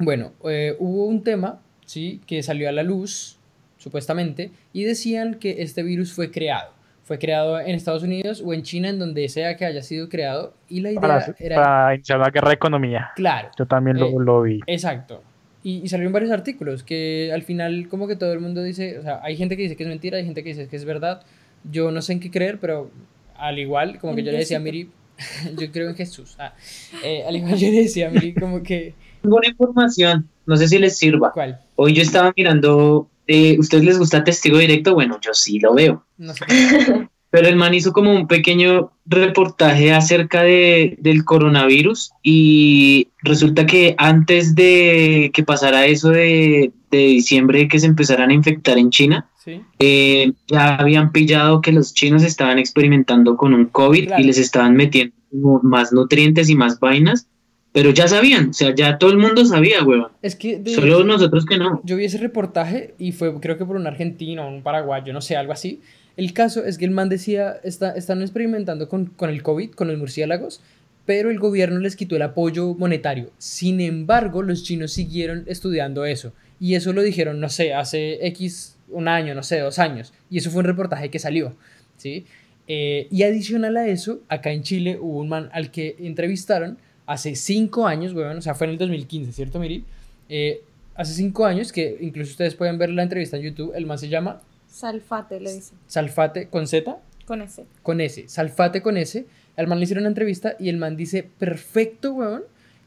[0.00, 2.22] bueno, eh, hubo un tema, ¿sí?
[2.26, 3.36] Que salió a la luz,
[3.76, 6.72] supuestamente, y decían que este virus fue creado.
[7.10, 10.54] Fue creado en Estados Unidos o en China, en donde sea que haya sido creado,
[10.68, 11.56] y la idea Para, era...
[11.56, 13.10] para iniciar una guerra de economía.
[13.16, 14.60] Claro, Yo también Eh, lo, lo vi.
[14.68, 15.20] exacto.
[15.64, 19.02] Y, y salieron varios artículos que al final como que todo el mundo dice, o
[19.02, 21.22] sea, hay gente que dice que es mentira, hay gente que dice que es verdad.
[21.68, 22.92] Yo no sé en qué creer, pero
[23.36, 24.60] al igual, como que yo le decía a.
[24.60, 24.88] Miri,
[25.58, 26.36] yo creo en Jesús.
[26.38, 26.54] Ah,
[27.02, 28.94] eh, al igual yo le decía a Miri como que,
[29.24, 31.32] Buena información, no sé si les sirva.
[31.32, 31.58] ¿cuál?
[31.74, 34.94] Hoy yo estaba mirando, eh, ¿ustedes les gusta Testigo Directo?
[34.94, 36.04] Bueno, yo sí lo veo.
[36.18, 36.44] No sé.
[37.30, 43.94] Pero el man hizo como un pequeño reportaje acerca de, del coronavirus y resulta que
[43.98, 49.28] antes de que pasara eso de, de diciembre, que se empezaran a infectar en China,
[49.44, 49.60] ¿Sí?
[49.78, 54.22] eh, ya habían pillado que los chinos estaban experimentando con un COVID Claro.
[54.22, 55.14] y les estaban metiendo
[55.62, 57.28] más nutrientes y más vainas,
[57.72, 60.08] pero ya sabían, o sea, ya todo el mundo sabía, huevón.
[60.22, 61.80] Es que de- Solo nosotros que no.
[61.84, 65.36] yo vi ese reportaje y fue creo que por un argentino un paraguayo, no sé,
[65.36, 65.80] algo así.
[66.16, 69.88] El caso es que el man decía, está, están experimentando con, con el COVID, con
[69.88, 70.60] los murciélagos,
[71.06, 73.30] pero el gobierno les quitó el apoyo monetario.
[73.38, 76.32] Sin embargo, los chinos siguieron estudiando eso.
[76.58, 80.12] Y eso lo dijeron, no sé, hace X, un año, no sé, dos años.
[80.28, 81.54] Y eso fue un reportaje que salió,
[81.96, 82.26] ¿sí?
[82.68, 86.76] Eh, y adicional a eso, acá en Chile hubo un man al que entrevistaron
[87.10, 89.84] hace cinco años, weón, o sea, fue en el 2015, ¿cierto, Miri?
[90.28, 90.62] Eh,
[90.94, 94.08] hace cinco años, que incluso ustedes pueden ver la entrevista en YouTube, el man se
[94.08, 95.76] llama Salfate, le dicen.
[95.88, 96.96] Salfate con Z,
[97.26, 97.66] Con ese.
[97.82, 99.26] con S, Salfate con S.
[99.56, 102.44] Al man le hicieron una entrevista y el man dice, perfecto, weón,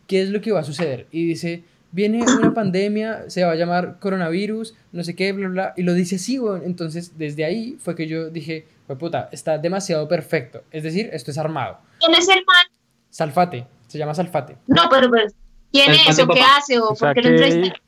[0.07, 1.05] ¿qué es lo que va a suceder?
[1.11, 5.73] Y dice, viene una pandemia, se va a llamar coronavirus, no sé qué, bla, bla,
[5.75, 6.61] y lo dice así, weón.
[6.65, 10.63] Entonces, desde ahí fue que yo dije, pues puta, está demasiado perfecto.
[10.71, 11.77] Es decir, esto es armado.
[11.99, 12.65] ¿Quién es el man?
[13.09, 14.57] Salfate, se llama Salfate.
[14.65, 15.27] No, pero, pero
[15.71, 17.37] ¿quién es o qué hace o O sea, por qué lo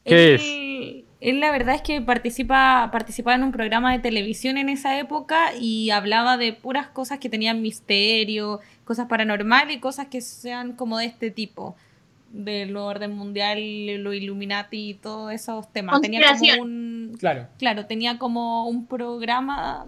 [0.03, 0.41] ¿qué, es?
[0.43, 4.99] Él, él la verdad es que participa, participaba en un programa de televisión en esa
[4.99, 10.73] época y hablaba de puras cosas que tenían misterio, cosas paranormales y cosas que sean
[10.73, 11.75] como de este tipo.
[12.31, 13.57] Del orden mundial,
[14.03, 16.01] lo Illuminati y todos esos temas.
[16.01, 17.15] Tenía como un.
[17.17, 17.47] Claro.
[17.57, 19.87] Claro, tenía como un programa.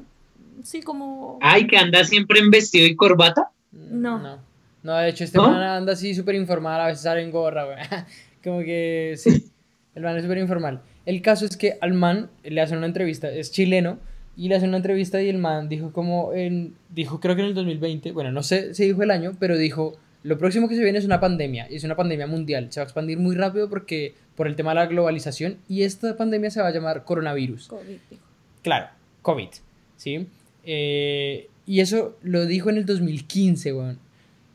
[0.63, 1.37] Sí, como.
[1.41, 3.51] Ay, que anda siempre en vestido y corbata.
[3.71, 4.17] No.
[4.17, 4.39] No,
[4.87, 5.51] No, de hecho, este ¿No?
[5.51, 7.77] man anda así súper informal, a veces sale en gorra, güey.
[8.43, 9.51] Como que sí,
[9.95, 10.79] el man es súper informal.
[11.05, 13.99] El caso es que al man le hacen una entrevista, es chileno,
[14.37, 17.49] y le hacen una entrevista y el man dijo como en, dijo creo que en
[17.49, 20.83] el 2020, bueno, no sé si dijo el año, pero dijo, lo próximo que se
[20.83, 23.69] viene es una pandemia, y es una pandemia mundial, se va a expandir muy rápido
[23.69, 27.67] porque por el tema de la globalización, y esta pandemia se va a llamar coronavirus.
[27.67, 28.23] COVID, dijo.
[28.63, 28.87] Claro,
[29.21, 29.49] COVID,
[29.97, 30.27] ¿sí?
[30.63, 34.06] Eh, y eso lo dijo en el 2015, weón.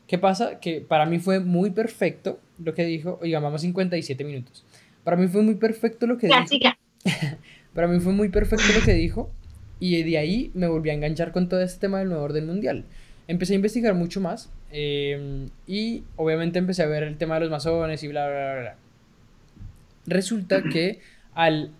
[0.07, 0.59] ¿Qué pasa?
[0.59, 3.19] Que para mí fue muy perfecto lo que dijo.
[3.21, 4.63] Oiga, vamos 57 minutos.
[5.03, 6.47] Para mí fue muy perfecto lo que Ya, dijo.
[6.47, 6.77] siga.
[7.73, 9.31] Para mí fue muy perfecto lo que dijo.
[9.79, 12.85] Y de ahí me volví a enganchar con todo este tema del nuevo orden mundial.
[13.27, 14.49] Empecé a investigar mucho más.
[14.75, 18.61] eh, y obviamente empecé a ver el tema de los masones y bla, bla, bla,
[18.61, 18.75] bla.
[20.05, 20.99] Resulta que
[21.33, 21.71] al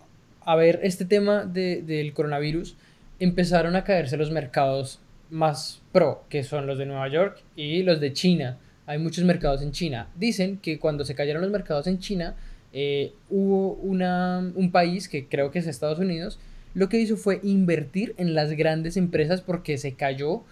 [0.45, 2.75] haber este tema de- del coronavirus,
[3.19, 4.99] empezaron a caerse los mercados
[5.33, 8.57] más pro, que son los de Nueva York y los de China.
[8.85, 10.07] Hay muchos mercados en China.
[10.15, 12.35] Dicen que cuando se cayeron los mercados en China,
[12.71, 16.39] eh, hubo una, un país, que creo que es Estados Unidos,
[16.73, 20.43] lo que hizo fue invertir en las grandes empresas porque se cayó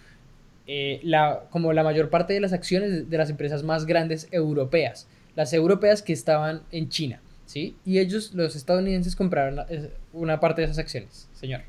[0.66, 5.08] eh, la, como la mayor parte de las acciones de- las empresas más grandes europeas,
[5.34, 7.74] las europeas que estaban en China, ¿sí?
[7.84, 9.64] Y ellos, los estadounidenses, compraron
[10.12, 11.62] una parte de esas acciones, señor.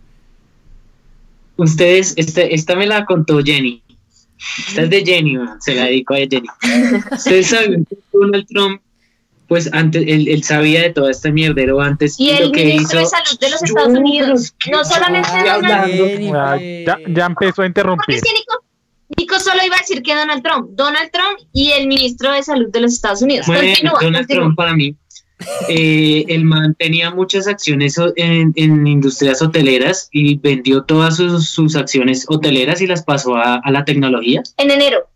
[1.58, 3.84] Ustedes, este, esta me la contó Jenny.
[4.68, 6.48] Esta es de Jenny, man, se la dedico a Jenny.
[7.12, 8.82] Ustedes saben que Donald Trump
[9.48, 13.02] pues antes, él, él sabía de toda esta mierdero antes Y el lo que ministro
[13.02, 13.16] hizo.
[13.18, 16.08] de Salud de los Estados Unidos, ¿qué no solamente Donald hablando?
[16.86, 18.16] Ya, ya empezó a interrumpir.
[18.16, 18.64] sí, Nico,
[19.18, 22.72] Nico solo iba a decir que Donald Trump, Donald Trump y el ministro de Salud
[22.72, 23.46] de los Estados Unidos.
[23.46, 24.44] Bueno, Continúa, Donald continúa.
[24.46, 24.96] Trump para mí.
[25.70, 31.76] Eh, el man tenía muchas acciones en, en industrias hoteleras y vendió todas sus, sus
[31.76, 34.42] acciones hoteleras y las pasó a, a la tecnología.
[34.58, 35.08] En enero.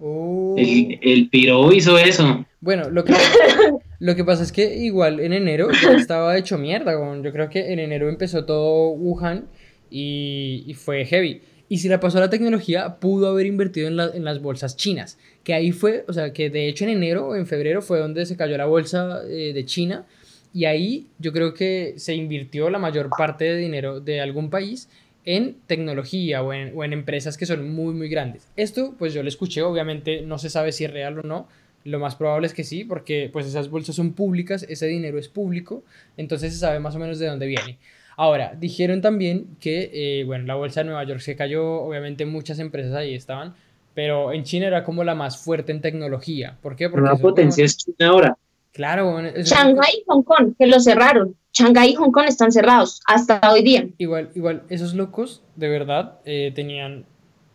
[0.00, 0.54] Oh.
[0.58, 2.44] El, el piro hizo eso.
[2.60, 3.14] Bueno, lo que,
[4.00, 6.92] lo que pasa es que igual en enero ya estaba hecho mierda.
[7.22, 9.46] Yo creo que en enero empezó todo Wuhan
[9.90, 11.40] y, y fue heavy.
[11.68, 14.76] Y si la pasó a la tecnología, pudo haber invertido en, la- en las bolsas
[14.76, 15.18] chinas.
[15.46, 18.26] Que ahí fue, o sea, que de hecho en enero o en febrero fue donde
[18.26, 20.04] se cayó la bolsa eh, de China.
[20.52, 24.88] Y ahí yo creo que se invirtió la mayor parte de dinero de algún país
[25.24, 28.48] en tecnología o en, empresas que son muy, muy grandes.
[28.56, 31.46] Esto, pues yo lo escuché, obviamente no se sabe si es real o no.
[31.84, 35.28] Lo más probable es que sí, porque pues esas bolsas son públicas, ese dinero es
[35.28, 35.84] público,
[36.16, 37.78] entonces se sabe más o menos de dónde viene.
[38.16, 42.58] Ahora, dijeron también que, eh, bueno, la bolsa de Nueva York se cayó, obviamente muchas
[42.58, 43.54] empresas ahí estaban,
[43.96, 46.58] pero en China era como la más fuerte en tecnología.
[46.60, 46.90] ¿Por qué?
[46.90, 48.36] Porque esos potencia es China ahora.
[48.72, 51.34] Claro, Shanghái y Hong Kong, que lo cerraron.
[51.54, 53.88] Shanghái y Hong Kong están cerrados hasta hoy día.
[53.96, 57.06] Igual, igual, esos locos de verdad eh, tenían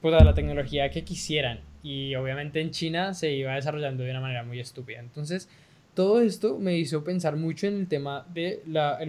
[0.01, 4.43] toda la tecnología que quisieran y obviamente en China se iba desarrollando de una manera
[4.43, 4.99] muy estúpida.
[4.99, 5.47] Entonces,
[5.93, 8.61] todo esto me hizo pensar mucho en el tema del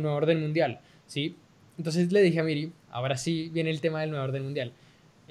[0.02, 1.34] nuevo orden mundial, ¿sí?
[1.78, 4.72] Entonces le dije a Miri, ahora sí viene el tema del nuevo orden mundial.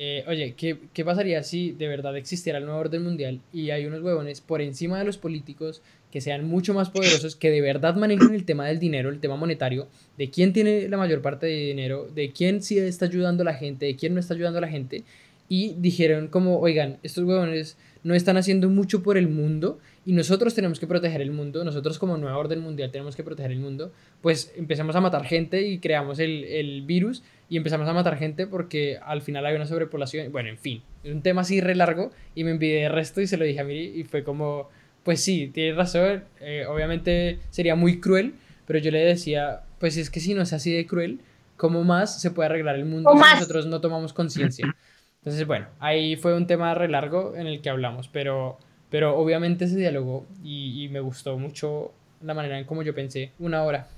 [0.03, 3.85] Eh, oye, ¿qué, ¿qué pasaría si de verdad existiera el nuevo orden mundial y hay
[3.85, 7.95] unos huevones por encima de los políticos que sean mucho más poderosos, que de verdad
[7.95, 9.87] manejen el tema del dinero, el tema monetario,
[10.17, 13.53] de quién tiene la mayor parte de dinero, de quién sí está ayudando a la
[13.53, 15.03] gente, de quién no está ayudando a la gente,
[15.47, 20.55] y dijeron como, oigan, estos huevones no están haciendo mucho por el mundo y nosotros
[20.55, 23.91] tenemos que proteger el mundo, nosotros como nueva orden mundial tenemos que proteger el mundo,
[24.23, 27.21] pues empezamos a matar gente y creamos el, el virus
[27.51, 31.11] y empezamos a matar gente porque al final hay una sobrepoblación, bueno, en fin, es
[31.11, 33.65] un tema así re largo y me envidié el resto y se lo dije a
[33.65, 34.69] Miri y fue como,
[35.03, 40.09] pues sí, tienes razón, eh, obviamente sería muy cruel, pero yo le decía, pues es
[40.09, 41.19] que si no es así de cruel,
[41.57, 43.35] ¿cómo más se puede arreglar el mundo ¿O si más?
[43.35, 44.73] nosotros no tomamos conciencia?
[45.19, 48.59] Entonces, bueno, ahí fue un tema re largo en el que hablamos, pero,
[48.89, 51.91] pero obviamente se dialogó y, y me gustó mucho
[52.21, 53.33] la manera en cómo yo pensé.
[53.39, 53.89] Una hora.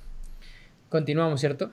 [0.89, 1.69] Continuamos, ¿cierto?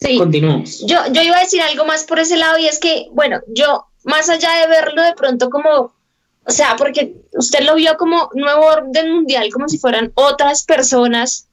[0.00, 0.18] Sí.
[0.18, 0.84] Continuamos.
[0.86, 3.86] Yo, yo iba a decir algo más por ese lado y es que, bueno, yo,
[4.04, 5.92] más allá de verlo de pronto como,
[6.46, 11.48] o sea, porque usted lo vio como nuevo orden mundial, como si fueran otras personas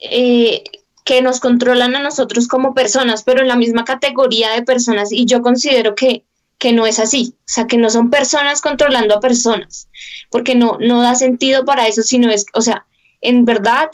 [0.00, 0.64] eh,
[1.04, 5.26] que nos controlan a nosotros como personas, pero en la misma categoría de personas y
[5.26, 6.24] yo considero que,
[6.58, 9.88] que no es así, o sea, que no son personas controlando a personas,
[10.30, 12.86] porque no, no da sentido para eso, sino es, o sea,
[13.20, 13.90] en verdad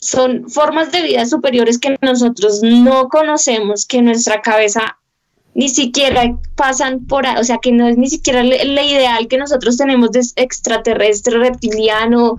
[0.00, 4.96] son formas de vida superiores que nosotros no conocemos, que nuestra cabeza
[5.54, 9.76] ni siquiera pasan por, o sea, que no es ni siquiera la ideal que nosotros
[9.76, 12.36] tenemos de extraterrestre, reptiliano,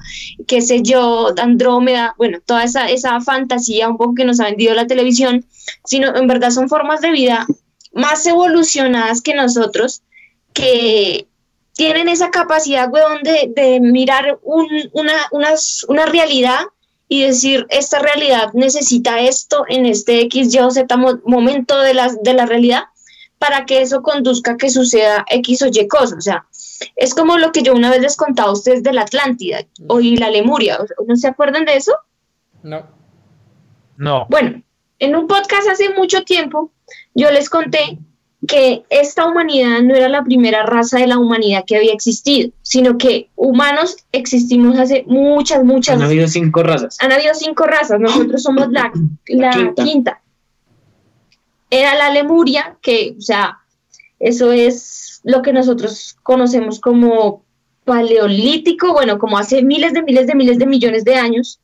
[0.47, 4.73] qué sé yo, Andrómeda, bueno, toda esa, esa fantasía un poco que nos ha vendido
[4.73, 5.45] la televisión,
[5.83, 7.45] sino en verdad son formas de vida
[7.91, 10.01] más evolucionadas que nosotros,
[10.53, 11.27] que
[11.73, 16.59] tienen esa capacidad, weón, de, de mirar un, una, unas- una realidad
[17.09, 21.93] y decir, esta realidad necesita esto en este X, Y o Z mo- momento de
[21.95, 22.83] la, de la realidad
[23.39, 26.15] para que eso conduzca a que suceda X o Y cosa.
[26.17, 26.45] O sea,
[26.95, 29.99] es como lo que yo una vez les contaba a ustedes de la Atlántida o
[29.99, 30.77] y la Lemuria.
[31.07, 31.93] ¿No se acuerdan de eso?
[32.63, 32.85] No.
[33.97, 34.27] No.
[34.29, 34.61] Bueno,
[34.99, 36.71] en un podcast hace mucho tiempo
[37.15, 37.97] yo les conté
[38.47, 42.97] que esta humanidad no era la primera raza de la humanidad que había existido, sino
[42.97, 46.97] que humanos existimos hace muchas, muchas Han habido cinco razas.
[47.01, 48.91] han habido cinco razas, nosotros somos la,
[49.27, 49.83] la quinta.
[49.83, 50.21] quinta.
[51.69, 53.59] Era la Lemuria, que, o sea,
[54.19, 57.43] eso es lo que nosotros conocemos como
[57.83, 61.59] paleolítico, bueno, como hace miles de miles de miles de millones de años.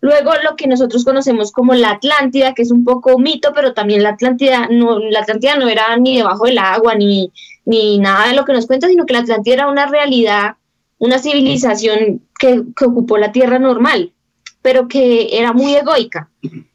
[0.00, 4.02] Luego lo que nosotros conocemos como la Atlántida, que es un poco mito, pero también
[4.02, 7.32] la Atlántida no, la Atlántida no era ni debajo del agua, ni,
[7.64, 10.56] ni nada de lo que nos cuenta, sino que la Atlántida era una realidad,
[10.98, 14.12] una civilización que, que ocupó la Tierra normal,
[14.62, 16.28] pero que era muy egoica.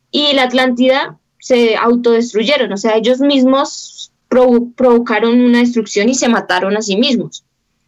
[0.10, 6.28] Y la Atlántida se autodestruyeron, o sea, ellos mismos provo- provocaron una destrucción y se
[6.30, 7.44] mataron a sí mismos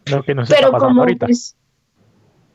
[0.06, 1.26] Lo que nos pero está como ahorita.
[1.26, 1.54] pues,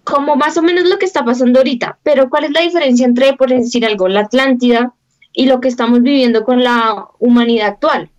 [0.03, 1.99] como más o menos lo que está pasando ahorita.
[2.03, 4.93] Pero ¿cuál es la diferencia entre, por decir algo, la Atlántida
[5.34, 8.09] y lo que estamos viviendo con la humanidad actual?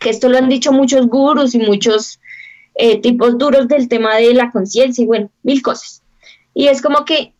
[0.00, 2.20] Que esto lo han dicho muchos gurús y muchos
[2.74, 6.02] eh, tipos duros del tema de la conciencia y bueno, mil cosas.
[6.52, 7.34] Y es como que,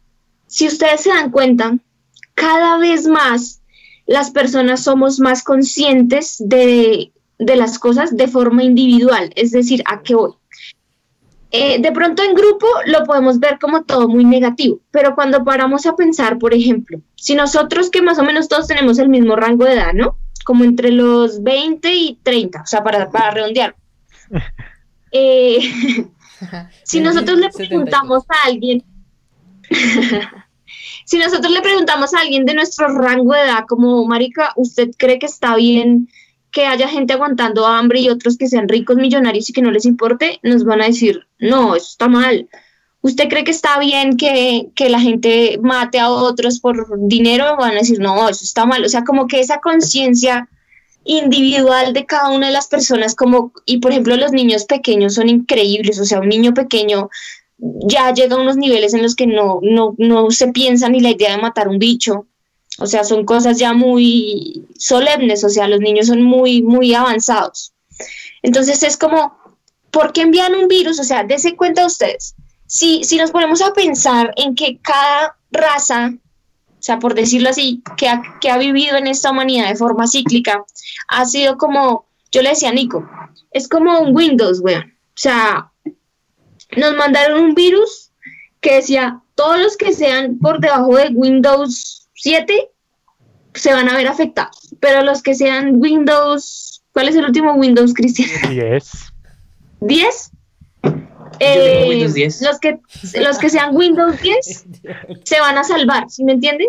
[0.46, 1.78] si ustedes se dan cuenta,
[2.34, 3.60] cada vez más
[4.06, 10.02] las personas somos más conscientes de, de las cosas de forma individual, es decir, ¿a
[10.02, 10.32] qué voy?
[11.56, 15.86] Eh, de pronto en grupo lo podemos ver como todo muy negativo, pero cuando paramos
[15.86, 19.64] a pensar, por ejemplo, si nosotros que más o menos todos tenemos el mismo rango
[19.64, 20.18] de edad, ¿no?
[20.44, 23.76] Como entre los 20 y 30, o sea, para, para redondear.
[25.16, 25.60] Eh,
[26.82, 28.82] si nosotros le preguntamos a alguien,
[31.04, 35.20] si nosotros le preguntamos a alguien de nuestro rango de edad, como Marica, ¿usted cree
[35.20, 36.08] que está bien
[36.54, 39.84] que haya gente aguantando hambre y otros que sean ricos, millonarios y que no les
[39.84, 40.38] importe?
[40.42, 42.48] Nos van a decir, no, eso está mal.
[43.02, 47.56] ¿Usted cree que está bien que, que la gente mate a otros por dinero?
[47.58, 48.84] Van a decir, no, eso está mal.
[48.84, 50.48] O sea, como que esa conciencia
[51.04, 55.28] individual de cada una de las personas, como, y por ejemplo, los niños pequeños son
[55.28, 55.98] increíbles.
[55.98, 57.10] O sea, un niño pequeño
[57.58, 61.10] ya llega a unos niveles en los que no, no, no se piensa ni la
[61.10, 62.26] idea de matar un bicho.
[62.78, 67.72] O sea, son cosas ya muy solemnes, o sea, los niños son muy, muy avanzados.
[68.42, 69.36] Entonces es como,
[69.90, 70.98] ¿por qué envían un virus?
[70.98, 72.34] O sea, dése cuenta ustedes.
[72.66, 77.82] Si, si nos ponemos a pensar en que cada raza, o sea, por decirlo así,
[77.96, 80.64] que ha, que ha vivido en esta humanidad de forma cíclica,
[81.08, 83.08] ha sido como, yo le decía a Nico,
[83.52, 84.82] es como un Windows, weón.
[84.82, 85.70] O sea,
[86.76, 88.10] nos mandaron un virus
[88.60, 92.70] que decía, todos los que sean por debajo de Windows 7
[93.52, 97.92] se van a ver afectados, pero los que sean Windows, ¿cuál es el último Windows,
[97.92, 98.30] Cristian?
[98.48, 98.90] 10.
[99.80, 100.30] 10.
[101.38, 102.40] tengo Windows 10.
[102.40, 102.80] Los, que,
[103.20, 104.64] los que sean Windows 10
[105.24, 106.68] se van a salvar, ¿sí me entienden?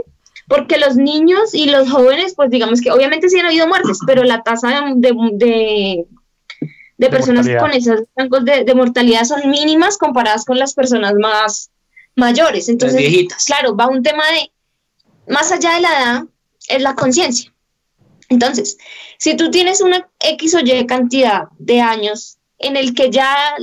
[0.49, 4.25] Porque los niños y los jóvenes, pues digamos que obviamente sí han habido muertes, pero
[4.25, 6.05] la tasa de, de,
[6.97, 7.61] de, personas mortalidad.
[7.61, 11.71] con esos rangos de, de mortalidad son mínimas comparadas con las personas más
[12.17, 12.67] mayores.
[12.67, 13.45] Entonces, viejitas.
[13.45, 14.51] claro, va un tema de,
[15.27, 16.23] más allá de la edad,
[16.67, 17.53] es la conciencia.
[18.29, 18.77] Entonces,
[19.17, 23.55] si tú tienes una X o Y cantidad de años en el que ya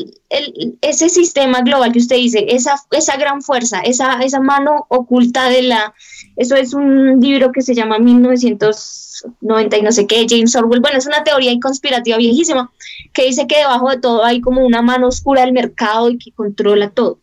[0.80, 5.62] ese sistema global que usted dice, esa, esa gran fuerza, esa, esa mano oculta de
[5.62, 5.94] la...
[6.36, 10.80] Eso es un libro que se llama 1990 y no sé qué, James Orwell.
[10.80, 12.70] Bueno, es una teoría conspirativa viejísima
[13.12, 16.32] que dice que debajo de todo hay como una mano oscura del mercado y que
[16.32, 17.18] controla todo.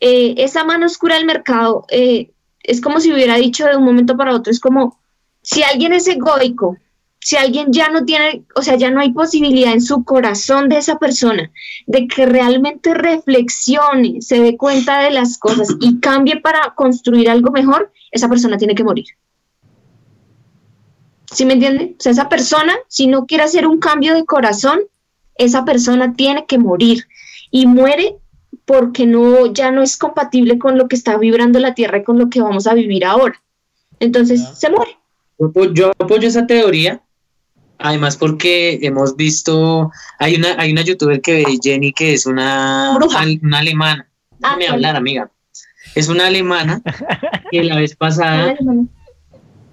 [0.00, 2.30] Eh, esa mano oscura del mercado eh,
[2.62, 5.00] es como si hubiera dicho de un momento para otro, es como
[5.42, 6.76] si alguien es egoico,
[7.20, 10.78] si alguien ya no tiene, o sea, ya no hay posibilidad en su corazón de
[10.78, 11.52] esa persona
[11.86, 17.52] de que realmente reflexione, se dé cuenta de las cosas y cambie para construir algo
[17.52, 19.06] mejor, esa persona tiene que morir.
[21.30, 21.94] ¿Sí me entiende?
[21.98, 24.80] O sea, esa persona, si no quiere hacer un cambio de corazón,
[25.36, 27.06] esa persona tiene que morir
[27.50, 28.16] y muere
[28.64, 32.18] porque no ya no es compatible con lo que está vibrando la tierra y con
[32.18, 33.40] lo que vamos a vivir ahora.
[34.00, 34.96] Entonces se muere.
[35.38, 37.00] Yo apo- Yo apoyo esa teoría,
[37.78, 42.94] además porque hemos visto, hay una, hay una youtuber que ve Jenny que es una,
[42.96, 43.24] Bruja.
[43.42, 44.08] una alemana.
[44.42, 44.70] Ah, Déjame sí.
[44.72, 45.30] hablar, amiga.
[45.94, 46.80] Es una alemana
[47.50, 48.54] que la vez pasada,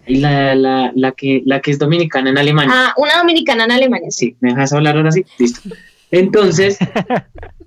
[0.08, 2.74] y la, la, la, que, la que es dominicana en Alemania.
[2.76, 4.10] Ah, una dominicana en Alemania.
[4.10, 5.24] Sí, ¿me dejas hablar ahora sí?
[5.38, 5.62] Listo.
[6.10, 6.80] Entonces,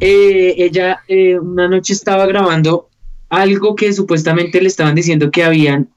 [0.00, 2.90] eh, ella eh, una noche estaba grabando
[3.28, 5.88] algo que supuestamente le estaban diciendo que habían,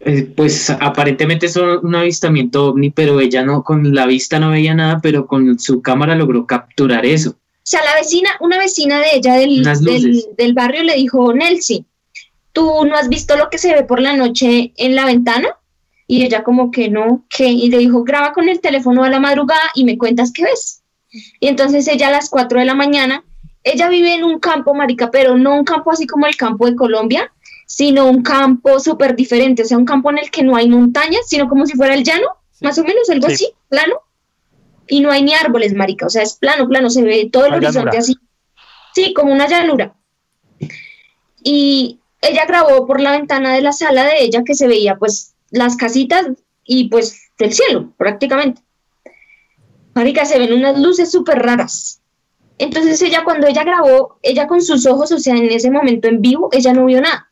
[0.00, 4.74] eh, pues aparentemente es un avistamiento ovni, pero ella no, con la vista no veía
[4.74, 7.30] nada, pero con su cámara logró capturar eso.
[7.30, 9.62] O sea, la vecina, una vecina de ella del,
[10.36, 11.84] del, barrio le dijo, Nelsie,
[12.52, 15.48] ¿tú no has visto lo que se ve por la noche en la ventana?
[16.08, 17.46] Y ella como que no, ¿qué?
[17.46, 20.81] Y le dijo, graba con el teléfono a la madrugada y me cuentas qué ves.
[21.40, 23.24] Y entonces ella a las 4 de la mañana,
[23.64, 26.74] ella vive en un campo, marica, pero no un campo así como el campo de
[26.74, 27.32] Colombia,
[27.66, 31.22] sino un campo súper diferente, o sea, un campo en el que no hay montañas,
[31.28, 32.26] sino como si fuera el llano,
[32.60, 33.34] más o menos, algo Sí.
[33.34, 34.00] así, plano.
[34.88, 37.50] Y no hay ni árboles, marica, o sea, es plano, plano, se ve todo el
[37.54, 37.98] Una horizonte llanura.
[37.98, 38.14] así.
[38.94, 39.94] Sí, como una llanura.
[41.42, 45.34] Y ella grabó por la ventana de la sala de ella que se veía pues
[45.50, 46.26] las casitas
[46.64, 48.60] y pues del cielo, prácticamente.
[49.94, 52.00] Marica, se ven unas luces súper raras.
[52.58, 56.20] Entonces ella cuando ella grabó, ella con sus ojos, o sea, en ese momento en
[56.20, 57.30] vivo, ella no vio nada.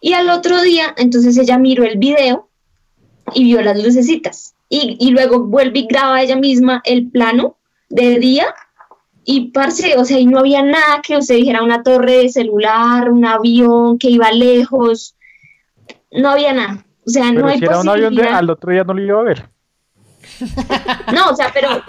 [0.00, 2.48] Y al otro día, entonces ella miró el video
[3.34, 4.54] y vio las lucecitas.
[4.68, 7.56] Y, y luego vuelve y graba ella misma el plano
[7.88, 8.54] de día
[9.30, 13.10] y parce, o sea, y no había nada que usted dijera una torre de celular,
[13.10, 15.16] un avión que iba lejos,
[16.10, 16.86] no había nada.
[17.06, 19.02] O sea, Pero no hay si era un avión, de, al otro día no lo
[19.02, 19.50] iba a ver.
[21.12, 21.82] No, o sea, pero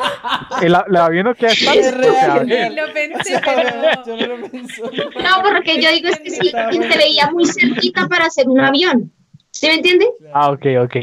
[0.62, 1.74] El, la avión que está.
[1.74, 2.46] Es real.
[2.46, 2.76] bien.
[2.76, 3.70] Lo pensé, pero...
[4.06, 4.82] Yo no lo pensé.
[4.84, 9.12] no, porque yo digo es que sí, se veía muy cerquita para hacer un avión.
[9.52, 10.08] ¿Sí me entiende?
[10.34, 10.96] Ah, ok, ok.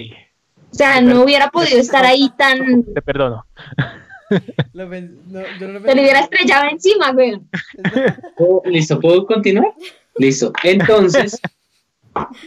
[0.72, 2.84] O sea, no hubiera podido estar ahí tan.
[2.94, 3.46] Te perdono.
[4.72, 6.00] Lo pen- no, yo no lo Se le pensé.
[6.00, 7.40] hubiera estrellado encima, güey.
[8.38, 9.72] Oh, Listo, ¿puedo continuar?
[10.16, 10.52] Listo.
[10.64, 11.40] Entonces,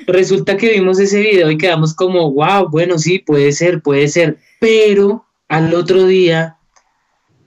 [0.08, 4.38] resulta que vimos ese video y quedamos como, wow, bueno, sí, puede ser, puede ser.
[4.60, 6.58] Pero al otro día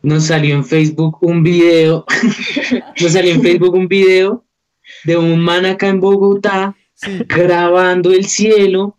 [0.03, 2.05] nos salió en Facebook un video,
[3.01, 4.45] nos salió en Facebook un video
[5.05, 7.19] de un man acá en Bogotá Sí.
[7.29, 8.97] grabando el cielo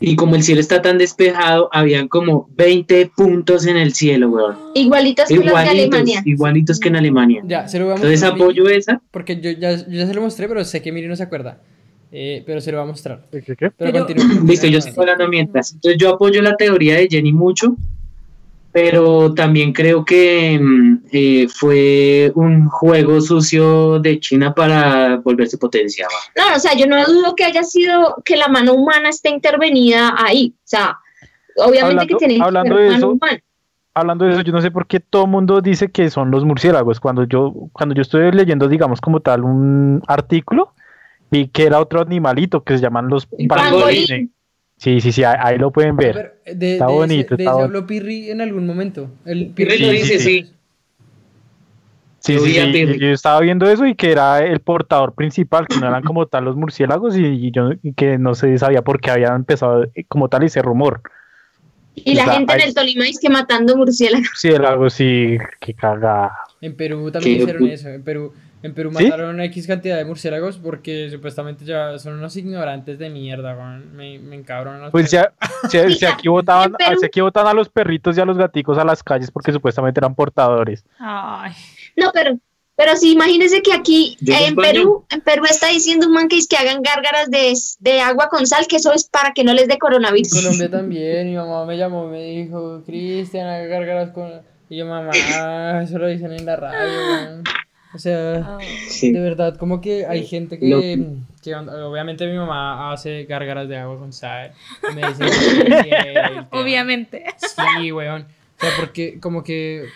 [0.00, 4.56] y como el cielo está tan despejado, habían como 20 puntos en el cielo, weón.
[4.74, 5.70] Igualitas que las de Igualitos,
[6.00, 6.22] Alemania.
[6.24, 7.42] igualitos que en Alemania.
[7.46, 8.42] Ya, se lo vamos Entonces a mostrar.
[8.50, 9.00] apoyo esa.
[9.12, 11.62] Porque yo ya, yo ya se lo mostré, pero sé que Miri no se acuerda.
[12.12, 13.26] Eh, pero se lo va a mostrar.
[13.30, 13.70] ¿Qué, qué, qué?
[13.70, 14.20] Pero, Pero-.
[14.46, 15.72] Listo, yo estoy hablando mientras.
[15.72, 17.76] Entonces yo apoyo la teoría de Jenny mucho,
[18.72, 26.06] pero también creo que mm, eh, fue un juego sucio de China para volverse potencia.
[26.36, 30.14] No, o sea, yo no dudo que haya sido que la mano humana esté intervenida
[30.16, 30.54] ahí.
[30.58, 30.98] O sea,
[31.56, 33.40] obviamente Hablando- que tiene que hablando ser de mano eso, humana.
[33.94, 36.44] Hablando de eso, yo no sé por qué todo el mundo dice que son los
[36.44, 37.00] murciélagos.
[37.00, 40.74] Cuando yo, cuando yo estoy leyendo, digamos, como tal, un artículo,
[41.30, 44.30] vi que era otro animalito que se llaman los pangolines.
[44.78, 46.40] Sí, sí, sí, ahí, ahí lo pueden ver.
[46.44, 49.08] Pero, de, Está de bonito, ese, de está ese habló Pirri en algún momento.
[49.24, 50.50] El Pirri lo dice, sí.
[52.18, 52.98] Sí, Yo sí, sí.
[52.98, 56.44] Yo estaba viendo eso y que era el portador principal, que no eran como tal
[56.44, 60.04] los murciélagos y, y yo y que no se sabía por qué habían empezado eh,
[60.08, 61.02] como tal ese rumor.
[61.94, 64.28] Y la gente en el Tolima es que matando murciélagos.
[64.28, 66.32] Murciélagos, sí, que caga.
[66.60, 67.88] En Perú también Qué hicieron eso.
[67.88, 68.32] En Perú,
[68.66, 69.04] en Perú ¿Sí?
[69.04, 73.96] mataron a X cantidad de murciélagos porque supuestamente ya son unos ignorantes de mierda, weón.
[73.96, 75.32] Me, me encabronan Pues ya,
[75.70, 78.36] se, se aquí botaban, En Perú- se aquí botaban a los perritos y a los
[78.36, 80.84] gaticos a las calles porque supuestamente eran portadores.
[80.98, 81.52] Ay,
[81.96, 82.38] No, pero,
[82.76, 84.54] pero sí, imagínense que aquí eh, en.
[84.56, 88.28] Perú, en Perú está diciendo un man que es que hagan gárgaras de, de agua
[88.28, 90.32] con sal, que eso es para que no les dé En coronavirus.
[90.34, 94.30] Colombia también, mi mamá me llamó, me dijo, Cristian, haga gárgaras con...
[94.68, 95.12] Y yo, mamá,
[95.82, 97.44] eso lo dicen en la radio, weón.
[97.96, 98.58] O sea.
[98.88, 99.10] Sí.
[99.10, 101.06] de verdad, como que hay gente que,
[101.42, 104.52] que obviamente mi mamá hace gárgaras de agua con sal.
[104.90, 105.24] Y me dice.
[106.50, 107.24] Obviamente.
[107.38, 108.22] Sí, weón.
[108.22, 109.86] O sea, porque como que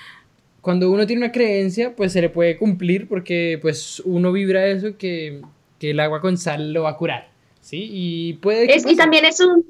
[0.63, 4.97] cuando uno tiene una creencia, pues se le puede cumplir porque pues uno vibra eso
[4.97, 5.43] que,
[5.79, 7.29] que el agua con sal lo va a curar.
[7.61, 7.89] ¿Sí?
[7.91, 9.63] Y puede que Es, y también es un,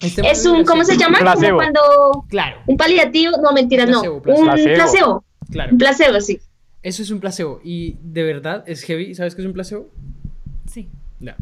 [0.00, 1.18] Este es un, ¿cómo se llama?
[1.18, 1.56] Como Placebo.
[1.56, 1.80] cuando
[2.28, 4.40] Claro, un paliativo, no mentiras, no, Placebo, placebo.
[4.40, 4.74] un Placebo.
[4.74, 5.72] placebo, claro.
[5.72, 6.40] un placebo, sí.
[6.82, 7.60] Eso es un placebo.
[7.62, 9.14] Y de verdad es heavy.
[9.14, 9.90] ¿Sabes qué es un placebo?
[10.66, 10.88] Sí.
[11.18, 11.34] No.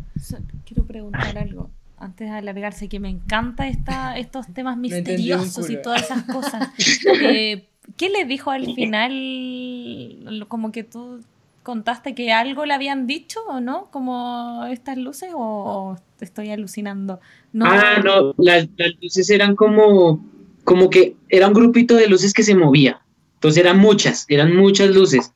[0.64, 6.02] Quiero preguntar algo antes de alargarse, que me encanta esta, estos temas misteriosos y todas
[6.02, 6.68] esas cosas.
[7.22, 10.44] Eh, ¿Qué le dijo al final?
[10.48, 11.20] Como que tú
[11.62, 16.50] contaste que algo le habían dicho o no, como estas luces, o, o te estoy
[16.50, 17.20] alucinando.
[17.52, 20.24] No, Ah, no, las, las luces eran como,
[20.64, 23.00] como que era un grupito de luces que se movía.
[23.38, 25.32] Entonces eran muchas, eran muchas luces.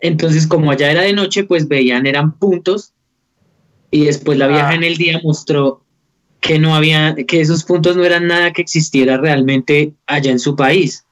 [0.00, 2.92] Entonces, como allá era de noche, pues veían, eran puntos.
[3.90, 4.74] Y después la vieja Ah.
[4.74, 5.82] en el día mostró
[6.40, 10.54] que no había, que esos puntos no eran nada que existiera realmente allá en su
[10.56, 11.04] país.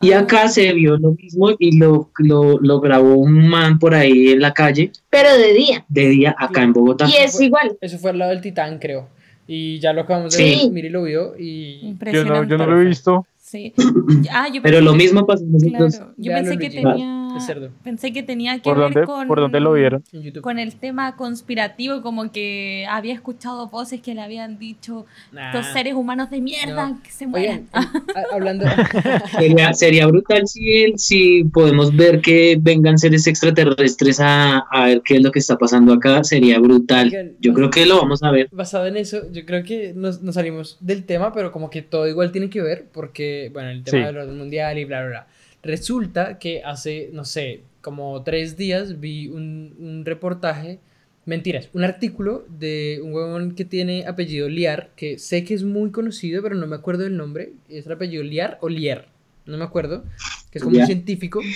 [0.00, 4.30] Y acá se vio lo mismo y lo, lo, lo grabó un man por ahí
[4.30, 5.84] en la calle Pero de día.
[5.88, 7.06] de día acá en Bogotá.
[7.06, 7.76] Y es igual.
[7.82, 9.08] Eso fue al lado del Titán, creo.
[9.46, 10.60] Y ya lo acabamos de Sí.
[10.64, 10.72] ver.
[10.72, 11.94] Miri lo vio y...
[12.12, 13.26] Yo no, yo no lo he visto.
[13.50, 13.72] Sí.
[14.30, 15.26] Ah, yo Pero lo que- mismo
[15.70, 15.94] nosotros.
[15.96, 16.94] Claro, yo pensé en que Regina.
[17.32, 17.70] Tenía, Es cerdo.
[17.84, 20.02] pensé que tenía que ¿Por ver dónde, con, ¿Por dónde lo vieron?
[20.42, 25.52] Con el tema conspirativo, como que había escuchado voces que le habían dicho Nah.
[25.54, 27.00] los seres humanos de mierda No.
[27.02, 27.66] que se mueran.
[27.72, 28.64] A- hablando...
[29.38, 35.16] Sería, sería brutal si, si podemos ver que vengan seres extraterrestres a, a ver qué
[35.16, 36.24] es lo que está pasando acá.
[36.24, 37.34] Sería brutal.
[37.40, 38.48] Yo creo que lo vamos a ver.
[38.52, 42.06] basado en eso, yo creo que nos, nos salimos del tema, pero como que todo
[42.08, 44.06] igual tiene que ver, porque, bueno, el tema Sí.
[44.06, 45.26] del orden mundial y bla, bla, bla.
[45.62, 50.78] Resulta que hace, no sé, como tres días vi un, un reportaje,
[51.26, 55.90] mentiras, un artículo de un huevón que tiene apellido Liar, que sé que es muy
[55.90, 57.52] conocido, pero no me acuerdo del nombre.
[57.68, 59.06] ¿Es el apellido Liar o Lier?
[59.46, 60.04] No me acuerdo.
[60.50, 61.40] Que es como un científico.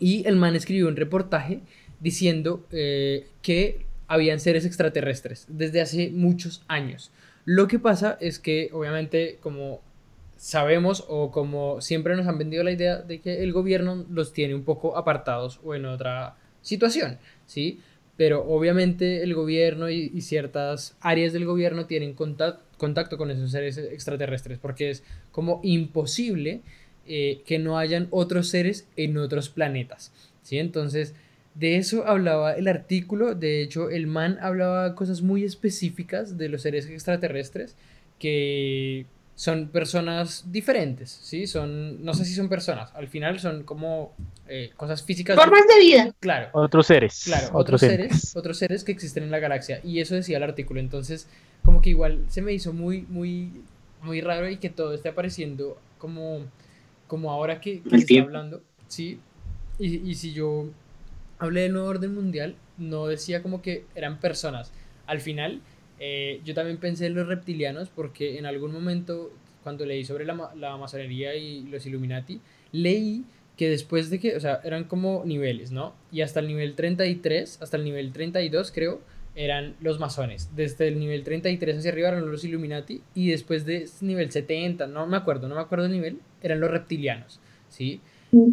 [0.00, 1.60] Y el man escribió un reportaje
[2.00, 7.12] diciendo eh, que habían seres extraterrestres desde hace muchos años.
[7.44, 9.82] Lo que pasa es que, obviamente, como
[10.40, 14.54] sabemos o como siempre nos han vendido la idea de que el gobierno los tiene
[14.54, 17.80] un poco apartados o en otra situación, ¿sí?
[18.16, 23.76] pero obviamente el gobierno y, ciertas áreas del gobierno tienen contact- contacto con esos seres
[23.76, 26.62] extraterrestres, porque es como imposible
[27.06, 30.10] eh, que no hayan otros seres en otros planetas,
[30.42, 30.56] ¿sí?
[30.56, 31.14] Entonces,
[31.54, 36.62] de eso hablaba el artículo, de hecho, el man hablaba cosas muy específicas de los
[36.62, 37.76] seres extraterrestres
[38.18, 39.04] que
[39.40, 41.46] son personas diferentes, ¿sí?
[41.46, 44.14] Son, no sé si son personas, al final son como
[44.46, 45.34] eh, cosas físicas.
[45.34, 46.14] Formas de vida.
[46.20, 47.22] Claro, Otros seres.
[47.24, 48.06] Claro, otros otros seres.
[48.08, 49.80] seres, otros seres que existen en la galaxia.
[49.82, 50.78] Y eso decía el artículo.
[50.78, 51.26] Entonces,
[51.64, 53.62] como que igual se me hizo muy, muy,
[54.02, 56.40] muy raro y que todo esté apareciendo como,
[57.06, 58.62] como ahora que, que se está hablando.
[58.88, 59.20] Sí.
[59.78, 60.66] Y, y si yo
[61.38, 64.70] hablé del nuevo orden mundial, no decía como que eran personas.
[65.06, 65.62] Al final,
[66.00, 69.30] eh, yo también pensé en los reptilianos porque en algún momento,
[69.62, 72.40] cuando leí sobre la, la masonería y los Illuminati,
[72.72, 73.24] leí
[73.56, 75.94] que después de que, o sea, eran como niveles, ¿no?
[76.10, 79.02] Y hasta el nivel 33, hasta el nivel 32 creo,
[79.34, 80.50] eran los masones.
[80.56, 85.06] Desde el nivel 33 hacia arriba eran los Illuminati y después de nivel 70, no
[85.06, 88.00] me acuerdo, no me acuerdo el nivel, eran los reptilianos, ¿sí?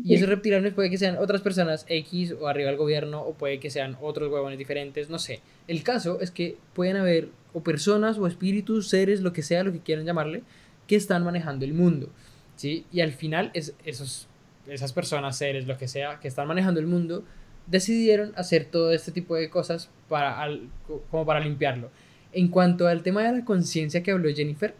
[0.04, 3.60] Y esos reptilianos puede que sean otras personas X o arriba del gobierno o puede
[3.60, 5.42] que sean otros huevones diferentes, no sé.
[5.68, 9.72] El caso es que pueden haber o personas o espíritus, seres, lo que sea, lo
[9.72, 10.42] que quieran llamarle,
[10.88, 12.10] que están manejando el mundo,
[12.56, 12.86] ¿sí?
[12.92, 14.28] Y al final es, esos,
[14.68, 17.24] esas personas, seres, lo que sea, que están manejando el mundo,
[17.68, 20.70] decidieron hacer todo este tipo de cosas para, al-
[21.12, 21.92] como para limpiarlo.
[22.34, 24.74] En cuanto al tema de la conciencia que habló Jennifer,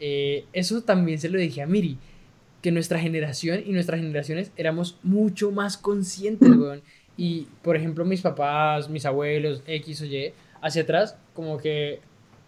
[0.00, 1.98] eh, eso también se lo dije a Miri,
[2.64, 6.80] que nuestra generación y nuestras generaciones éramos mucho más conscientes, weón.
[7.14, 10.32] Y, por ejemplo, mis papás, mis abuelos, X o Y,
[10.62, 12.00] hacia atrás, como que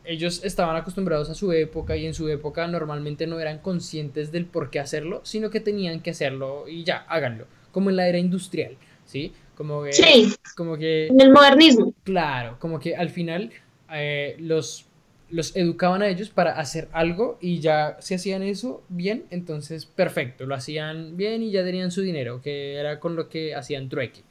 [0.07, 4.47] ellos estaban acostumbrados a su época y en su época normalmente no eran conscientes del
[4.47, 7.45] por qué hacerlo, sino que tenían que hacerlo y ya, háganlo.
[7.71, 9.35] Como en la era industrial, ¿sí?
[9.55, 11.93] Como que, Sí, como que en el modernismo.
[12.05, 13.51] Claro, como que al final
[13.93, 14.86] eh, los,
[15.31, 20.47] los educaban a ellos para hacer algo y ya si hacían eso bien, entonces perfecto,
[20.47, 24.23] lo hacían bien y ya tenían su dinero, que era con lo que hacían trueque.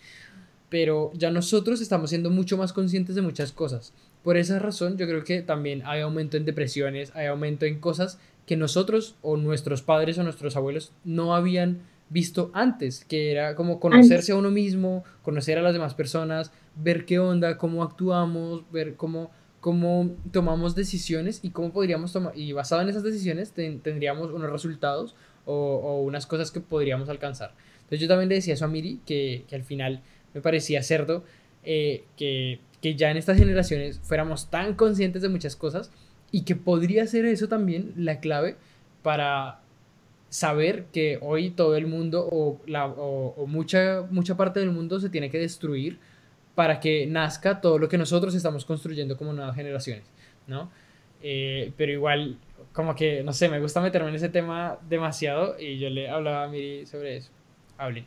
[0.70, 3.94] Pero ya nosotros estamos siendo mucho más conscientes de muchas cosas.
[4.24, 8.20] Por esa razón yo creo que también hay aumento en depresiones, hay aumento en cosas
[8.46, 13.80] que nosotros o nuestros padres o nuestros abuelos no habían visto antes, que era como
[13.80, 18.96] conocerse a uno mismo, conocer a las demás personas, ver qué onda, cómo actuamos, ver
[18.96, 19.32] cómo,
[19.66, 24.52] cómo tomamos decisiones y cómo podríamos tomar, y basado en esas decisiones ten- tendríamos unos
[24.52, 27.56] resultados o, o unas cosas que podríamos alcanzar.
[27.78, 30.02] Entonces yo también le decía eso a Miri, que, que al final
[30.36, 31.24] me parecía cerdo
[31.64, 35.90] eh, que, que ya en estas generaciones fuéramos tan conscientes de muchas cosas
[36.32, 38.58] y que podría ser eso también la clave
[39.02, 39.62] para
[40.30, 45.00] saber que hoy todo el mundo o, la, o, o mucha, mucha parte del mundo
[45.00, 45.98] se tiene que destruir
[46.56, 50.06] para que nazca todo lo que nosotros estamos construyendo como nuevas generaciones,
[50.48, 50.72] ¿no?
[51.22, 52.38] Eh, pero igual,
[52.74, 56.44] como que, no sé, me gusta meterme en ese tema demasiado y yo le hablaba
[56.44, 57.30] a Miri sobre eso.
[57.78, 58.06] Hable.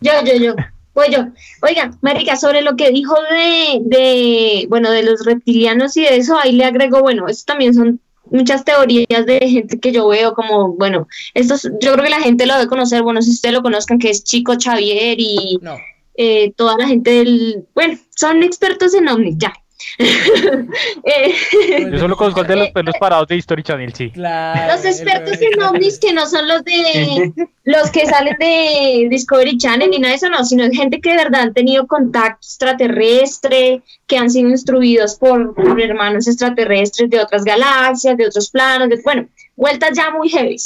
[0.00, 0.54] Yo, yo, yo.
[0.92, 1.26] Pues yo.
[1.62, 6.38] Oiga, Marica, sobre lo que dijo de, de, bueno, de los reptilianos y de eso,
[6.38, 8.00] ahí le agrego, bueno, esto también son
[8.30, 12.46] muchas teorías de gente que yo veo como, bueno, estos, yo creo que la gente
[12.46, 15.76] lo debe conocer, bueno, si ustedes lo conozcan, que es Chico Xavier y No,
[16.16, 19.52] eh, toda la gente del, bueno, son expertos en ovnis, ya.
[21.04, 24.10] Eh, Yo solo conozco el de los pelos parados de History Channel, sí.
[24.10, 24.74] Claro.
[24.74, 27.32] los expertos en ovnis que no son los de
[27.64, 31.16] los que salen de Discovery Channel ni nada de eso, no, sino gente que de
[31.16, 37.44] verdad han tenido contacto extraterrestre, que han sido instruidos por, por hermanos extraterrestres de otras
[37.44, 40.56] galaxias, de otros planos, de, bueno, vueltas ya muy heavy.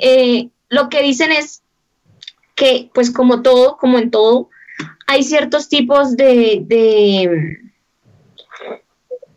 [0.00, 1.62] Eh, lo que dicen es
[2.54, 4.48] que, pues como todo, como en todo,
[5.06, 7.58] hay ciertos tipos de, de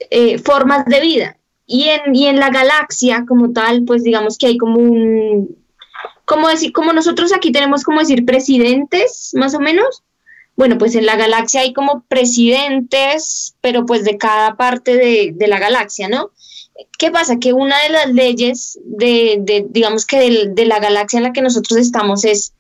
[0.10, 1.38] eh, formas de vida.
[1.66, 5.56] Y en, y en la galaxia como tal, pues digamos que hay como un,
[6.26, 10.04] como decir, como nosotros aquí tenemos como decir presidentes, más o menos.
[10.56, 15.48] Bueno, pues en la galaxia hay como presidentes, pero pues de cada parte de, de
[15.48, 16.30] la galaxia, ¿no?
[16.98, 17.40] ¿Qué pasa?
[17.40, 21.42] Que una de las leyes de, de digamos que de la galaxia en la que
[21.42, 22.53] nosotros estamos es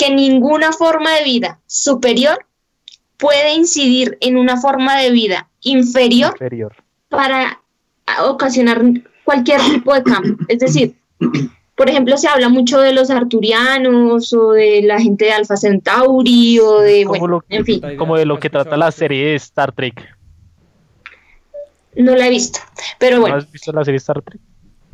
[0.00, 2.38] que ninguna forma de vida superior
[3.18, 6.74] puede incidir en una forma de vida inferior Inferior.
[7.10, 7.60] para
[8.24, 8.82] ocasionar
[9.24, 10.36] cualquier tipo de cambio.
[10.48, 10.94] Es decir,
[11.76, 16.58] por ejemplo, se habla mucho de los arturianos o de la gente de Alpha Centauri
[16.60, 19.72] o de, bueno, lo- en fin, Como de lo que trata la serie de Star
[19.72, 20.02] Trek.
[21.96, 22.60] no la he visto.
[22.98, 24.40] Pero ¿No bueno, has visto la serie Star Trek?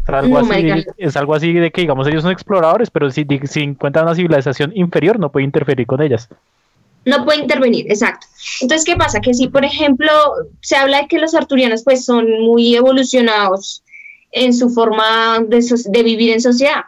[0.07, 0.93] Es algo, No, así, marica.
[0.97, 4.73] es algo así de que, digamos, ellos son exploradores, pero si, si encuentran una civilización
[4.77, 6.29] inferior, no puede interferir con ellas.
[7.05, 8.27] No puede intervenir, exacto.
[8.61, 9.21] Entonces, ¿qué pasa?
[9.21, 10.11] Que si, por ejemplo,
[10.61, 13.83] se habla de que los arturianos pues son muy evolucionados
[14.33, 16.85] en su forma de, so- de vivir en sociedad.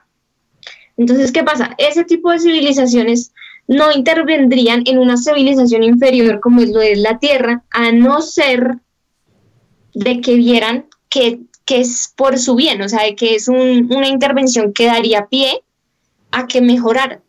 [0.96, 1.74] Entonces, ¿qué pasa?
[1.78, 3.32] Ese tipo de civilizaciones
[3.68, 8.78] no intervendrían en una civilización inferior como es lo es la Tierra, a no ser
[9.94, 13.92] de que vieran que, que es por su bien, o sea, de que es un-
[13.94, 15.62] una intervención que daría pie
[16.30, 17.20] a que mejorara.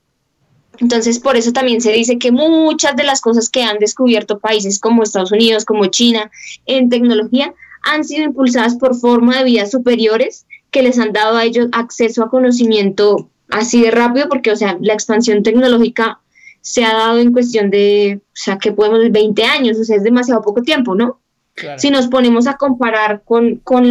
[0.79, 4.79] Entonces, por eso también se dice que muchas de las cosas que han descubierto países
[4.79, 6.31] como Estados Unidos, como China,
[6.65, 7.53] en tecnología,
[7.83, 12.23] han sido impulsadas por forma de vida superiores que les han dado a ellos acceso
[12.23, 16.21] a conocimiento así de rápido, porque, o sea, la expansión tecnológica
[16.61, 20.03] se ha dado en cuestión de, o sea, que podemos, 20 años, o sea, es
[20.03, 21.19] demasiado poco tiempo, ¿no?
[21.60, 21.80] Claro.
[21.80, 23.84] Si nos ponemos a comparar con, con,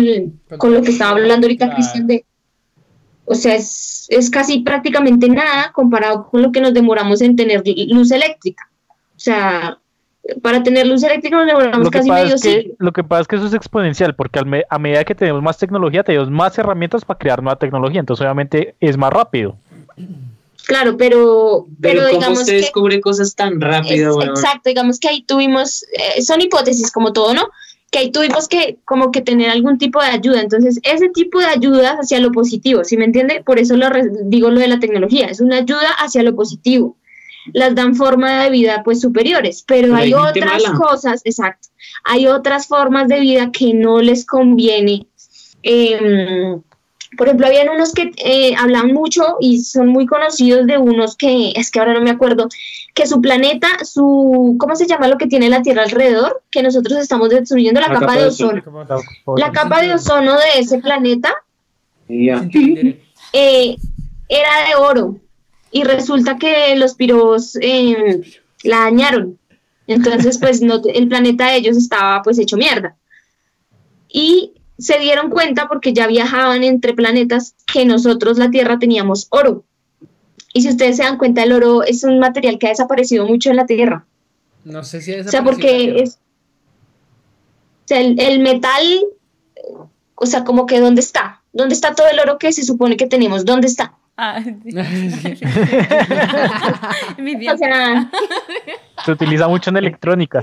[0.56, 1.76] con lo que estaba hablando ahorita Claro.
[1.76, 2.24] Cristian de,
[3.24, 7.62] o sea, es, es casi prácticamente nada comparado con lo que nos demoramos en tener
[7.88, 8.68] luz eléctrica.
[8.90, 9.78] O sea,
[10.42, 12.74] para tener luz eléctrica nos demoramos Lo casi medio es que, siglo.
[12.78, 15.42] lo que pasa es que eso es exponencial, porque al me- a medida que tenemos
[15.42, 19.56] más tecnología, tenemos más herramientas para crear nueva tecnología, entonces obviamente es más rápido.
[20.68, 22.58] Claro, pero, Pero, pero, ¿cómo digamos usted que...
[22.60, 24.28] descubre cosas tan rápido, Es- weón?
[24.36, 27.48] exacto, digamos que ahí tuvimos, eh, son hipótesis como todo, ¿no?
[27.90, 30.42] Que ahí tuvimos que como que tener algún tipo de ayuda.
[30.42, 33.42] Entonces, ese tipo de ayuda hacia lo positivo, ¿sí me entiende?
[33.42, 36.96] Por eso lo re- digo lo de la tecnología, es una ayuda hacia lo positivo.
[37.54, 40.78] Las dan forma de vida pues superiores, pero, Pero hay otras mala.
[40.78, 41.68] cosas, exacto,
[42.04, 45.06] hay otras formas de vida que no les conviene.
[45.62, 46.60] Em,
[47.16, 51.52] por ejemplo, habían unos que eh, hablan mucho y son muy conocidos de unos que,
[51.56, 52.48] es que ahora no me acuerdo,
[52.94, 56.42] que su planeta, su, ¿cómo se llama lo que tiene la Tierra alrededor?
[56.50, 58.62] Que nosotros estamos destruyendo la, capa, de ozono.
[59.36, 61.34] La capa de ozono de ese planeta
[62.08, 63.76] eh,
[64.28, 65.16] era de oro
[65.70, 68.20] y resulta que los piros eh,
[68.64, 69.38] la dañaron.
[69.86, 72.96] Entonces, pues no, el planeta de ellos estaba pues hecho mierda.
[74.10, 79.64] Y se dieron cuenta porque ya viajaban entre planetas que nosotros, la Tierra, teníamos oro.
[80.54, 83.50] Y si ustedes se dan cuenta, el oro es un material que ha desaparecido mucho
[83.50, 84.06] en la Tierra.
[84.64, 86.18] No sé si es O sea, porque es.
[87.84, 88.82] O sea, el, el metal.
[90.14, 91.42] O sea, como que ¿dónde está?
[91.52, 93.44] ¿Dónde está todo el oro que se supone que tenemos?
[93.44, 93.97] ¿Dónde está?
[94.20, 94.40] Ah,
[97.18, 97.36] mi
[99.04, 100.42] Se utiliza mucho en electrónica.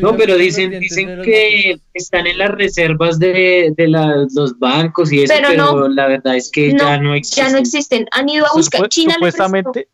[0.00, 5.22] No, pero dicen, dicen que están en las reservas de, de la- los bancos y
[5.22, 5.88] eso, Pero pero, no.
[5.88, 7.46] la verdad es que No, ya no existen.
[7.46, 8.06] ya no existen.
[8.12, 8.82] Han ido a buscar.
[8.82, 9.88] Supu- China supuestamente,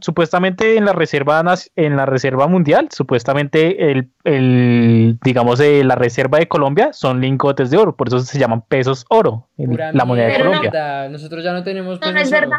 [0.00, 1.42] supuestamente en la reserva
[1.76, 7.70] en la reserva mundial, supuestamente el, el digamos eh, la reserva de Colombia son lingotes
[7.70, 10.44] de oro, por eso se llaman pesos oro, en la moneda de no.
[10.46, 11.08] Colombia.
[11.08, 12.58] Nosotros ya no tenemos No, no pesos es verdad.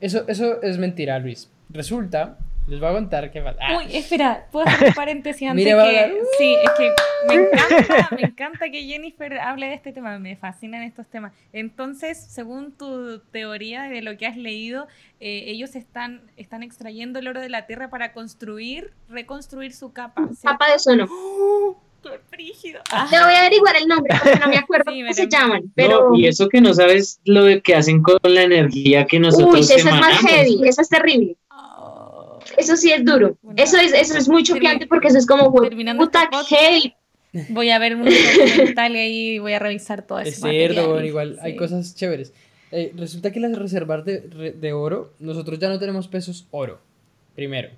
[0.00, 1.50] Eso, eso es mentira, Luis.
[1.70, 5.84] Resulta, les voy a contar que ah, Uy, espera, ¿puedo hacer un paréntesis antes Mira,
[5.84, 6.22] que...
[6.38, 6.90] Sí, es que
[7.28, 11.32] me encanta, me encanta que Jennifer hable de este tema, me fascinan estos temas.
[11.52, 14.88] Entonces, según tu teoría de lo que has leído,
[15.20, 20.22] eh, ellos están, están extrayendo el oro de la tierra para construir, reconstruir su capa.
[20.22, 20.58] ¿cierto?
[20.58, 21.06] Capa de ozono.
[21.10, 21.76] ¡Oh!
[22.90, 25.72] Ah, Le voy a averiguar el nombre porque no me acuerdo Sí, cómo se llaman.
[25.76, 29.54] No, y eso que no sabes lo de que hacen con la energía que nosotros
[29.54, 30.60] Uy, eso es más heavy.
[30.64, 31.36] Eso es terrible.
[31.50, 32.38] oh.
[32.56, 33.36] Eso sí es duro.
[33.56, 36.94] Eso es, eso es muy choqueante porque eso es como, Terminando puta, este podcast, heavy.
[37.48, 41.04] Voy a ver un documental y ahí voy a revisar todo es ese cierto, bueno,
[41.04, 42.32] igual hay cosas chéveres.
[42.70, 46.80] Eh, resulta que las reservas de, de oro, nosotros ya no tenemos pesos oro,
[47.34, 47.70] primero.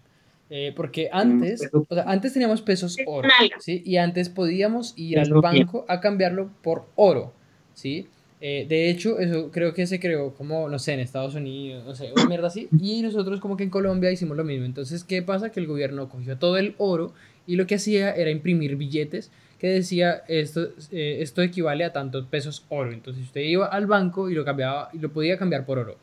[0.49, 3.29] Eh, porque antes, o sea, antes teníamos pesos Es oro.
[3.59, 3.83] ¿sí?
[3.85, 7.33] Y antes podíamos ir al banco a cambiarlo por oro,
[7.75, 8.07] ¿sí?
[8.41, 11.95] Eh, de hecho, eso creo que se creó como, no sé, en Estados Unidos, no
[11.95, 12.69] sé, una mierda así.
[12.81, 14.67] Y nosotros como que en Colombia hicimos lo mismo.
[14.67, 15.51] Entonces, ¿qué pasa?
[15.51, 17.13] Que el gobierno cogió todo el oro
[17.47, 22.27] y lo que hacía era imprimir billetes que decía esto, eh, esto equivale a tantos
[22.27, 22.93] pesos oro.
[22.93, 25.97] Entonces usted iba al banco y lo cambiaba y lo podía cambiar por oro.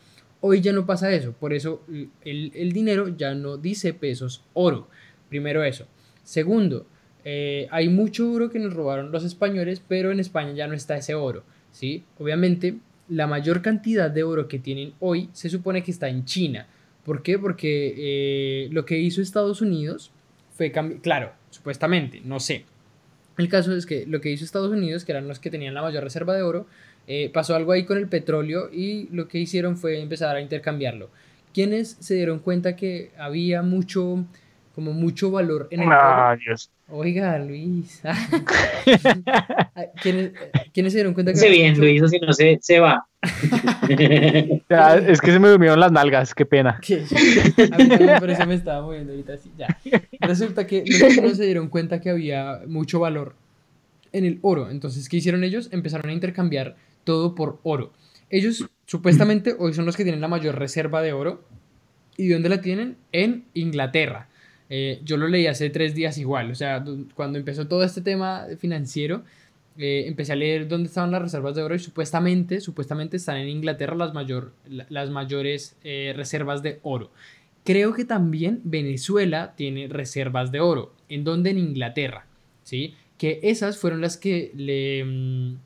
[0.45, 1.85] Hoy ya no pasa eso, por eso
[2.25, 4.89] el, dinero ya no dice pesos oro.
[5.29, 5.87] Primero eso.
[6.25, 6.85] Segundo,
[7.23, 10.97] eh, hay mucho oro que nos robaron los españoles, pero en España ya no está
[10.97, 11.45] ese oro.
[11.71, 12.03] ¿sí?
[12.19, 12.75] Obviamente,
[13.07, 16.67] la mayor cantidad de oro que tienen hoy se supone que está en China.
[17.05, 17.39] ¿Por qué?
[17.39, 20.11] Porque eh, lo que hizo Estados Unidos
[20.57, 22.65] fue cambiar, claro, supuestamente, no sé.
[23.37, 25.81] El caso es que lo que hizo Estados Unidos, que eran los que tenían la
[25.81, 26.67] mayor reserva de oro,
[27.07, 31.09] eh, pasó algo ahí con el petróleo y lo que hicieron fue empezar a intercambiarlo.
[31.53, 34.25] Quienes se dieron cuenta que había mucho,
[34.73, 36.39] como mucho valor en el Ah, oro.
[36.45, 36.69] Dios.
[36.89, 38.01] Oiga, Luis.
[40.01, 40.31] ¿Quiénes,
[40.73, 43.05] ¿Quiénes se dieron cuenta que Se bien, mucho- Luis, o si no se, se va.
[44.69, 46.79] Ya, es que se me durmieron las nalgas, qué pena.
[46.85, 47.03] que-
[47.71, 49.67] A mí también por eso me estaba moviendo ahorita así, ya.
[50.19, 50.83] Resulta que
[51.21, 53.35] los se dieron cuenta que había mucho valor
[54.11, 54.69] en el oro.
[54.69, 55.69] Entonces, ¿qué hicieron ellos?
[55.71, 57.91] Empezaron a intercambiar todo por oro.
[58.29, 61.43] Ellos supuestamente hoy son los que tienen la mayor reserva de oro.
[62.17, 62.97] ¿Y dónde la tienen?
[63.11, 64.29] En Inglaterra.
[64.69, 66.51] Eh, yo lo leí hace tres días igual.
[66.51, 66.83] O sea,
[67.15, 69.23] cuando empezó todo este tema financiero,
[69.77, 73.49] eh, empecé a leer dónde estaban las reservas de oro y supuestamente, supuestamente están en
[73.49, 77.11] Inglaterra las, mayor, la- las mayores eh, reservas de oro.
[77.63, 80.93] Creo que también Venezuela tiene reservas de oro.
[81.09, 81.49] ¿En dónde?
[81.51, 82.25] En Inglaterra.
[82.63, 82.93] ¿Sí?
[83.17, 85.57] Que esas fueron las que le, mm,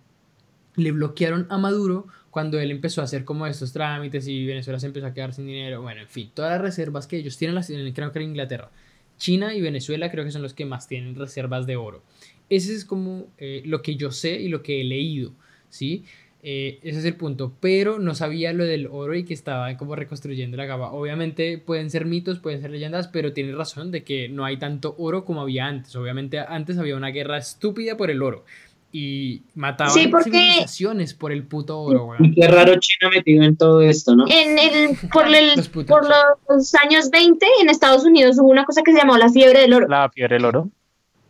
[0.78, 4.86] le bloquearon a Maduro cuando él empezó a hacer como estos trámites y Venezuela se
[4.86, 5.82] empezó a quedar sin dinero.
[5.82, 8.70] Bueno, en fin, todas las reservas que ellos tienen las tienen, creo que en Inglaterra.
[9.18, 12.04] China y Venezuela creo que son los que más tienen reservas de oro.
[12.50, 15.34] Ese es como eh, lo que yo sé y lo que he leído,
[15.70, 16.06] ¿sí?
[16.44, 19.96] Eh, ese es el punto, pero no sabía lo del oro y que estaba como
[19.96, 20.92] reconstruyendo la gama.
[20.92, 24.94] Obviamente pueden ser mitos, pueden ser leyendas, pero tiene razón de que no hay tanto
[25.00, 25.96] oro como había antes.
[25.96, 28.46] Obviamente antes había una guerra estúpida por el oro
[29.00, 32.34] y mataban Sí, porque- civilizaciones por el puto oro, Y weón.
[32.36, 34.26] qué raro China metido en todo esto, ¿no?
[34.28, 36.04] En el, por, el- Los por
[36.50, 39.74] los años 20 en Estados Unidos hubo una cosa que se llamó la fiebre del
[39.74, 40.70] oro, La fiebre del oro.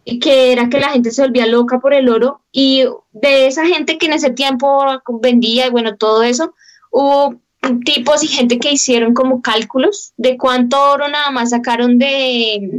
[0.05, 3.65] y que era que la gente se volvía loca por el oro y de esa
[3.65, 4.85] gente que en ese tiempo
[5.21, 6.53] vendía y bueno, todo eso,
[6.91, 7.35] hubo
[7.83, 12.69] tipos y gente que hicieron como cálculos de cuánto oro nada más sacaron de,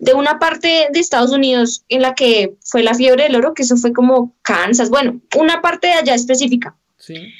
[0.00, 3.62] de una parte de Estados Unidos en la que fue la fiebre del oro, que
[3.62, 6.74] eso fue como Kansas, bueno, una parte de allá específica.
[6.96, 7.32] Sí.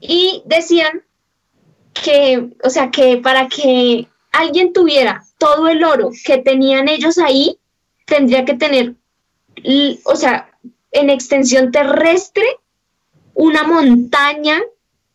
[0.00, 1.02] y decían
[1.92, 7.58] que, o sea, que para que alguien tuviera todo el oro que tenían ellos ahí,
[8.06, 8.94] tendría que tener,
[10.04, 10.50] o sea,
[10.92, 12.44] en extensión terrestre,
[13.34, 14.60] una montaña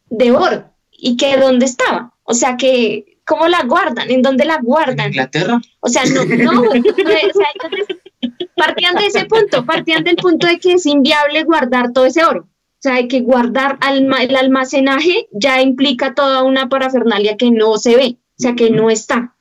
[0.09, 0.65] de oro.
[0.91, 2.13] ¿Y que dónde estaba?
[2.23, 4.09] O sea, que, ¿cómo la guardan?
[4.09, 5.07] ¿En dónde la ¿En guardan?
[5.09, 5.61] Inglaterra?
[5.79, 7.49] O sea, no, no, no, o sea,
[8.55, 12.41] partían de ese punto, partían del punto de que es inviable guardar todo ese oro.
[12.41, 17.77] O sea, hay que guardar alma- el almacenaje ya implica toda una parafernalia que no
[17.77, 19.35] se ve, o sea, que no está.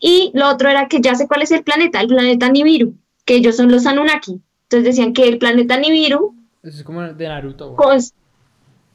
[0.00, 3.34] Y lo otro era que ya sé cuál es el planeta, el planeta Nibiru, que
[3.36, 4.40] ellos son los Anunnaki.
[4.64, 7.74] Entonces decían que el planeta Nibiru Eso es como de Naruto,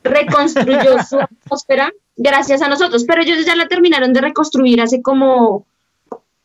[0.03, 5.65] reconstruyó su atmósfera gracias a nosotros, pero ellos ya la terminaron de reconstruir hace como,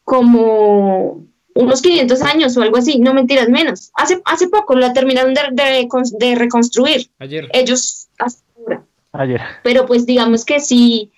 [0.05, 1.25] como
[1.55, 3.91] unos 500 años o algo así, no mentiras, menos.
[3.95, 5.89] Hace, hace poco la terminaron de, de
[6.19, 7.49] de reconstruir, Ayer.
[7.53, 8.85] ellos hasta ahora.
[9.13, 9.41] Ayer.
[9.63, 11.11] Pero pues digamos que sí,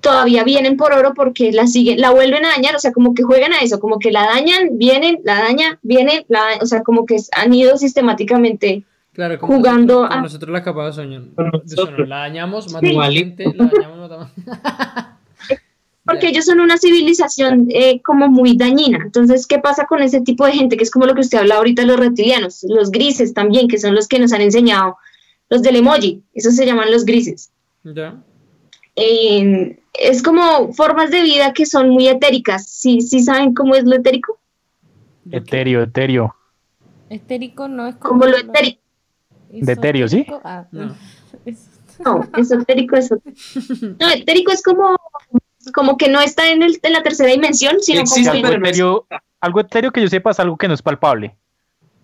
[0.00, 3.22] todavía vienen por oro porque la siguen, la vuelven a dañar, o sea, como que
[3.22, 7.06] juegan a eso, como que la dañan, vienen, la dañan, vienen, la, o sea, como
[7.06, 8.84] que han ido sistemáticamente
[9.18, 11.22] Claro, como jugando nosotros, como a- nosotros la capa de sueño.
[11.64, 12.06] De.
[12.06, 13.42] La dañamos, matamos Igualito.
[13.42, 14.28] gente, la dañamos, matamos.
[16.04, 19.00] porque ellos son una civilización eh, como muy dañina.
[19.02, 20.76] Entonces, ¿qué pasa con ese tipo de gente?
[20.76, 23.96] Que es como lo que usted habla ahorita, los reptilianos, los grises también, que son
[23.96, 24.96] los que nos han enseñado,
[25.50, 27.50] los del emoji, esos se llaman los grises.
[27.82, 28.22] Ya.
[28.94, 32.68] Eh, es como formas de vida que son muy etéricas.
[32.68, 34.38] ¿Sí, sí saben cómo es lo etérico?
[35.28, 36.36] Etéreo, etéreo.
[37.10, 38.20] Estérico no es como.
[38.20, 38.78] Como lo etérico.
[39.50, 40.26] De etéreo, ¿sí?
[40.44, 40.94] Ah, No.
[42.04, 43.40] No, esotérico, esotérico.
[43.98, 44.96] No, etérico es como,
[45.74, 49.06] como que no está en, el, en la tercera dimensión, sino Existe, como algo, etéreo,
[49.40, 51.36] algo etéreo que yo sepa es algo que no es palpable.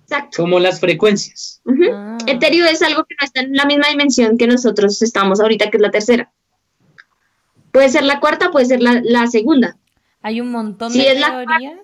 [0.02, 0.36] Exacto.
[0.42, 1.62] Como las frecuencias.
[1.92, 2.18] Ah.
[2.26, 5.76] Etéreo es algo que no está en la misma dimensión que nosotros estamos ahorita, que
[5.76, 6.32] es la tercera.
[7.70, 9.76] Puede ser la cuarta, puede ser la, la segunda.
[10.22, 11.78] Hay un montón de es la- teorías.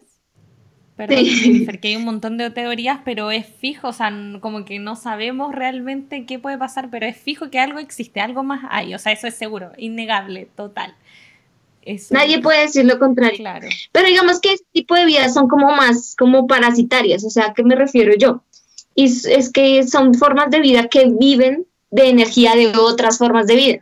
[1.07, 1.31] Perdón, Sí.
[1.31, 4.97] Jennifer, que hay un montón de teorías, pero es fijo, o sea, como que no
[4.97, 8.99] sabemos realmente qué puede pasar, pero es fijo que algo existe, algo más hay, o
[8.99, 10.95] sea, eso es seguro, innegable, total.
[11.83, 13.39] Eso- Nadie puede decir lo contrario.
[13.39, 13.67] Claro.
[13.93, 17.55] Pero digamos que este tipo de vidas son como más como parasitarias, o sea, ¿a
[17.55, 18.43] qué me refiero yo?
[18.95, 23.47] Y es, es que son formas de vida que viven de energía de otras formas
[23.47, 23.79] de vida.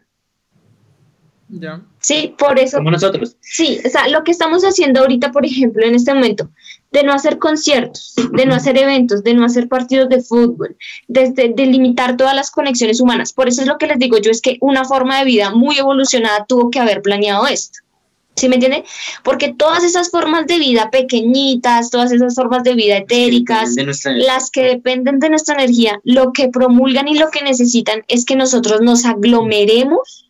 [1.49, 1.81] Ya.
[2.09, 3.37] Sí, por eso Como nosotros.
[3.43, 6.49] Sí, o sea, lo que estamos haciendo ahorita, por ejemplo, en este momento,
[6.91, 10.75] de no hacer conciertos, de no hacer eventos, de no hacer partidos de fútbol,
[11.07, 13.35] desde de limitar todas las conexiones humanas.
[13.35, 15.77] Por eso es lo que les digo yo, es que una forma de vida muy
[15.77, 17.81] evolucionada tuvo que haber planeado esto.
[18.37, 18.85] ¿Sí me entiende?
[19.23, 24.51] Porque todas esas formas de vida pequeñitas, todas esas formas de vida etéricas, De las
[24.51, 28.81] que dependen de nuestra energía, lo que promulgan y lo que necesitan es que nosotros
[28.81, 30.28] nos aglomeremos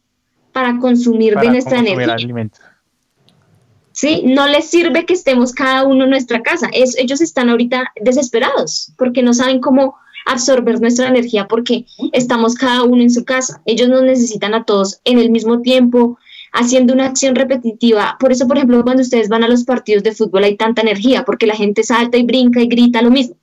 [0.58, 2.14] para consumir para de nuestra consumir energía.
[2.14, 2.60] alimentos.
[3.92, 4.22] ¿sí?
[4.26, 6.68] No les sirve que estemos cada uno en nuestra casa.
[6.72, 9.94] Es, ellos están ahorita desesperados porque no saben cómo
[10.26, 13.62] absorber nuestra energía porque estamos cada uno en su casa.
[13.66, 16.18] Ellos nos necesitan a todos en el mismo tiempo,
[16.52, 18.16] haciendo una acción repetitiva.
[18.18, 21.24] Por eso, por ejemplo, cuando ustedes van a los partidos de fútbol hay tanta energía,
[21.24, 23.36] porque la gente salta y brinca y grita lo mismo.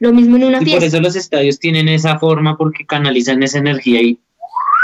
[0.00, 0.86] Lo mismo en una Y por fiesta.
[0.86, 4.18] eso los estadios tienen esa forma porque canalizan esa energía y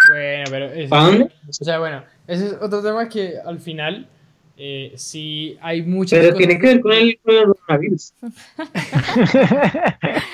[0.09, 0.66] Bueno, pero...
[0.72, 1.24] eso- ¿Para dónde?
[1.48, 4.09] O sea, bueno, ese es otro tema que al final,
[4.56, 8.12] eh, si hay muchas Pero cosas- tiene que ver con el coronavirus.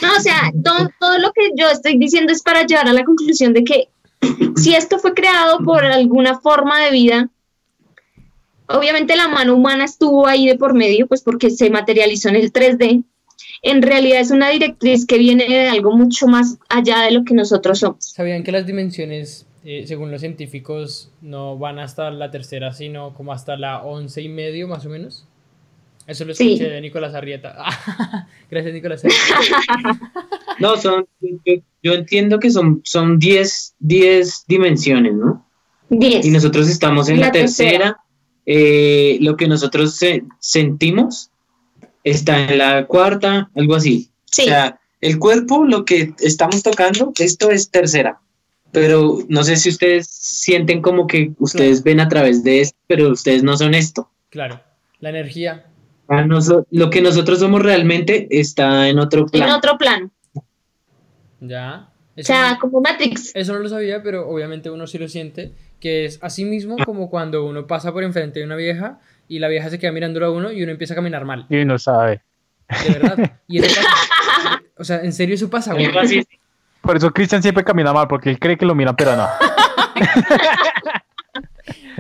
[0.03, 3.05] No, o sea, todo, todo lo que yo estoy diciendo es para llevar a la
[3.05, 3.89] conclusión de que
[4.57, 7.31] si esto fue creado por alguna forma de vida,
[8.69, 12.53] obviamente la mano humana estuvo ahí de por medio, pues porque se materializó en el
[12.53, 13.05] 3D.
[13.63, 17.35] En realidad es una directriz que viene de algo mucho más allá de lo que
[17.35, 18.05] nosotros somos.
[18.05, 23.33] ¿Sabían que las dimensiones, eh, según los científicos, no van hasta la tercera, sino como
[23.33, 25.27] hasta la once y medio, más o menos?
[26.07, 26.53] Eso lo Sí.
[26.53, 27.57] escuché de Nicolás Arrieta.
[28.51, 30.01] Gracias, Nicolás Arrieta.
[30.61, 35.45] No, son, yo, yo entiendo que son son 10 10 dimensiones, ¿no?
[35.91, 36.25] 10.
[36.27, 37.71] Y nosotros estamos en la, La tercera.
[37.71, 37.97] tercera.
[38.47, 41.31] eh, lo que nosotros se- sentimos
[42.05, 44.11] está en la cuarta, algo así.
[44.27, 48.21] Sí, O sea, el cuerpo, lo que estamos tocando, esto es tercera.
[48.75, 53.09] Pero no sé si ustedes sienten como que ustedes ven a través de esto, pero
[53.11, 54.11] ustedes no son esto.
[54.31, 54.61] Claro,
[55.01, 55.67] la energía.
[56.09, 59.57] A noso- lo que nosotros somos realmente está en otro en plano.
[59.57, 60.11] otro plano.
[61.41, 61.89] Ya.
[62.17, 63.33] O sea, como Matrix.
[63.35, 67.11] eso no lo sabía, pero obviamente uno sí lo siente, que es así mismo como
[67.11, 70.31] cuando uno pasa por enfrente de una vieja y la vieja se queda mirándolo a
[70.31, 72.23] uno y uno empieza a caminar mal, Y no sabe.
[72.87, 73.33] de verdad.
[73.49, 74.63] Y eso pasa.
[74.77, 75.87] O sea, en serio eso pasa, güey.
[76.85, 79.27] Por eso Cristian siempre camina mal, porque él cree que lo miran, pero no.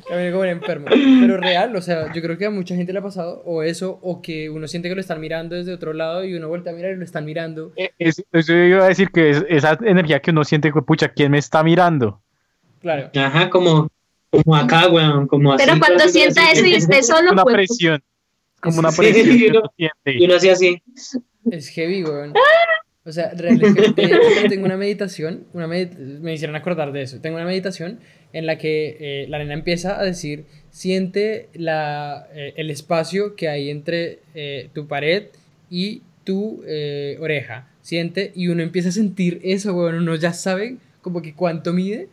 [0.09, 0.87] Camina como un enfermo.
[0.91, 3.99] Pero real, o sea, yo creo que a mucha gente le ha pasado o eso,
[4.03, 6.73] o que uno siente que lo están mirando desde otro lado y uno vuelve a
[6.75, 7.73] mirar y lo están mirando.
[7.77, 11.09] Eh, es- eso iba a decir que es esa energía que uno siente, que, pucha,
[11.09, 12.21] ¿quién me está mirando?
[12.83, 13.11] Claro.
[13.17, 13.89] Ajá, como,
[14.31, 15.65] como acá, weón, como así.
[15.65, 18.03] Pero cuando sienta eso y esté solo, Una pues, presión.
[18.61, 20.13] Como una Sí, presión uno- uno siente.
[20.23, 20.83] Y uno así así.
[21.51, 22.35] Es heavy, weón.
[23.07, 27.21] O sea, realmente yo tengo una meditación, una medit- me hicieron acordar de eso.
[27.21, 27.99] Tengo una meditación
[28.33, 33.49] en la que eh, la nena empieza a decir, siente la, eh, el espacio que
[33.49, 35.25] hay entre eh, tu pared
[35.71, 37.69] y tu eh, oreja.
[37.83, 39.97] Siente, y uno empieza a sentir eso, weón.
[39.97, 42.09] Uno ya sabe como que cuánto mide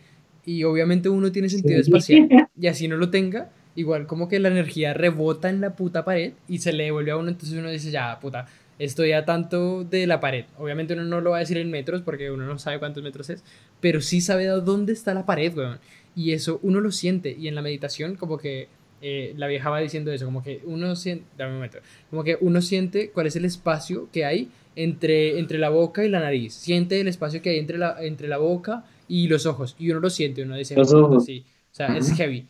[0.45, 2.27] y obviamente uno tiene sentido espacial.
[2.59, 6.34] Y así no lo tenga, igual como que la energía rebota en la puta pared
[6.49, 8.47] y se le devuelve a uno, entonces uno dice, ya, puta,
[8.83, 10.45] estoy a tanto de la pared.
[10.57, 13.29] Obviamente uno no lo va a decir en metros porque uno no sabe cuántos metros
[13.29, 13.43] es,
[13.79, 15.79] pero sí sabe a dónde está la pared, weón.
[16.15, 17.35] Y eso uno lo siente.
[17.39, 18.67] Y en la meditación, como que
[19.01, 21.79] eh, la vieja va diciendo eso, como que uno siente, dame un momento,
[22.09, 26.09] como que uno siente cuál es el espacio que hay entre, entre la boca y
[26.09, 26.53] la nariz.
[26.53, 29.75] Siente el espacio que hay entre la, entre la boca y los ojos.
[29.79, 31.25] Y uno lo siente, uno dice, Los "Puta, ojos.
[31.25, 31.45] sí".
[31.71, 32.45] O sea, es heavy.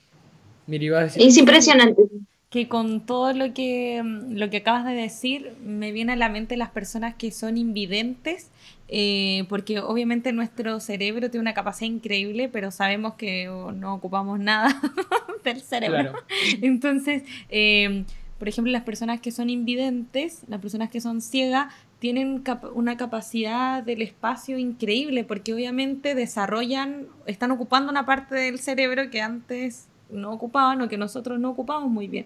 [0.68, 1.22] Mira, iba a decir.
[1.22, 2.02] es impresionante.
[2.52, 6.30] Que con todo lo que, mm, lo que acabas de decir, me viene a la
[6.30, 8.52] mente las personas que son invidentes,
[8.90, 14.80] eh, porque obviamente nuestro cerebro tiene una capacidad increíble, pero sabemos que no ocupamos nada
[15.46, 16.12] del cerebro.
[16.12, 16.20] Claro.
[16.62, 18.04] Entonces, eh,
[18.38, 22.98] por ejemplo, las personas que son invidentes, las personas que son ciegas, tienen cap- una
[22.98, 29.88] capacidad del espacio increíble, porque obviamente desarrollan, están ocupando una parte del cerebro que antes
[30.12, 32.26] no ocupaban o que nosotros no ocupamos muy bien.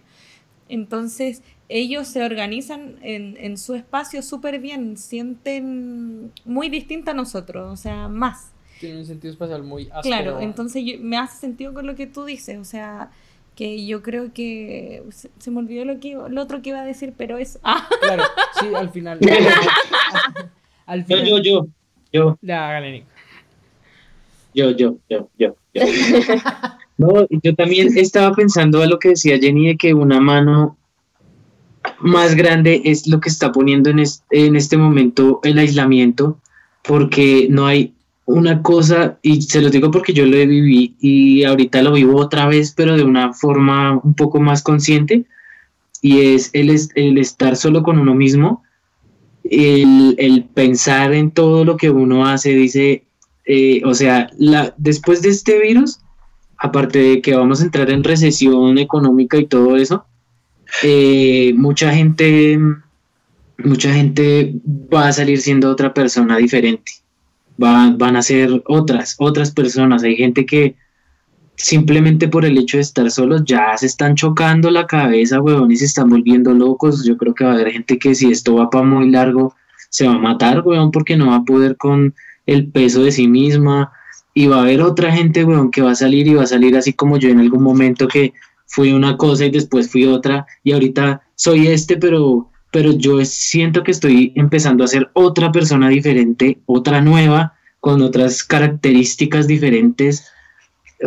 [0.67, 7.71] Entonces, ellos se organizan en, en su espacio súper bien, sienten muy distinto a nosotros,
[7.71, 8.51] o sea, más.
[8.79, 10.01] Tiene un sentido espacial muy áspero.
[10.01, 13.09] Claro, entonces yo- me hace sentido con lo que tú dices, o sea,
[13.55, 16.81] que yo creo que se, se me olvidó lo que iba- lo otro que iba
[16.81, 18.23] a decir, pero es ah, Claro,
[18.59, 19.19] sí, al final.
[20.87, 21.27] al Yo, final.
[21.27, 21.67] yo, yo,
[22.11, 23.07] yo, Ya, hágale, Nico.
[24.53, 25.81] yo, yo, yo, yo, yo.
[26.97, 30.77] No, yo también estaba pensando a lo que decía Jenny de que una mano
[31.99, 36.39] más grande es lo que está poniendo en este, en este momento el aislamiento,
[36.83, 37.93] porque no hay
[38.25, 42.17] una cosa, y se lo digo porque yo lo he vivido y ahorita lo vivo
[42.17, 45.25] otra vez, pero de una forma un poco más consciente,
[46.01, 48.63] y es el, el estar solo con uno mismo,
[49.43, 53.05] el, el pensar en todo lo que uno hace, dice,
[53.45, 55.99] eh, o sea, la, después de este virus,
[56.57, 60.05] aparte de que vamos a entrar en recesión económica y todo eso,
[60.83, 62.59] eh, mucha gente,
[63.63, 64.55] mucha gente
[64.93, 66.91] va a salir siendo otra persona diferente.
[67.61, 70.03] Va- van a ser otras, otras personas.
[70.03, 70.75] Hay gente que
[71.55, 75.77] simplemente por el hecho de estar solos ya se están chocando la cabeza, weón, y
[75.77, 77.05] se están volviendo locos.
[77.05, 79.55] Yo creo que va a haber gente que si esto va para muy largo,
[79.89, 82.13] se va a matar, weón, porque no va a poder con
[82.45, 83.91] el peso de sí misma.
[84.37, 86.75] Y va a haber otra gente, weón, que va a salir y va a salir
[86.75, 88.33] así como yo en algún momento que
[88.67, 93.81] fui una cosa y después fui otra y ahorita soy este, pero, pero yo siento
[93.81, 100.27] que estoy empezando a ser otra persona diferente, otra nueva, con otras características diferentes.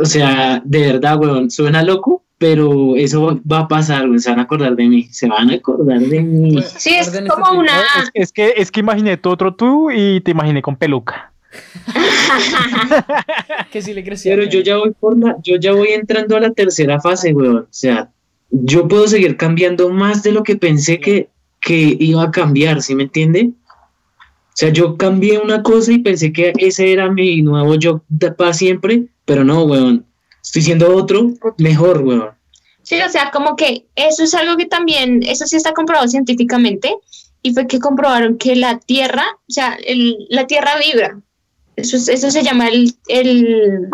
[0.01, 4.39] O sea, de verdad, weón, suena loco, pero eso va a pasar, weón, se van
[4.39, 6.63] a acordar de mí, se van a acordar de mí.
[6.63, 7.73] Sí, es como este una...
[7.75, 11.31] Es, es que, es que imaginé tu otro tú y te imaginé con peluca.
[13.71, 14.35] Que sí le crecía.
[14.35, 17.59] Pero yo ya voy por la, yo ya voy entrando a la tercera fase, weón.
[17.59, 18.11] O sea,
[18.51, 21.29] yo puedo seguir cambiando más de lo que pensé que,
[21.61, 23.51] que iba a cambiar, ¿sí me entiende?
[24.19, 28.03] O sea, yo cambié una cosa y pensé que ese era mi nuevo yo
[28.37, 30.05] para siempre, pero no, weón.
[30.43, 32.31] Estoy siendo otro mejor, weón.
[32.83, 36.95] Sí, o sea, como que eso es algo que también, eso sí está comprobado científicamente,
[37.43, 41.21] y fue que comprobaron que la Tierra, o sea, el- la Tierra vibra.
[41.79, 43.89] Eso, es- eso se llama el, el,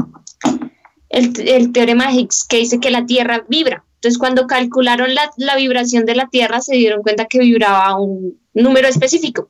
[1.10, 3.84] el, el teorema de Higgs, que dice que la Tierra vibra.
[3.96, 8.38] Entonces, cuando calcularon la, la vibración de la Tierra, se dieron cuenta que vibraba un
[8.52, 9.48] número específico.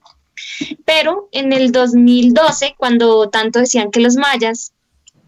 [0.85, 4.73] Pero en el 2012, cuando tanto decían que los mayas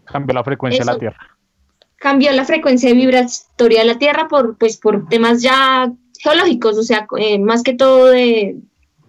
[0.05, 0.97] Cambió la frecuencia de la.
[0.97, 1.37] Tierra.
[1.97, 7.07] cambió la frecuencia vibratoria de la Tierra por, pues, por temas ya geológicos, o sea,
[7.17, 8.55] eh, más que todo de,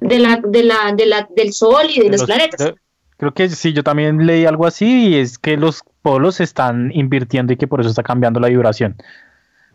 [0.00, 2.72] de la, de la, de la, del Sol y de los, planetas.
[3.18, 6.90] Creo, que sí, yo también leí algo así y es que los polos se están
[6.94, 8.96] invirtiendo y que por eso está cambiando la vibración.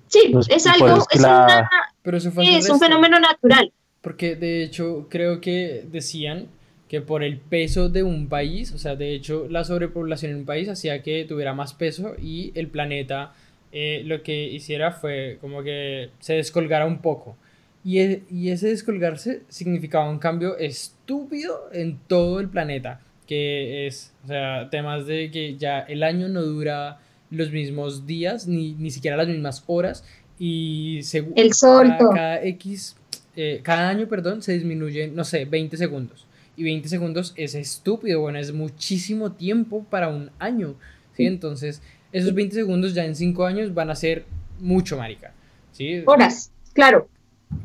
[0.08, 1.70] Sí, los- es algo, es que la- una-
[2.02, 3.72] Pero eso fue sí, es un fenómeno natural.
[4.02, 6.48] Porque de hecho creo que decían
[6.88, 10.46] que por el peso de un país, o sea, de hecho la sobrepoblación en un
[10.46, 13.34] país hacía que tuviera más peso y el planeta
[13.72, 17.36] eh, lo que hiciera fue como que se descolgara un poco.
[17.84, 24.14] Y, e- y ese descolgarse significaba un cambio estúpido en todo el planeta, que es,
[24.24, 28.92] o sea, temas de que ya el año no dura los mismos días, ni, ni
[28.92, 30.04] siquiera las mismas horas,
[30.40, 32.10] y según El sol, cada, todo.
[32.12, 32.96] cada X,
[33.36, 36.28] eh, cada año, perdón, se disminuyen, no sé, 20 segundos.
[36.56, 40.76] Y 20 segundos es estúpido, bueno, es muchísimo tiempo para un año,
[41.16, 41.26] ¿sí?
[41.26, 41.82] Entonces,
[42.12, 44.26] esos 20 segundos ya en 5 años van a ser
[44.60, 45.34] mucho, marica,
[45.72, 46.04] ¿sí?
[46.06, 47.08] Horas, claro,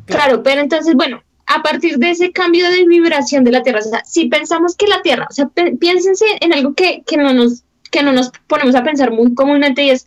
[0.06, 3.82] claro, pero entonces, bueno, a partir de ese cambio de vibración de la Tierra, o
[3.82, 5.48] sea, si pensamos que la Tierra, o sea,
[5.80, 9.82] piénsense en algo que, que no nos, que no nos ponemos a pensar muy comúnmente
[9.82, 10.06] y es,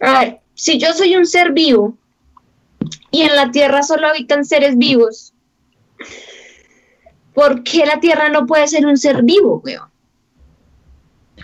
[0.00, 1.96] a ver, si yo soy un ser vivo
[3.10, 5.34] y en la Tierra solo habitan seres vivos,
[7.34, 9.88] ¿por qué la Tierra no puede ser un ser vivo, weón?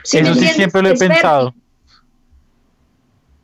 [0.04, 1.54] ¿Sí Eso sí siempre lo he Es pensado.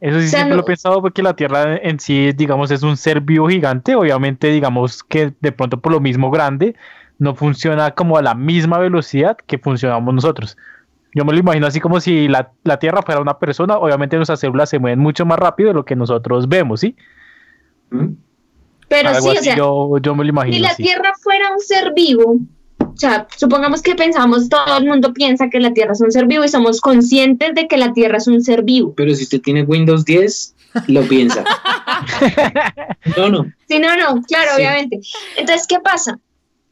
[0.00, 2.82] Eso sí O sea, siempre lo he pensado porque la Tierra en sí, digamos, es
[2.82, 3.94] un ser vivo gigante.
[3.94, 6.74] Obviamente, digamos que de pronto por lo mismo grande,
[7.18, 10.56] no funciona como a la misma velocidad que funcionamos nosotros.
[11.14, 13.76] Yo me lo imagino así como si la, la Tierra fuera una persona.
[13.76, 16.96] Obviamente nuestras células se mueven mucho más rápido de lo que nosotros vemos, ¿sí?
[17.90, 18.06] ¿Mm?
[18.88, 20.56] Pero Algo sí, o sea, yo, yo me lo imagino.
[20.56, 20.82] si la así.
[20.82, 22.36] Tierra fuera un ser vivo,
[23.00, 26.26] o sea, supongamos que pensamos, todo el mundo piensa que la Tierra es un ser
[26.26, 28.92] vivo y somos conscientes de que la Tierra es un ser vivo.
[28.94, 30.54] Pero si usted tiene Windows 10,
[30.88, 31.42] lo piensa.
[33.16, 33.50] No, no.
[33.68, 34.56] Sí, no, no, claro, Sí.
[34.56, 35.00] obviamente.
[35.36, 36.18] Entonces, ¿qué pasa?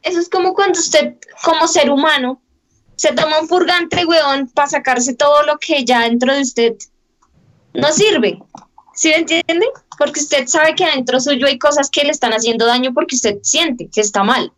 [0.03, 2.39] Eso es como cuando usted, como ser humano,
[2.95, 6.73] se toma un purgante, weón, para sacarse todo lo que ya dentro de usted
[7.73, 8.39] no sirve.
[8.93, 9.65] ¿Sí me entiende?
[9.97, 13.37] Porque usted sabe que adentro suyo hay cosas que le están haciendo daño porque usted
[13.41, 14.51] siente que está mal.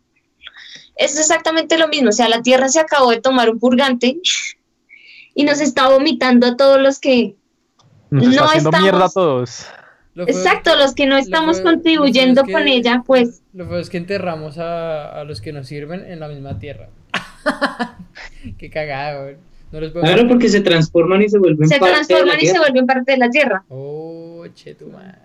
[1.04, 2.10] Es exactamente lo mismo.
[2.10, 4.18] O sea, la Tierra se acabó de tomar un purgante
[5.34, 7.36] y nos está vomitando a todos los que
[8.10, 9.66] Nos está no haciendo estamos- mierda a todos.
[10.14, 13.88] Lo Exacto, los que no estamos contribuyendo es que- con ella, pues Lo feo es
[13.88, 16.90] que enterramos a, a los que nos sirven en la misma tierra.
[18.58, 19.36] Qué cagado, güey.
[19.72, 22.36] No los podemos- Claro, porque se transforman y se vuelven se parte de la transforman
[22.36, 22.60] y se Tierra.
[22.60, 23.64] vuelven parte de la Tierra.
[23.70, 25.16] Oh, che tu madre.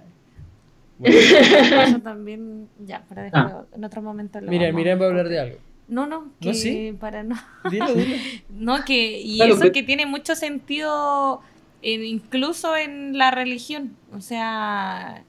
[1.00, 3.46] Bueno, Eso también, ya, para después,
[3.76, 5.58] en otro momento lo mira, vamos- mira, va a hablar de algo.
[5.88, 6.94] No, no, que ¿No, sí?
[7.00, 7.36] para no.
[7.72, 8.16] Dilo, dilo.
[8.50, 11.42] No, que, y Claro, eso pero- que tiene mucho sentido
[11.82, 13.96] en- incluso en la religión.
[14.14, 15.24] O sea,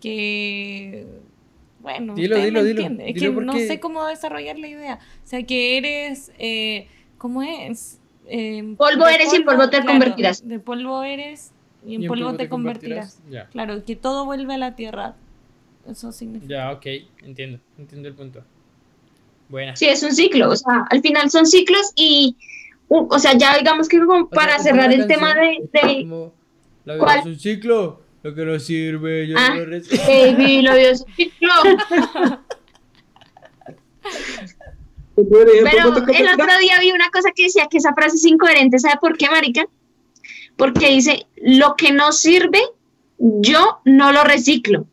[0.00, 1.06] que.
[1.80, 2.82] Bueno, Dilo, dilo, me dilo.
[3.04, 4.98] Es dilo que no sé cómo desarrollar la idea.
[5.24, 6.32] O sea, que eres.
[6.38, 6.88] Eh,
[7.18, 8.00] ¿Cómo es?
[8.28, 10.46] Eh, Polvo eres y en polvo te convertirás.
[10.46, 11.52] De polvo eres
[11.86, 13.20] y en, Y en polvo, te convertirás.
[13.30, 15.14] Ya, Claro, que todo vuelve a la tierra.
[15.88, 16.52] Eso significa.
[16.52, 16.86] ya, ok,
[17.22, 18.42] entiendo, entiendo el punto.
[19.48, 19.76] Buena.
[19.76, 22.36] Sí, es un ciclo, o sea, al final son ciclos y,
[22.88, 26.30] o sea, ya digamos que como O sea, para es cerrar el tema de, de-
[26.84, 27.18] La vida ¿Cuál?
[27.20, 28.02] es un ciclo.
[28.22, 29.50] Lo que no sirve, yo Ah.
[29.50, 30.02] no lo recibo.
[30.08, 31.48] Baby, lo vio su ciclo.
[35.14, 38.78] Pero el otro día vi una cosa que decía que esa frase es incoherente.
[38.78, 39.64] ¿Sabe por qué, marica?
[40.56, 42.60] Porque dice, lo que no sirve,
[43.18, 44.86] yo no lo reciclo.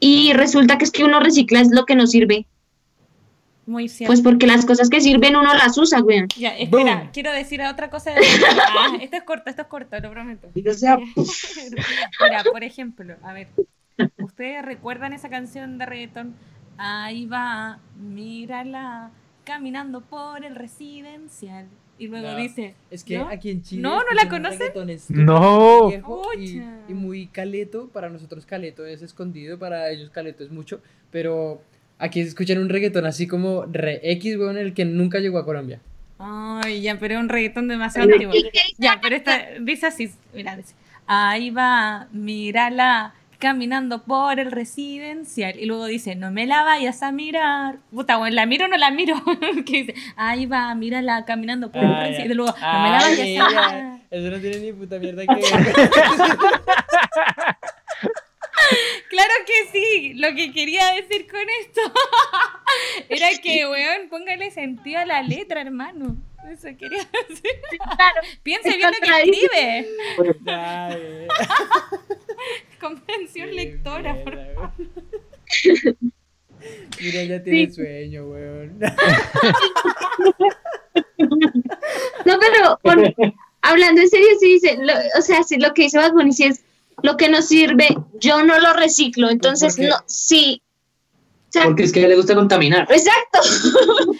[0.00, 2.46] Y resulta que es que uno recicla es lo que no sirve.
[3.66, 4.10] Muy cierto.
[4.10, 6.24] Pues porque las cosas que sirven uno las usa, güey.
[6.36, 7.10] Ya, espera, Boom.
[7.12, 8.10] quiero decir otra cosa.
[8.12, 8.20] de-
[8.78, 10.48] Ah, esto es corto, esto es corto, lo prometo.
[10.74, 10.98] sea,
[12.20, 13.48] Mira, por ejemplo, a ver,
[14.18, 16.34] ¿ustedes recuerdan esa canción de reggaeton?
[16.76, 19.10] Ahí va, mírala,
[19.44, 21.66] caminando por el residencial.
[21.96, 23.28] Y luego No, dice, Es que ¿no?
[23.28, 23.80] aquí en Chile.
[23.82, 24.72] No, ¿no la conocen?
[25.10, 25.90] No.
[26.36, 27.88] y, y muy caleto.
[27.88, 30.82] Para nosotros caleto es escondido, para ellos caleto es mucho.
[31.12, 31.62] Pero
[32.04, 35.80] aquí escuchan un reggaetón así como re X, weón, el que nunca llegó a Colombia.
[36.18, 38.32] Ay, ya, pero es un reggaetón demasiado antiguo.
[38.78, 40.74] Ya, pero esta dice así, mira, dice,
[41.06, 45.58] ahí va, mírala, caminando por el residencial.
[45.58, 47.76] Y luego dice, no me la vayas a mirar.
[47.90, 49.16] Puta, bueno, ¿la miro o no la miro?
[49.66, 52.30] que dice, ahí va, mírala, caminando por el Ah, residencial.
[52.30, 53.98] Y luego, no me la Ah, vayas a mira, mirar.
[54.10, 55.44] Eso no tiene ni puta mierda que ver.
[59.10, 61.80] Claro que sí, lo que quería decir con esto
[63.08, 66.16] era que, weón, póngale sentido a la letra, hermano.
[66.50, 67.50] Eso quería decir.
[67.96, 68.20] Claro.
[68.42, 69.88] Piense bien lo que escribe.
[70.46, 71.28] Ay,
[72.80, 74.38] Comprensión lectora, por.
[77.00, 78.78] Mira, ya tiene sueño, weón.
[82.24, 83.14] No, pero por-
[83.62, 86.44] hablando en serio, sí dice, lo- o sea, sí, lo que dice Bad Bunny sí
[86.44, 86.64] es
[87.02, 87.88] lo que no sirve,
[88.20, 89.30] yo no lo reciclo.
[89.30, 90.60] Entonces, no, sí.
[91.48, 92.88] O sea, Porque es que a él le gusta contaminar.
[92.90, 93.40] exacto.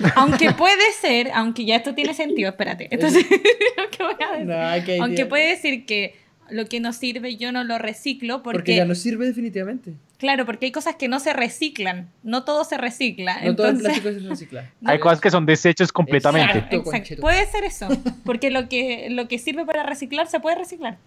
[0.16, 2.86] Aunque puede ser, aunque ya esto tiene sentido, espérate.
[2.92, 3.26] Entonces,
[3.76, 4.32] lo que voy a
[4.76, 4.98] decir.
[4.98, 6.16] No, Aunque puede decir que
[6.50, 9.94] lo que no sirve yo no lo reciclo porque, Porque ya no sirve definitivamente.
[10.18, 13.40] claro, porque hay cosas que no se reciclan, no todo se recicla.
[13.42, 14.70] No todo el entonces, plástico se recicla.
[14.84, 16.76] Hay cosas que son desechos completamente.
[16.76, 17.16] Exacto.
[17.20, 17.88] Puede ser eso,
[18.24, 20.98] porque lo que lo que sirve para reciclar se puede reciclar.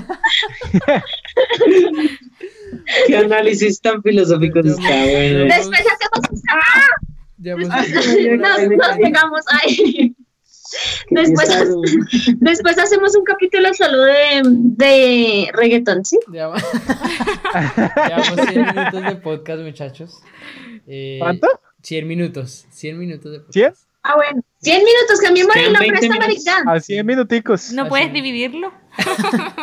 [3.07, 5.43] Qué análisis tan filosófico Yo- está, bueno.
[5.45, 6.61] Después hacemos, ¡Ah!
[7.37, 10.15] Ya hemos- nos, nos pegamos ahí.
[11.09, 11.49] Después,
[12.39, 16.19] después hacemos un capítulo solo de, de reggaetón, ¿sí?
[16.31, 16.61] Llevamos,
[17.95, 20.21] llevamos 100 minutos de podcast, muchachos.
[20.85, 21.47] Eh, ¿Cuánto?
[21.81, 22.65] 100 minutos.
[22.71, 23.53] 100 minutos de podcast.
[23.53, 23.73] ¿Cien?
[24.03, 24.41] Ah, bueno.
[24.61, 26.57] 100 minutos, cambiemos el nombre a 20 esta.
[26.67, 27.71] A 100 minuticos.
[27.73, 28.13] ¿No puedes es.
[28.13, 28.71] dividirlo?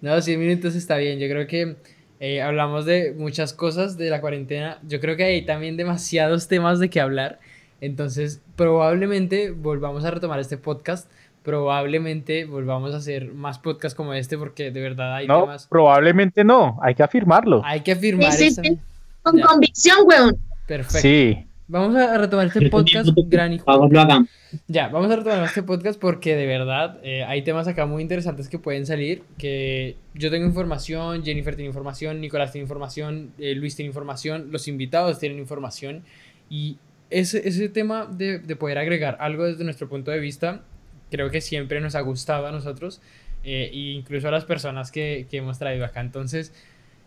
[0.00, 1.18] No, 100 minutos está bien.
[1.18, 1.76] Yo creo que
[2.20, 4.78] eh, hablamos de muchas cosas de la cuarentena.
[4.86, 7.40] Yo creo que hay también demasiados temas de que hablar.
[7.80, 11.10] Entonces, probablemente volvamos a retomar este podcast.
[11.42, 15.66] Probablemente volvamos a hacer más podcasts como este porque de verdad hay No, temas.
[15.66, 16.78] probablemente no.
[16.82, 17.62] Hay que afirmarlo.
[17.64, 18.78] Hay que afirmar Sí, sí, esa- sí.
[19.22, 19.46] Con Ya.
[19.46, 20.36] convicción, weón.
[20.68, 21.00] Perfecto.
[21.00, 21.44] Sí.
[21.66, 23.64] Vamos a retomar este podcast, gran hijo.
[23.66, 24.26] Vamos, lo.
[24.68, 28.48] Ya, vamos a retomar este podcast porque de verdad eh, hay temas acá muy interesantes
[28.48, 29.22] que pueden salir.
[29.36, 34.68] Que yo tengo información, Jennifer tiene información, Nicolás tiene información, eh, Luis tiene información, los
[34.68, 36.04] invitados tienen información.
[36.48, 36.78] Y
[37.10, 40.62] ese, ese tema de, de poder agregar algo desde nuestro punto de vista,
[41.10, 43.02] creo que siempre nos ha gustado a nosotros
[43.44, 46.00] eh, e incluso a las personas que, que hemos traído acá.
[46.00, 46.52] Entonces,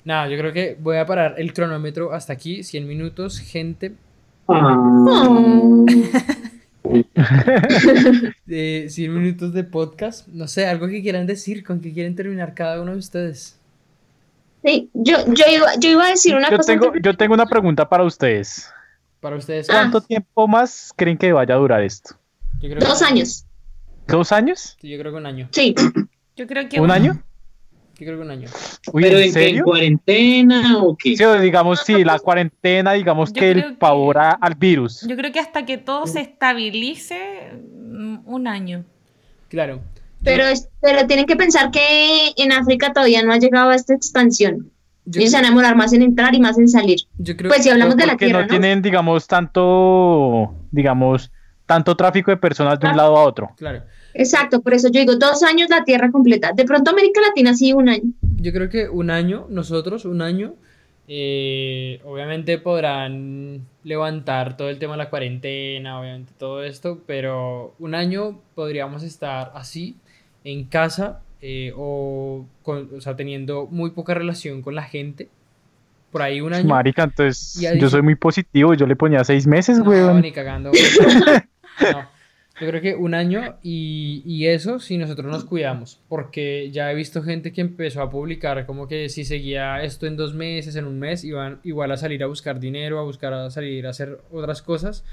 [0.06, 3.94] nada, yo creo que voy a parar el cronómetro hasta aquí, 100 minutos, gente.
[4.48, 5.86] Ah, Oh.
[8.46, 10.28] de 100 minutos de podcast.
[10.28, 13.58] No sé, algo que quieran decir, con que quieren terminar cada uno de ustedes.
[14.64, 16.72] Sí, yo, yo, iba, yo iba a decir una Yo cosa.
[16.74, 18.70] tengo, antes- yo tengo una pregunta para ustedes.
[19.20, 19.74] Para ustedes, Ah.
[19.74, 22.16] ¿Cuánto tiempo más creen que vaya a durar esto?
[22.60, 23.46] yo creo que Dos un años.
[24.08, 24.78] ¿Dos años?
[24.82, 25.48] Sí, yo creo que un año.
[25.52, 25.74] Sí.
[26.36, 27.24] Yo creo que ¿Un bueno, año?
[28.02, 28.50] Yo creo que un año.
[28.94, 31.16] Uy, ¿Pero ¿en en cuarentena o qué?
[31.16, 35.06] Sí, digamos, sí, la cuarentena, digamos Yo que creo el que- pavor a- al virus.
[35.08, 38.84] Yo creo que hasta que todo se estabilice, mm, un año.
[39.50, 39.82] Claro.
[40.24, 43.94] Pero, es- pero tienen que pensar que en África todavía no ha llegado a esta
[43.94, 44.72] expansión.
[45.06, 47.02] Yo, Ellos se van a demorar más en entrar y más en salir.
[47.20, 48.48] yo creo Pues si hablamos de la tierra, no ¿no?
[48.50, 51.32] tienen, digamos, tanto, digamos,
[51.68, 52.98] tanto tráfico de personas de un Ah.
[52.98, 53.52] lado a otro.
[53.58, 53.84] Claro.
[54.14, 56.52] Exacto, por eso yo digo dos años la tierra completa.
[56.54, 58.04] De pronto América Latina sí un año.
[58.38, 60.54] Yo creo que un año, nosotros, un año,
[61.08, 67.96] eh, obviamente podrán levantar todo el tema de la cuarentena, obviamente todo esto, pero un
[67.96, 69.96] año podríamos estar así,
[70.44, 75.28] en casa, eh, o, con- o sea, teniendo muy poca relación con la gente,
[76.12, 76.68] por ahí un año.
[76.68, 80.22] Marica, entonces yo soy muy positivo, yo le ponía seis meses, No, weón.
[80.22, 80.72] ni cagando.
[81.82, 82.06] No,
[82.62, 86.96] yo creo que un año y, y eso si nosotros nos cuidamos, porque ya he
[86.96, 90.86] visto gente que empezó a publicar como que si seguía esto en dos meses, en
[90.86, 94.20] un mes, iban igual a salir a buscar dinero, a buscar a salir a hacer
[94.32, 95.04] otras cosas,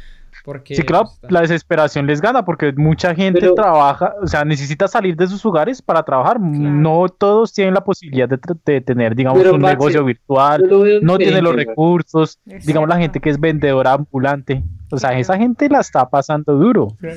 [0.45, 0.75] porque...
[0.75, 4.89] Sí, claro, está- la desesperación les gana porque mucha gente Pero- trabaja, o sea, necesita
[4.89, 6.41] salir de sus hogares para trabajar.
[6.41, 10.65] No todos tienen la posibilidad de, tener, digamos, Pero, un negocio virtual,
[11.03, 14.63] no tiene los recursos, digamos, la gente que es vendedora ambulante.
[14.91, 16.89] O sea, esa gente la está pasando duro.
[17.01, 17.09] Sí.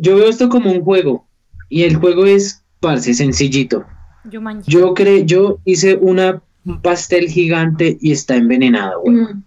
[0.00, 1.26] Yo- veo esto como un juego
[1.68, 3.84] y el juego es, parce, sencillito.
[4.30, 4.40] Yo.
[4.66, 9.16] Yo cre yo hice una un pastel gigante y está envenenado, güey.
[9.16, 9.42] Mm.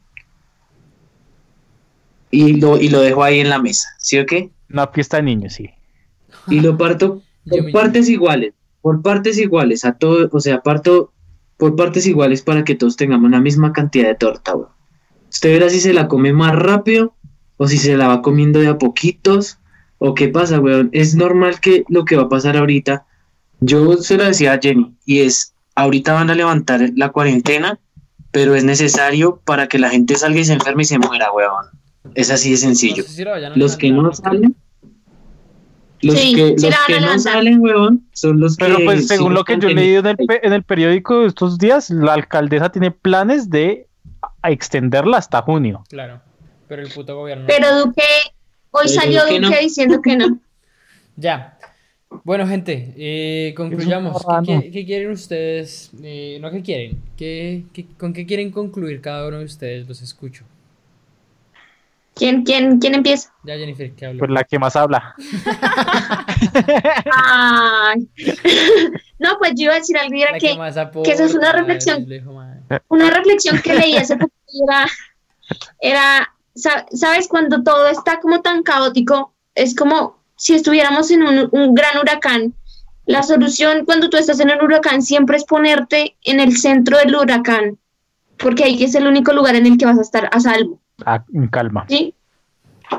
[2.29, 4.51] Y lo, y lo dejo ahí en la mesa, ¿sí o qué?
[4.69, 5.69] Una fiesta de niños, sí.
[6.47, 11.11] Y lo parto por partes iguales, por partes iguales, a todo, o sea, parto
[11.57, 14.67] por partes iguales para que todos tengamos la misma cantidad de torta, güey.
[15.29, 17.13] Usted verá si se la come más rápido
[17.57, 19.59] o si se la va comiendo de a poquitos
[19.97, 20.89] o qué pasa, weón.
[20.93, 23.05] Es normal que lo que va a pasar ahorita,
[23.59, 27.79] yo se lo decía a Jenny, y es, ahorita van a levantar la cuarentena,
[28.31, 31.65] pero es necesario para que la gente salga y se enferme y se muera, weón.
[32.15, 33.03] Es así de no sencillo.
[33.03, 34.55] sé si lo vayan a Los que no salen,
[36.01, 38.85] los Sí, que, sí los no salen, weón, son los Pero que...
[38.85, 41.57] pues según lo que yo he están leído en el, en el periódico de estos
[41.57, 43.87] días, la alcaldesa tiene planes de
[44.43, 45.83] extenderla hasta junio.
[45.89, 46.21] Claro,
[46.67, 47.43] pero el puto gobierno...
[47.43, 47.47] no.
[47.47, 48.01] Pero Duque,
[48.71, 49.61] hoy Pero salió Duque Duque no.
[49.61, 50.39] diciendo que no.
[51.19, 51.57] Ya.
[52.23, 54.21] Bueno, gente, eh, concluyamos.
[54.21, 54.61] ¿Qué, marrano.
[54.61, 55.89] qué- qué quieren ustedes?
[56.03, 56.99] Eh, no, ¿qué quieren?
[57.17, 59.87] ¿Qué, qué- con qué quieren concluir cada uno de ustedes?
[59.87, 60.45] Los escucho.
[62.17, 63.31] ¿Quién, quién, quién empieza?
[63.43, 64.19] Ya, Jennifer, que hable.
[64.19, 65.15] Pues la que más habla.
[67.13, 68.07] Ay.
[69.19, 70.51] No, pues yo iba a decir algo era que
[71.11, 72.05] esa es una reflexión.
[72.87, 74.31] una reflexión que leí hace poco
[74.69, 74.85] era,
[75.81, 77.27] era, sa- ¿sabes?
[77.27, 82.53] Cuando todo está como tan caótico, es como si estuviéramos en un, un gran huracán.
[83.07, 87.15] La solución cuando tú estás en el huracán siempre es ponerte en el centro del
[87.15, 87.79] huracán,
[88.37, 91.23] porque ahí es el único lugar en el que vas a estar a salvo, Ah,
[91.33, 91.85] en calma.
[91.87, 92.13] ¿sí?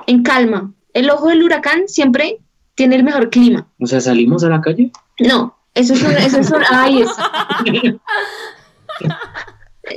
[0.06, 0.72] En calma.
[0.92, 2.38] El ojo del huracán siempre
[2.74, 3.66] tiene el mejor clima.
[3.80, 4.90] O sea, salimos a la calle.
[5.20, 7.10] No, eso es un, eso es un- ay, es,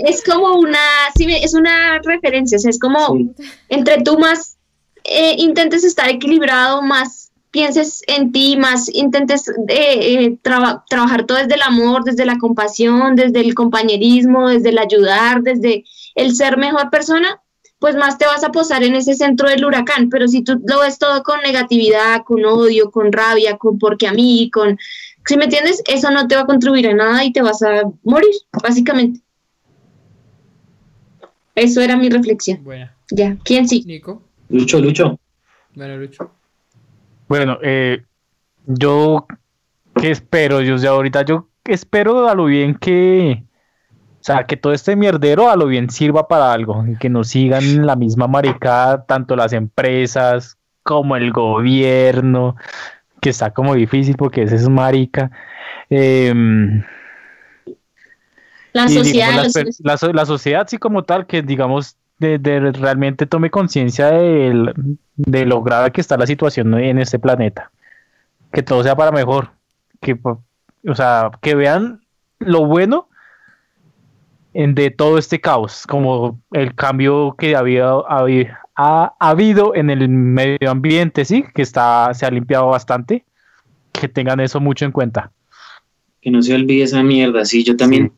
[0.06, 0.80] es como una,
[1.16, 3.32] sí, me- es una referencia, o sea, es como Sí.
[3.70, 4.58] entre tú más
[5.04, 11.40] eh, intentes estar equilibrado, más pienses en ti, más intentes eh, eh, traba- trabajar todo
[11.40, 15.84] desde el amor, desde la compasión, desde el compañerismo, desde el ayudar, desde
[16.16, 17.42] el ser mejor persona,
[17.82, 20.10] pues más te vas a posar en ese centro del huracán.
[20.10, 24.14] Pero si tú lo ves todo con negatividad, con odio, con rabia, con porque a
[24.14, 24.78] mí, con...
[25.26, 27.82] Si me entiendes, eso no te va a contribuir a nada y te vas a
[28.04, 28.30] morir,
[28.62, 29.22] básicamente.
[31.56, 32.64] Eso era mi reflexión.
[32.64, 32.96] Buena.
[33.10, 33.84] Ya, ¿quién sí?
[33.88, 34.22] Nico.
[34.50, 35.20] Lucho, Lucho.
[35.74, 36.32] Bueno, Lucho.
[37.28, 38.04] Bueno, eh,
[38.68, 39.26] yo
[40.00, 43.44] qué espero, yo ya ahorita yo espero a lo bien que,
[44.22, 47.24] o sea, que todo este mierdero a lo bien sirva para algo y que no
[47.24, 52.56] sigan la misma maricada tanto las empresas como el gobierno,
[53.20, 55.32] que está como difícil porque ese es marica.
[55.90, 56.84] Em,
[58.74, 63.26] La sociedad, digamos, la, so- la sociedad sí como tal, que digamos, de, de realmente
[63.26, 64.74] tome conciencia del-
[65.16, 67.72] de lo grave que está la situación en este planeta.
[68.54, 69.50] Que todo sea para mejor.
[70.00, 72.02] Que, o sea, que vean
[72.40, 73.11] lo bueno en,
[74.54, 80.70] de todo este caos, como el cambio que había, había- ha, habido en el medio
[80.70, 83.24] ambiente, sí, que está, se ha limpiado bastante.
[83.92, 85.32] Que tengan eso mucho en cuenta.
[86.22, 88.14] Que no se olvide esa mierda, sí, yo también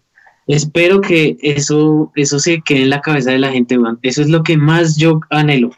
[0.46, 4.00] espero que eso, eso se quede en la cabeza de la gente, weón.
[4.02, 5.72] Eso es lo que más yo anhelo.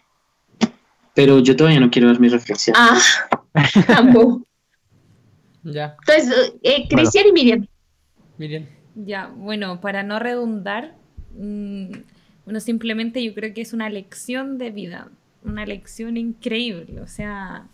[1.13, 2.75] Pero yo todavía no quiero dar mi reflexión.
[2.77, 2.99] Ah,
[3.87, 4.41] tampoco.
[5.63, 7.67] Ya, Entonces, eh, Cristian y Miriam.
[8.37, 8.65] Miriam.
[8.95, 10.95] Ya, bueno, para no redundar,
[11.37, 11.91] mm,
[12.45, 15.09] bueno, simplemente yo creo que es una lección de vida,
[15.43, 17.67] una lección increíble, o sea,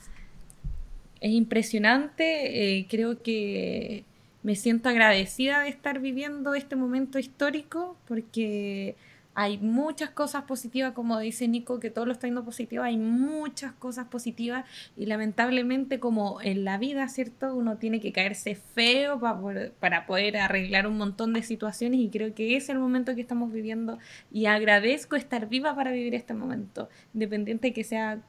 [1.20, 4.04] es impresionante, eh, creo que
[4.44, 8.96] me siento agradecida de estar viviendo este momento histórico porque
[9.34, 13.72] hay muchas cosas positivas, como dice Nico, que todo lo está yendo positivo, hay muchas
[13.74, 14.66] cosas positivas
[14.98, 17.56] y lamentablemente como en la vida, ¿cierto?
[17.56, 22.10] Uno tiene que caerse feo para poder, para poder arreglar un montón de situaciones y
[22.10, 24.00] creo que es el momento que estamos viviendo
[24.32, 28.22] y agradezco estar viva para vivir este momento, independiente de que sea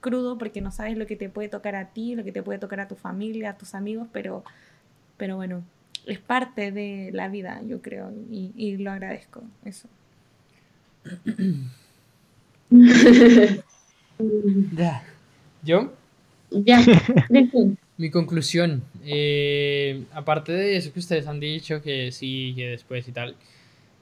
[0.00, 2.58] crudo porque no sabes lo que te puede tocar a ti, lo que te puede
[2.58, 4.44] tocar a tu familia, a tus amigos, pero,
[5.16, 5.62] pero bueno,
[6.06, 9.42] es parte de la vida, yo creo, y, y lo agradezco.
[9.64, 9.88] Eso.
[14.76, 15.04] Ya.
[15.62, 15.92] ¿Yo?
[16.50, 16.80] Ya.
[17.96, 23.12] Mi conclusión, eh, aparte de eso que ustedes han dicho, que sí, que después y
[23.12, 23.34] tal,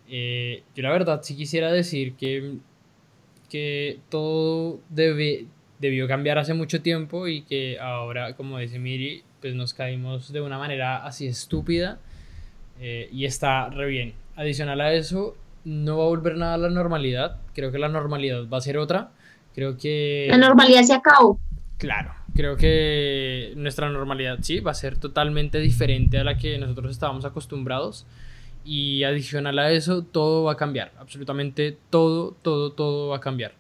[0.09, 2.57] eh, yo la verdad sí quisiera decir que,
[3.49, 5.47] que todo debe,
[5.79, 10.43] debió cambiar hace mucho tiempo y que ahora, como dice Miri, pues nos caímos de
[10.43, 11.99] una manera así estúpida
[12.79, 14.13] eh, y está re bien.
[14.37, 15.37] Adicional a eso,
[15.67, 18.79] no va a volver nada a la normalidad, creo que la normalidad va a ser
[18.79, 19.11] otra,
[19.55, 20.29] creo que...
[20.31, 21.41] La normalidad se acabó.
[21.77, 26.93] Claro, creo que nuestra normalidad sí va a ser totalmente diferente a la que nosotros
[26.93, 28.07] estábamos acostumbrados.
[28.65, 30.93] Y adicional a eso, todo va a cambiar.
[30.99, 33.53] Absolutamente todo, todo, todo va a cambiar.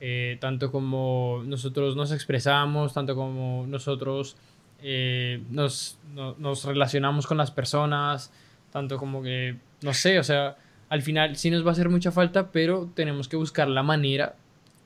[0.00, 4.36] Eh, tanto como nosotros nos expresamos, tanto como nosotros
[4.82, 8.30] eh, nos, no- nos relacionamos con las personas,
[8.72, 10.56] tanto como que, no sé, o sea,
[10.88, 14.36] al final sí nos va a hacer mucha falta, pero tenemos que buscar la manera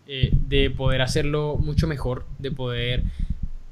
[0.06, 3.02] eh, de poder hacerlo mucho mejor, de poder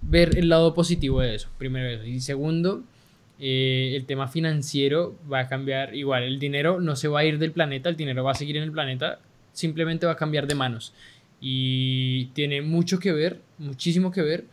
[0.03, 2.05] ver el lado positivo de eso, primero eso.
[2.05, 2.83] Y segundo,
[3.39, 6.23] eh, el tema financiero va a cambiar igual.
[6.23, 8.63] El dinero no se va a ir del planeta, el dinero va a seguir en
[8.63, 9.21] el planeta,
[9.53, 10.93] simplemente va a cambiar de manos.
[11.41, 14.45] Y tiene mucho que ver, muchísimo que ver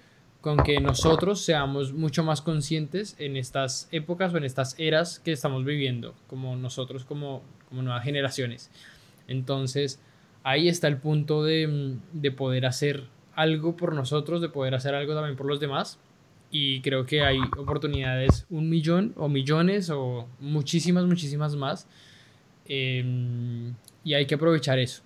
[0.46, 5.32] con que nosotros seamos mucho más conscientes en estas épocas o en estas eras que
[5.32, 8.70] estamos viviendo, como nosotros, como, como nuevas generaciones.
[9.28, 10.00] Entonces,
[10.44, 14.94] ahí está el punto de, mm, de poder hacer algo por nosotros, de poder hacer
[14.94, 15.98] algo también por los demás.
[16.52, 21.88] Y creo que hay oportunidades, un millón o millones o muchísimas, muchísimas más.
[22.68, 23.74] Em,
[24.04, 25.02] y hay que aprovechar eso.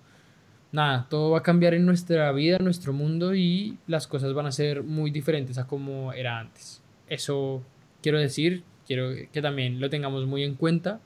[0.72, 4.46] Nada, todo va a cambiar en nuestra vida, en nuestro mundo y las cosas van
[4.46, 6.80] a ser muy diferentes a como era antes.
[7.08, 7.62] Eso
[8.02, 11.00] quiero decir, quiero que también lo tengamos muy en cuenta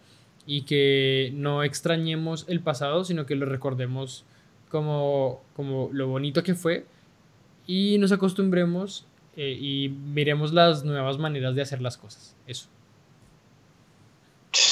[0.47, 4.27] y que no extrañemos el pasado, sino que lo recordemos
[4.69, 6.85] como, como lo bonito que fue
[7.66, 12.36] y nos acostumbremos eh, y miremos las nuevas maneras de hacer las cosas.
[12.47, 12.69] Eso.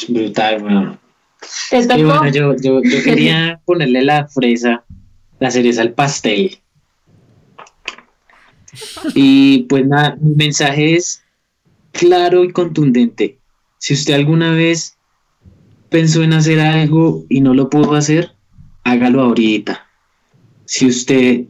[0.09, 1.12] Brutal, weón.
[1.71, 4.85] Te Y bueno, yo, yo, yo quería ponerle la fresa,
[5.39, 6.59] la cereza al pastel.
[9.15, 11.23] Y pues nada, mi mensaje es
[11.93, 13.39] claro y contundente.
[13.79, 14.97] Si usted alguna vez
[15.89, 18.33] pensó en hacer algo y no lo pudo hacer,
[18.85, 19.87] hágalo ahorita.
[20.65, 21.45] Si usted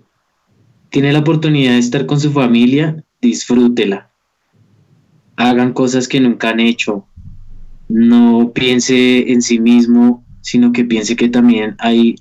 [0.90, 4.10] tiene la oportunidad de estar con su familia, disfrútela.
[5.36, 7.06] Hagan cosas que nunca han hecho.
[7.92, 12.16] No piense en sí mismo, sino que piense que también hay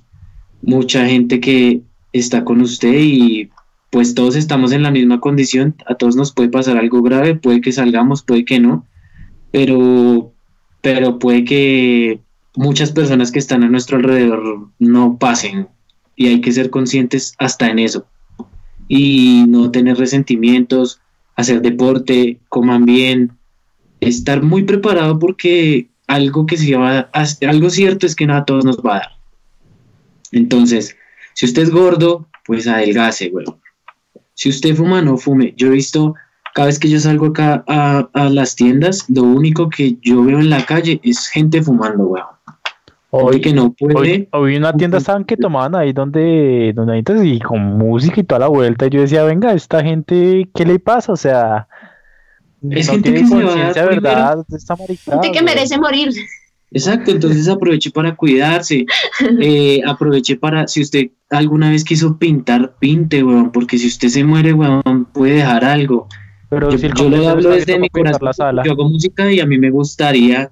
[0.60, 1.80] mucha gente que
[2.12, 3.48] está con usted y
[3.88, 7.62] pues todos estamos en la misma condición, a todos nos puede pasar algo grave, puede
[7.62, 8.86] que salgamos, puede que no,
[9.50, 10.32] pero,
[10.82, 12.20] pero puede que
[12.54, 15.68] muchas personas que están a nuestro alrededor no pasen
[16.16, 18.06] y hay que ser conscientes hasta en eso.
[18.88, 21.00] Y no tener resentimientos,
[21.36, 23.32] hacer deporte, coman bien,
[24.08, 28.44] estar muy preparado porque algo que se va a, algo cierto es que no a
[28.44, 29.12] todos nos va a dar.
[30.32, 30.96] Entonces,
[31.34, 33.46] si usted es gordo, pues adelgace, güey.
[34.34, 35.54] Si usted fuma, no fume.
[35.56, 36.14] Yo he visto,
[36.54, 40.40] cada vez que yo salgo acá a, a las tiendas, lo único que yo veo
[40.40, 42.22] en la calle es gente fumando, güey.
[43.14, 43.94] Hoy que no puede.
[43.94, 48.24] hoy, hoy una tienda estaban que tomaban ahí donde, donde entonces y con música y
[48.24, 48.86] toda la vuelta.
[48.86, 51.12] Y yo decía, venga, esta gente, ¿qué le pasa?
[51.12, 51.68] O sea,
[52.70, 54.44] Es no gente que se va
[55.06, 56.12] Gente que merece morir.
[56.74, 58.86] Exacto, entonces aproveche para cuidarse,
[59.40, 64.24] eh, aproveche para, si usted alguna vez quiso pintar, pinte, weón, porque si usted se
[64.24, 66.08] muere, weón, puede dejar algo.
[66.48, 68.62] Pero Yo, si yo lo hablo desde mi corazón, la sala.
[68.64, 70.50] yo hago música y a mí me gustaría,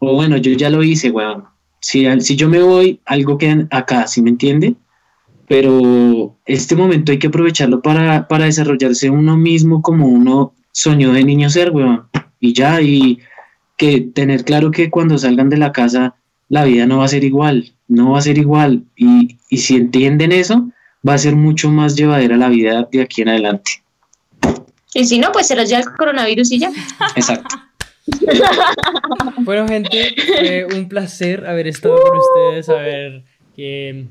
[0.00, 1.44] o bueno, yo ya lo hice, weón,
[1.80, 4.74] si, si yo me voy, algo queda acá, ¿sí me entiende?
[5.46, 11.24] Pero este momento hay que aprovecharlo para, para desarrollarse uno mismo como uno soñó de
[11.24, 12.08] niño ser, weón,
[12.40, 13.20] y ya, y
[13.76, 16.16] que tener claro que cuando salgan de la casa
[16.48, 18.84] la vida no va a ser igual, no va a ser igual.
[18.96, 20.70] Y, y si entienden eso,
[21.06, 23.82] va a ser mucho más llevadera la vida de aquí en adelante.
[24.94, 26.70] Y si no, pues se los lleva el coronavirus y ya.
[27.16, 27.56] Exacto.
[29.38, 33.22] Bueno, gente, fue un placer haber estado con ustedes, haber,
[33.54, 34.06] que,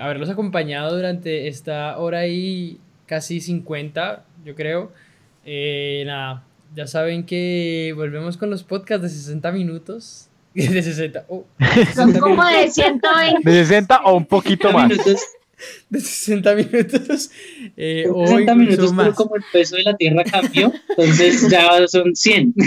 [0.00, 4.92] haberlos acompañado durante esta hora y casi 50, yo creo.
[5.46, 6.44] Eh, nada,
[6.74, 10.28] ya saben que volvemos con los podcasts de 60 minutos.
[10.56, 11.44] De 60, oh,
[11.94, 13.50] Son 60 como de 120.
[13.50, 14.88] De 60 o un poquito más.
[14.88, 15.20] minutos,
[15.90, 17.30] de 60 minutos.
[17.76, 19.16] eh, o 60 incluso minutos, pero más.
[19.16, 22.54] como el peso de la Tierra cambió, entonces ya son 100.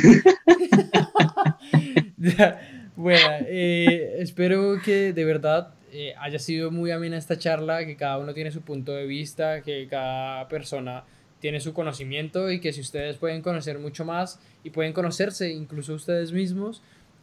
[2.17, 7.95] Ya, bueno, eh, espero que de verdad eh, haya sido muy amena esta charla, que
[7.95, 11.05] cada uno tiene su punto de vista, que cada persona
[11.39, 15.93] tiene su conocimiento y que si ustedes pueden conocer mucho más y pueden conocerse incluso
[15.93, 16.81] ustedes mismos,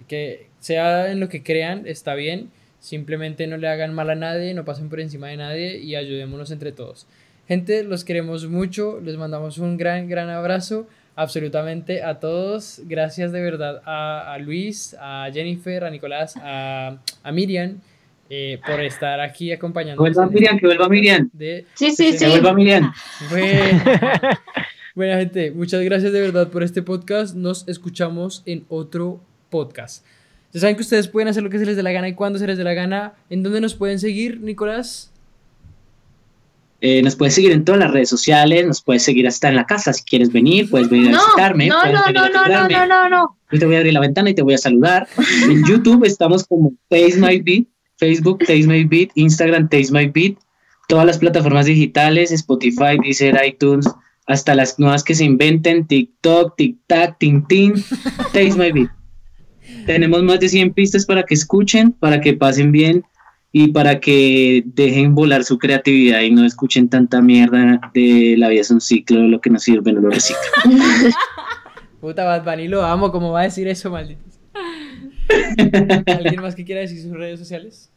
[0.09, 4.55] que sea en lo que crean, está bien, simplemente no le hagan mal a nadie,
[4.55, 7.07] no pasen por encima de nadie y ayudémonos entre todos.
[7.49, 12.83] Gente, los queremos mucho, les mandamos un gran, gran abrazo absolutamente a todos.
[12.85, 17.81] Gracias de verdad a, Luis, a Jennifer, a Nicolás, a, a Miriam
[18.31, 20.15] eh, por estar aquí Que acompañándonos.
[20.15, 21.31] vuelva Miriam, que vuelva Miriam.
[21.32, 22.24] de- Sí, sí, Que sí.
[22.24, 22.93] Que vuelva Miriam.
[23.31, 23.48] Bueno,
[24.94, 27.35] Buena gente, muchas gracias de verdad por este podcast.
[27.36, 29.20] Nos escuchamos en otro
[29.51, 30.05] podcast.
[30.55, 32.39] Ya saben que ustedes pueden hacer lo que se les dé la gana y cuando
[32.39, 33.12] se les dé la gana.
[33.28, 35.12] ¿En dónde nos pueden seguir, Nicolás?
[36.81, 39.65] Eh, nos puedes seguir en todas las redes sociales, nos puedes seguir hasta en la
[39.66, 41.66] casa si quieres venir, puedes venir a No, visitarme.
[41.69, 43.36] no, no, no, no, no, no, no, no.
[43.51, 45.09] Yo te voy a abrir la ventana y te voy a saludar.
[45.44, 47.66] En YouTube estamos como Taste My Beat,
[47.98, 50.39] Facebook Taste My Beat, Instagram Taste My Beat,
[50.89, 53.86] todas las plataformas digitales, Spotify, Deezer, iTunes,
[54.27, 57.74] hasta las nuevas que se inventen, TikTok, TikTok, Tintin,
[58.32, 58.90] Taste My Beat.
[59.86, 63.05] Tenemos más de 100 pistas para que escuchen, para que pasen bien
[63.52, 68.60] y para que dejen volar su creatividad y no escuchen tanta mierda de la vida
[68.60, 70.40] es un ciclo, lo que no sirve no lo recicla.
[72.01, 73.10] Puta Bad Bunny, lo amo.
[73.10, 74.36] ¿Cómo va a decir eso, maldito?
[76.07, 77.90] ¿Alguien más que quiera decir sus redes sociales?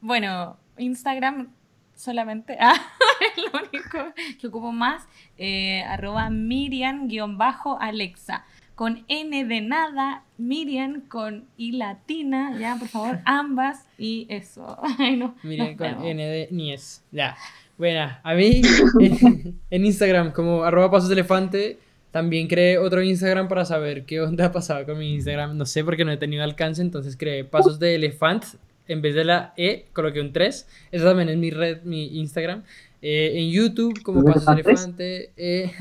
[0.00, 1.48] Bueno, Instagram
[1.94, 2.56] solamente.
[2.66, 2.74] Ah,
[3.20, 5.02] es lo único que ocupo más.
[5.38, 8.44] eh, arroba Miriam-Alexa.
[8.74, 13.86] Con N de nada, Miriam con I latina, ya, por favor, ambas.
[13.98, 14.76] Y eso.
[14.98, 15.36] Ay, no.
[15.44, 16.04] Nos con vemos.
[16.04, 17.04] N de Nies.
[17.12, 17.36] Ya.
[17.78, 18.62] Buena, a mí
[19.00, 21.78] en, en Instagram como arroba pasos de elefante
[22.14, 25.56] también creé otro Instagram para saber qué onda pasaba con mi Instagram.
[25.58, 28.46] No sé porque no he tenido alcance, entonces creé pasos de elefante.
[28.86, 30.68] En vez de la E, coloqué un 3.
[30.92, 32.62] Esa también es mi red, mi Instagram.
[33.02, 35.30] Eh, en YouTube como ¿Cómo pasos de Elefant elefante.
[35.36, 35.72] eh,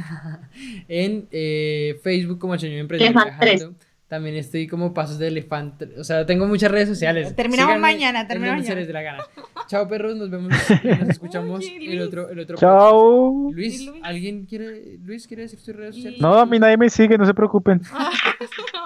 [0.88, 3.28] en eh, Facebook como señor emprendedor.
[3.40, 3.78] Elefant.
[4.08, 5.90] También estoy como pasos de elefante.
[5.98, 7.36] O sea, tengo muchas redes sociales.
[7.36, 8.80] Terminamos Síganme mañana, terminamos mañana.
[8.80, 9.24] les dé la gana.
[9.68, 10.16] Chao, perros.
[10.16, 10.54] Nos vemos
[10.84, 13.52] nos escuchamos Oye, el otro, el otro Chao.
[13.52, 13.90] Luis.
[14.04, 16.22] ¿alguien quiere, Luis, quiere decir sus redes sociales?
[16.22, 17.82] No, a mí nadie me sigue, no se preocupen.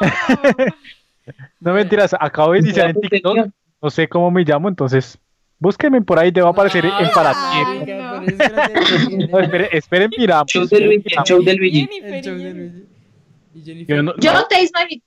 [1.59, 3.49] No mentiras, acabo de iniciar en TikTok,
[3.81, 5.19] no sé cómo me llamo, entonces
[5.59, 8.21] búsquenme por ahí, debo aparecer en para no.
[9.29, 10.43] No, esperen, esperen, mira.
[10.47, 11.87] Show del Luigi, el show Luigi.
[12.01, 12.53] De.
[12.53, 12.71] Luis.
[13.57, 13.95] Y Jennifer.
[13.95, 15.01] Yo no- Yo Taste My Beat.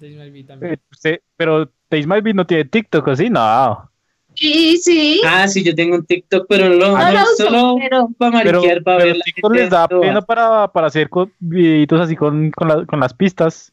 [0.00, 0.72] Taste My Beat también.
[0.74, 3.30] Eh, usted- pero Taste My Beat no tiene TikTok, ¿o sí?
[3.30, 3.90] No.
[4.34, 5.20] Sí, sí.
[5.26, 8.08] Ah, sí, yo tengo un TikTok, pero no lo No no, lo uso, solo pero
[8.18, 11.08] para Pero, para pero ver TikTok les da pena para, para hacer
[11.38, 13.72] videitos así con, con, la- con las pistas.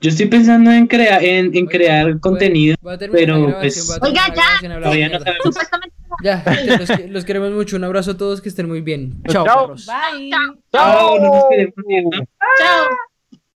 [0.00, 2.76] Yo estoy pensando en crear en, en Oiga, crear contenido.
[2.80, 4.68] voy a terminar pero, pues, Oiga, ya.
[4.80, 5.42] Todavía no sabemos.
[5.44, 5.93] supuestamente.
[6.24, 6.42] Ya,
[6.78, 7.76] los, que- los queremos mucho.
[7.76, 9.22] Un abrazo a todos, que estén muy bien.
[9.28, 9.60] Chao, Chao.
[9.66, 9.86] perros.
[9.86, 10.30] Bye.
[10.72, 12.10] Chao, no nos queremos ir, ¿no?
[12.58, 12.86] Chao.